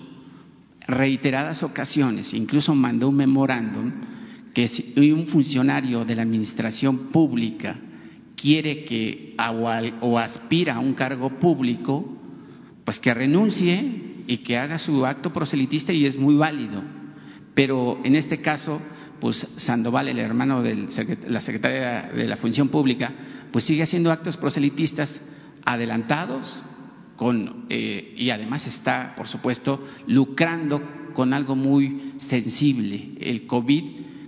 [0.88, 3.91] reiteradas ocasiones, incluso mandó un memorándum,
[4.53, 7.79] que si un funcionario de la administración pública
[8.35, 9.35] quiere que
[10.01, 12.17] o aspira a un cargo público,
[12.83, 16.83] pues que renuncie y que haga su acto proselitista y es muy válido.
[17.53, 18.81] Pero en este caso,
[19.19, 20.88] pues Sandoval, el hermano de
[21.27, 23.13] la secretaria de la Función Pública,
[23.52, 25.19] pues sigue haciendo actos proselitistas
[25.65, 26.56] adelantados
[27.15, 30.82] con, eh, y además está, por supuesto, lucrando
[31.14, 33.84] con algo muy sensible, el COVID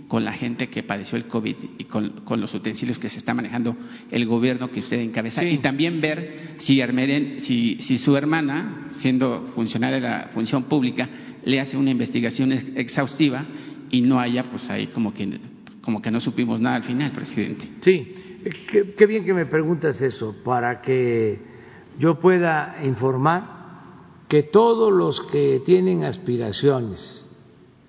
[0.08, 3.76] con la gente que padeció el COVID y con, los utensilios que se está manejando
[4.12, 5.44] el gobierno que usted encabeza.
[5.44, 6.80] Y también ver si,
[7.40, 11.10] si, si, su hermana, siendo funcionaria de la función pública,
[11.44, 13.44] le hace una investigación exhaustiva
[13.90, 15.40] y no haya, pues ahí como que,
[15.82, 17.68] como que no supimos nada al final, presidente.
[17.82, 18.14] Sí,
[18.44, 21.40] qué, bien que me preguntas eso, para que
[21.98, 27.26] yo pueda informar que todos los que tienen aspiraciones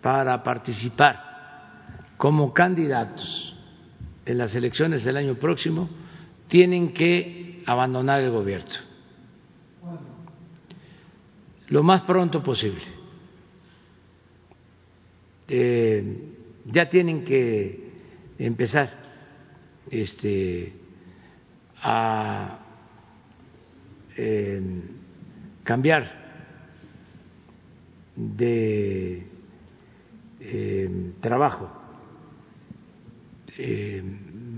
[0.00, 3.56] para participar como candidatos
[4.26, 5.88] en las elecciones del año próximo
[6.48, 8.94] tienen que abandonar el gobierno
[11.68, 12.82] lo más pronto posible.
[15.48, 16.16] Eh,
[16.66, 17.90] ya tienen que
[18.38, 19.02] empezar
[19.90, 20.72] este,
[21.82, 22.60] a
[25.64, 26.24] cambiar
[28.16, 29.26] de
[30.40, 31.70] eh, trabajo.
[33.56, 34.02] Eh,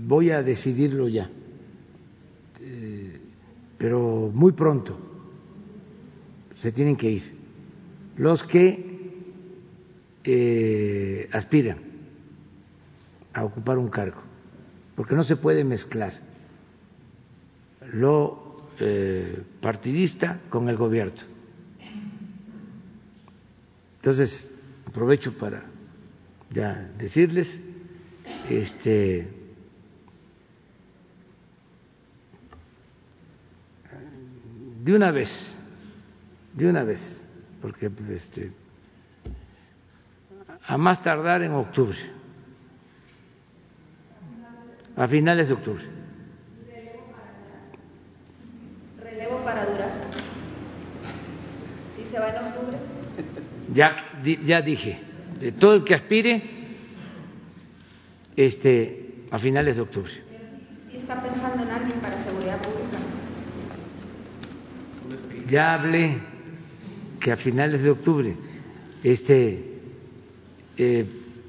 [0.05, 1.29] voy a decidirlo ya,
[2.61, 3.19] eh,
[3.77, 4.97] pero muy pronto.
[6.55, 7.37] Se tienen que ir.
[8.17, 8.87] Los que
[10.23, 11.77] eh, aspiran
[13.33, 14.23] a ocupar un cargo,
[14.97, 16.11] porque no se puede mezclar
[17.93, 18.65] lo
[19.61, 21.21] partidista con el gobierno.
[23.97, 24.51] Entonces,
[24.87, 25.63] aprovecho para
[26.49, 27.59] ya decirles
[28.49, 29.27] este
[34.83, 35.29] de una vez,
[36.53, 37.23] de una vez,
[37.61, 38.51] porque este
[40.65, 41.97] a más tardar en octubre,
[44.97, 45.83] a finales de octubre.
[49.03, 50.03] Relevo para Durazo.
[52.01, 52.77] ¿Y se va en octubre?
[53.73, 53.95] Ya,
[54.43, 54.99] ya dije,
[55.39, 56.41] de todo el que aspire
[58.35, 60.11] este, a finales de octubre.
[60.91, 62.97] ¿Y está pensando en alguien para seguridad pública?
[65.47, 66.17] Ya hablé
[67.19, 68.35] que a finales de octubre.
[69.03, 69.79] Este,
[70.75, 71.05] eh,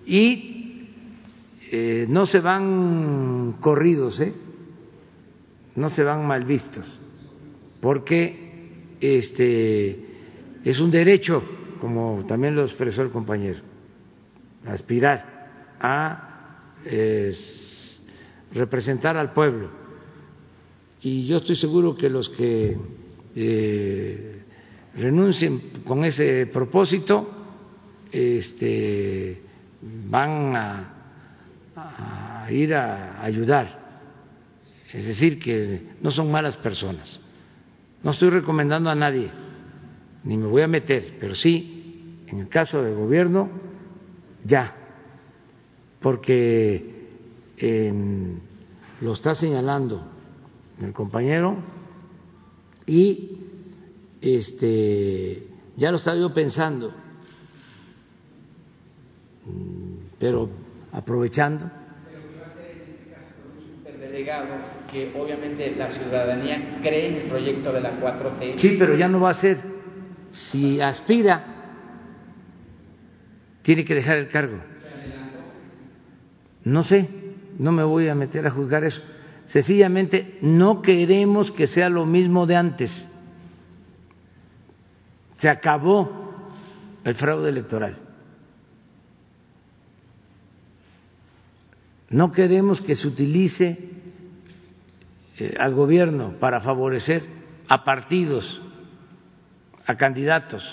[0.06, 0.47] y
[1.70, 4.32] eh, no se van corridos, ¿eh?
[5.76, 6.98] no se van mal vistos,
[7.80, 9.98] porque este,
[10.64, 11.42] es un derecho,
[11.80, 13.60] como también lo expresó el compañero,
[14.66, 16.28] aspirar a
[16.84, 18.00] es
[18.52, 19.70] representar al pueblo.
[21.02, 22.76] Y yo estoy seguro que los que
[23.36, 24.42] eh,
[24.96, 27.28] renuncien con ese propósito
[28.10, 29.42] este,
[29.80, 30.97] van a,
[31.78, 33.88] a ir a ayudar.
[34.92, 37.20] Es decir, que no son malas personas.
[38.02, 39.30] No estoy recomendando a nadie,
[40.24, 43.50] ni me voy a meter, pero sí, en el caso del gobierno,
[44.44, 44.74] ya
[46.00, 46.96] porque
[49.00, 50.06] lo está señalando
[50.80, 51.56] el compañero
[52.86, 53.38] y
[54.20, 55.46] este
[55.76, 56.92] ya lo estaba yo pensando,
[59.44, 60.48] mm, pero
[60.92, 61.70] aprovechando.
[62.10, 64.46] Pero que va a ser en este caso con un superdelegado
[64.90, 68.56] que obviamente la ciudadanía cree en el proyecto de la 4T.
[68.56, 69.58] Sí, pero ya no va a ser.
[70.30, 71.58] Si aspira
[73.62, 74.58] tiene que dejar el cargo.
[76.64, 77.08] No sé,
[77.58, 79.02] no me voy a meter a juzgar eso.
[79.44, 83.08] Sencillamente no queremos que sea lo mismo de antes.
[85.36, 86.50] Se acabó
[87.04, 88.07] el fraude electoral.
[92.10, 93.78] No queremos que se utilice
[95.38, 97.22] eh, al gobierno para favorecer
[97.68, 98.60] a partidos,
[99.86, 100.64] a candidatos.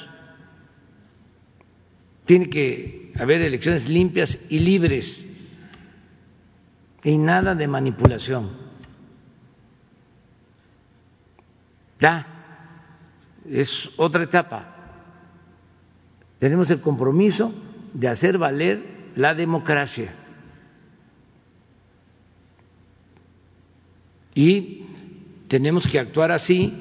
[2.26, 5.26] Tiene que haber elecciones limpias y libres
[7.04, 8.50] y nada de manipulación.
[12.00, 12.26] Ya,
[13.50, 14.76] es otra etapa.
[16.40, 17.54] Tenemos el compromiso
[17.94, 20.25] de hacer valer la democracia.
[24.36, 24.84] Y
[25.48, 26.74] tenemos que actuar así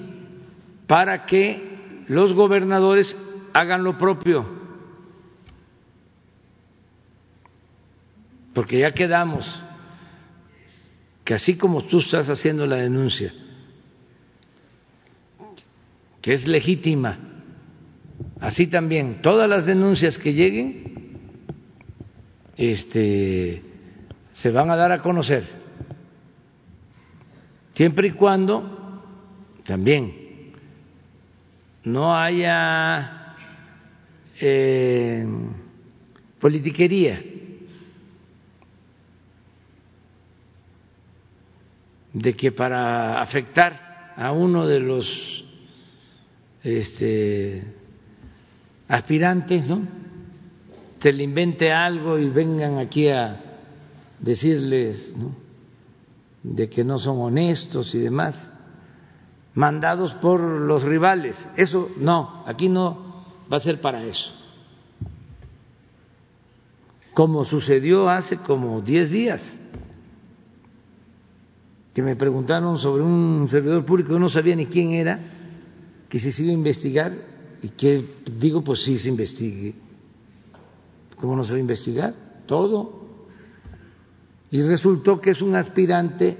[0.86, 3.16] para que los gobernadores
[3.54, 4.44] hagan lo propio.
[8.52, 9.62] Porque ya quedamos
[11.24, 13.32] que así como tú estás haciendo la denuncia,
[16.20, 17.18] que es legítima,
[18.40, 20.94] así también todas las denuncias que lleguen
[22.56, 23.62] este,
[24.32, 25.44] se van a dar a conocer,
[27.74, 29.02] siempre y cuando
[29.64, 30.50] también
[31.84, 33.34] no haya
[34.40, 35.26] eh,
[36.40, 37.22] politiquería
[42.12, 45.44] de que para afectar a uno de los
[46.62, 47.64] este,
[48.88, 49.82] aspirantes, ¿no?
[51.00, 53.38] Se le invente algo y vengan aquí a
[54.20, 55.43] decirles ¿no?
[56.44, 58.52] De que no son honestos y demás,
[59.54, 61.36] mandados por los rivales.
[61.56, 64.30] Eso no, aquí no va a ser para eso.
[67.14, 69.40] Como sucedió hace como diez días
[71.94, 75.18] que me preguntaron sobre un servidor público que no sabía ni quién era,
[76.08, 77.12] que se iba a investigar
[77.62, 78.04] y que
[78.36, 79.74] digo, pues sí se investigue.
[81.16, 82.14] ¿Cómo no se va a investigar?
[82.46, 83.03] Todo.
[84.54, 86.38] Y resultó que es un aspirante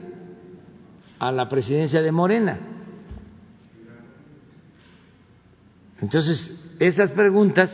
[1.18, 2.56] a la presidencia de Morena.
[6.00, 7.72] Entonces, esas preguntas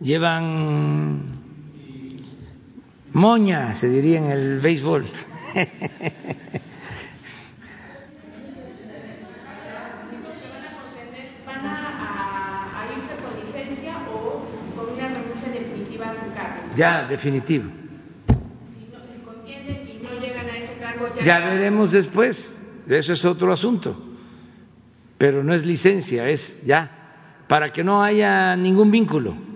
[0.00, 1.30] llevan
[3.14, 5.06] moña, se diría en el béisbol.
[11.46, 11.66] ¿Van
[16.84, 17.08] a,
[21.24, 22.56] ya, veremos después,
[22.88, 23.96] eso es otro asunto.
[25.18, 29.52] Pero no es licencia, es ya, para que no haya ningún vínculo.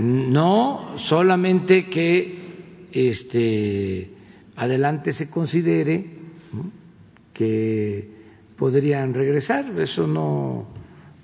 [0.00, 4.10] no solamente que este
[4.56, 6.06] adelante se considere
[7.32, 8.08] que
[8.56, 10.66] podrían regresar, eso no,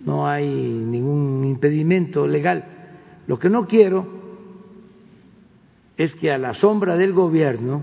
[0.05, 2.65] no hay ningún impedimento legal.
[3.27, 4.16] Lo que no quiero
[5.97, 7.83] es que a la sombra del gobierno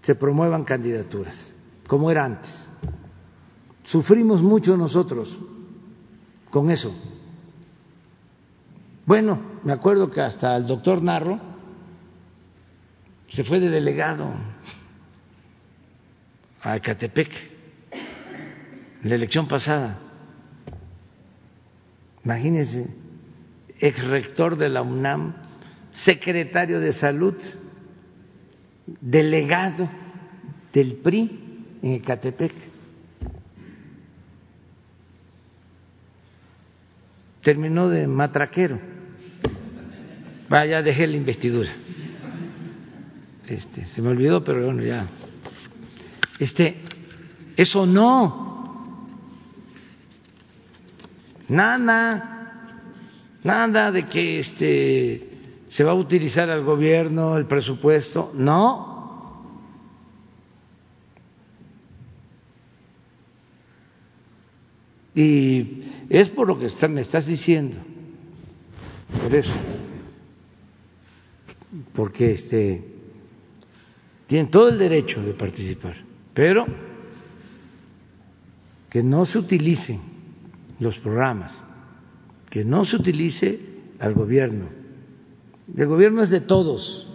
[0.00, 1.54] se promuevan candidaturas,
[1.86, 2.70] como era antes.
[3.82, 5.38] Sufrimos mucho nosotros
[6.50, 6.94] con eso.
[9.04, 11.38] Bueno, me acuerdo que hasta el doctor Narro
[13.28, 14.28] se fue de delegado
[16.62, 17.30] a Ecatepec
[19.02, 19.98] en la elección pasada.
[22.24, 22.94] Imagínense,
[23.80, 25.34] ex rector de la UNAM,
[25.92, 27.34] secretario de salud,
[29.00, 29.88] delegado
[30.72, 32.52] del PRI en Ecatepec.
[37.42, 38.78] Terminó de matraquero.
[40.48, 41.70] Vaya, dejé la investidura.
[43.46, 45.06] Este, se me olvidó, pero bueno, ya.
[46.38, 46.76] Este,
[47.56, 49.08] eso no.
[51.48, 52.68] Nada,
[53.42, 55.31] nada de que este
[55.72, 59.40] se va a utilizar al gobierno el presupuesto, no.
[65.14, 67.78] Y es por lo que me estás diciendo,
[69.22, 69.54] por eso,
[71.94, 72.84] porque este
[74.26, 75.96] tienen todo el derecho de participar,
[76.34, 76.66] pero
[78.90, 80.00] que no se utilicen
[80.80, 81.58] los programas,
[82.50, 83.58] que no se utilice
[83.98, 84.81] al gobierno.
[85.76, 87.08] El gobierno es de todos.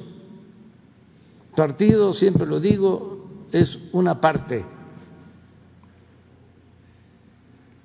[1.55, 4.65] Partido, siempre lo digo, es una parte.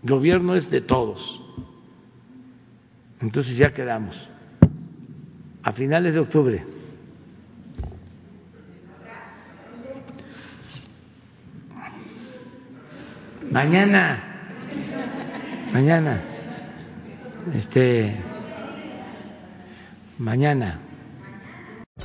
[0.03, 1.41] Gobierno es de todos.
[3.21, 4.29] Entonces ya quedamos.
[5.63, 6.65] A finales de octubre.
[13.51, 14.25] Mañana.
[15.73, 16.23] Mañana.
[17.55, 18.32] Este.
[20.23, 20.92] Mañana.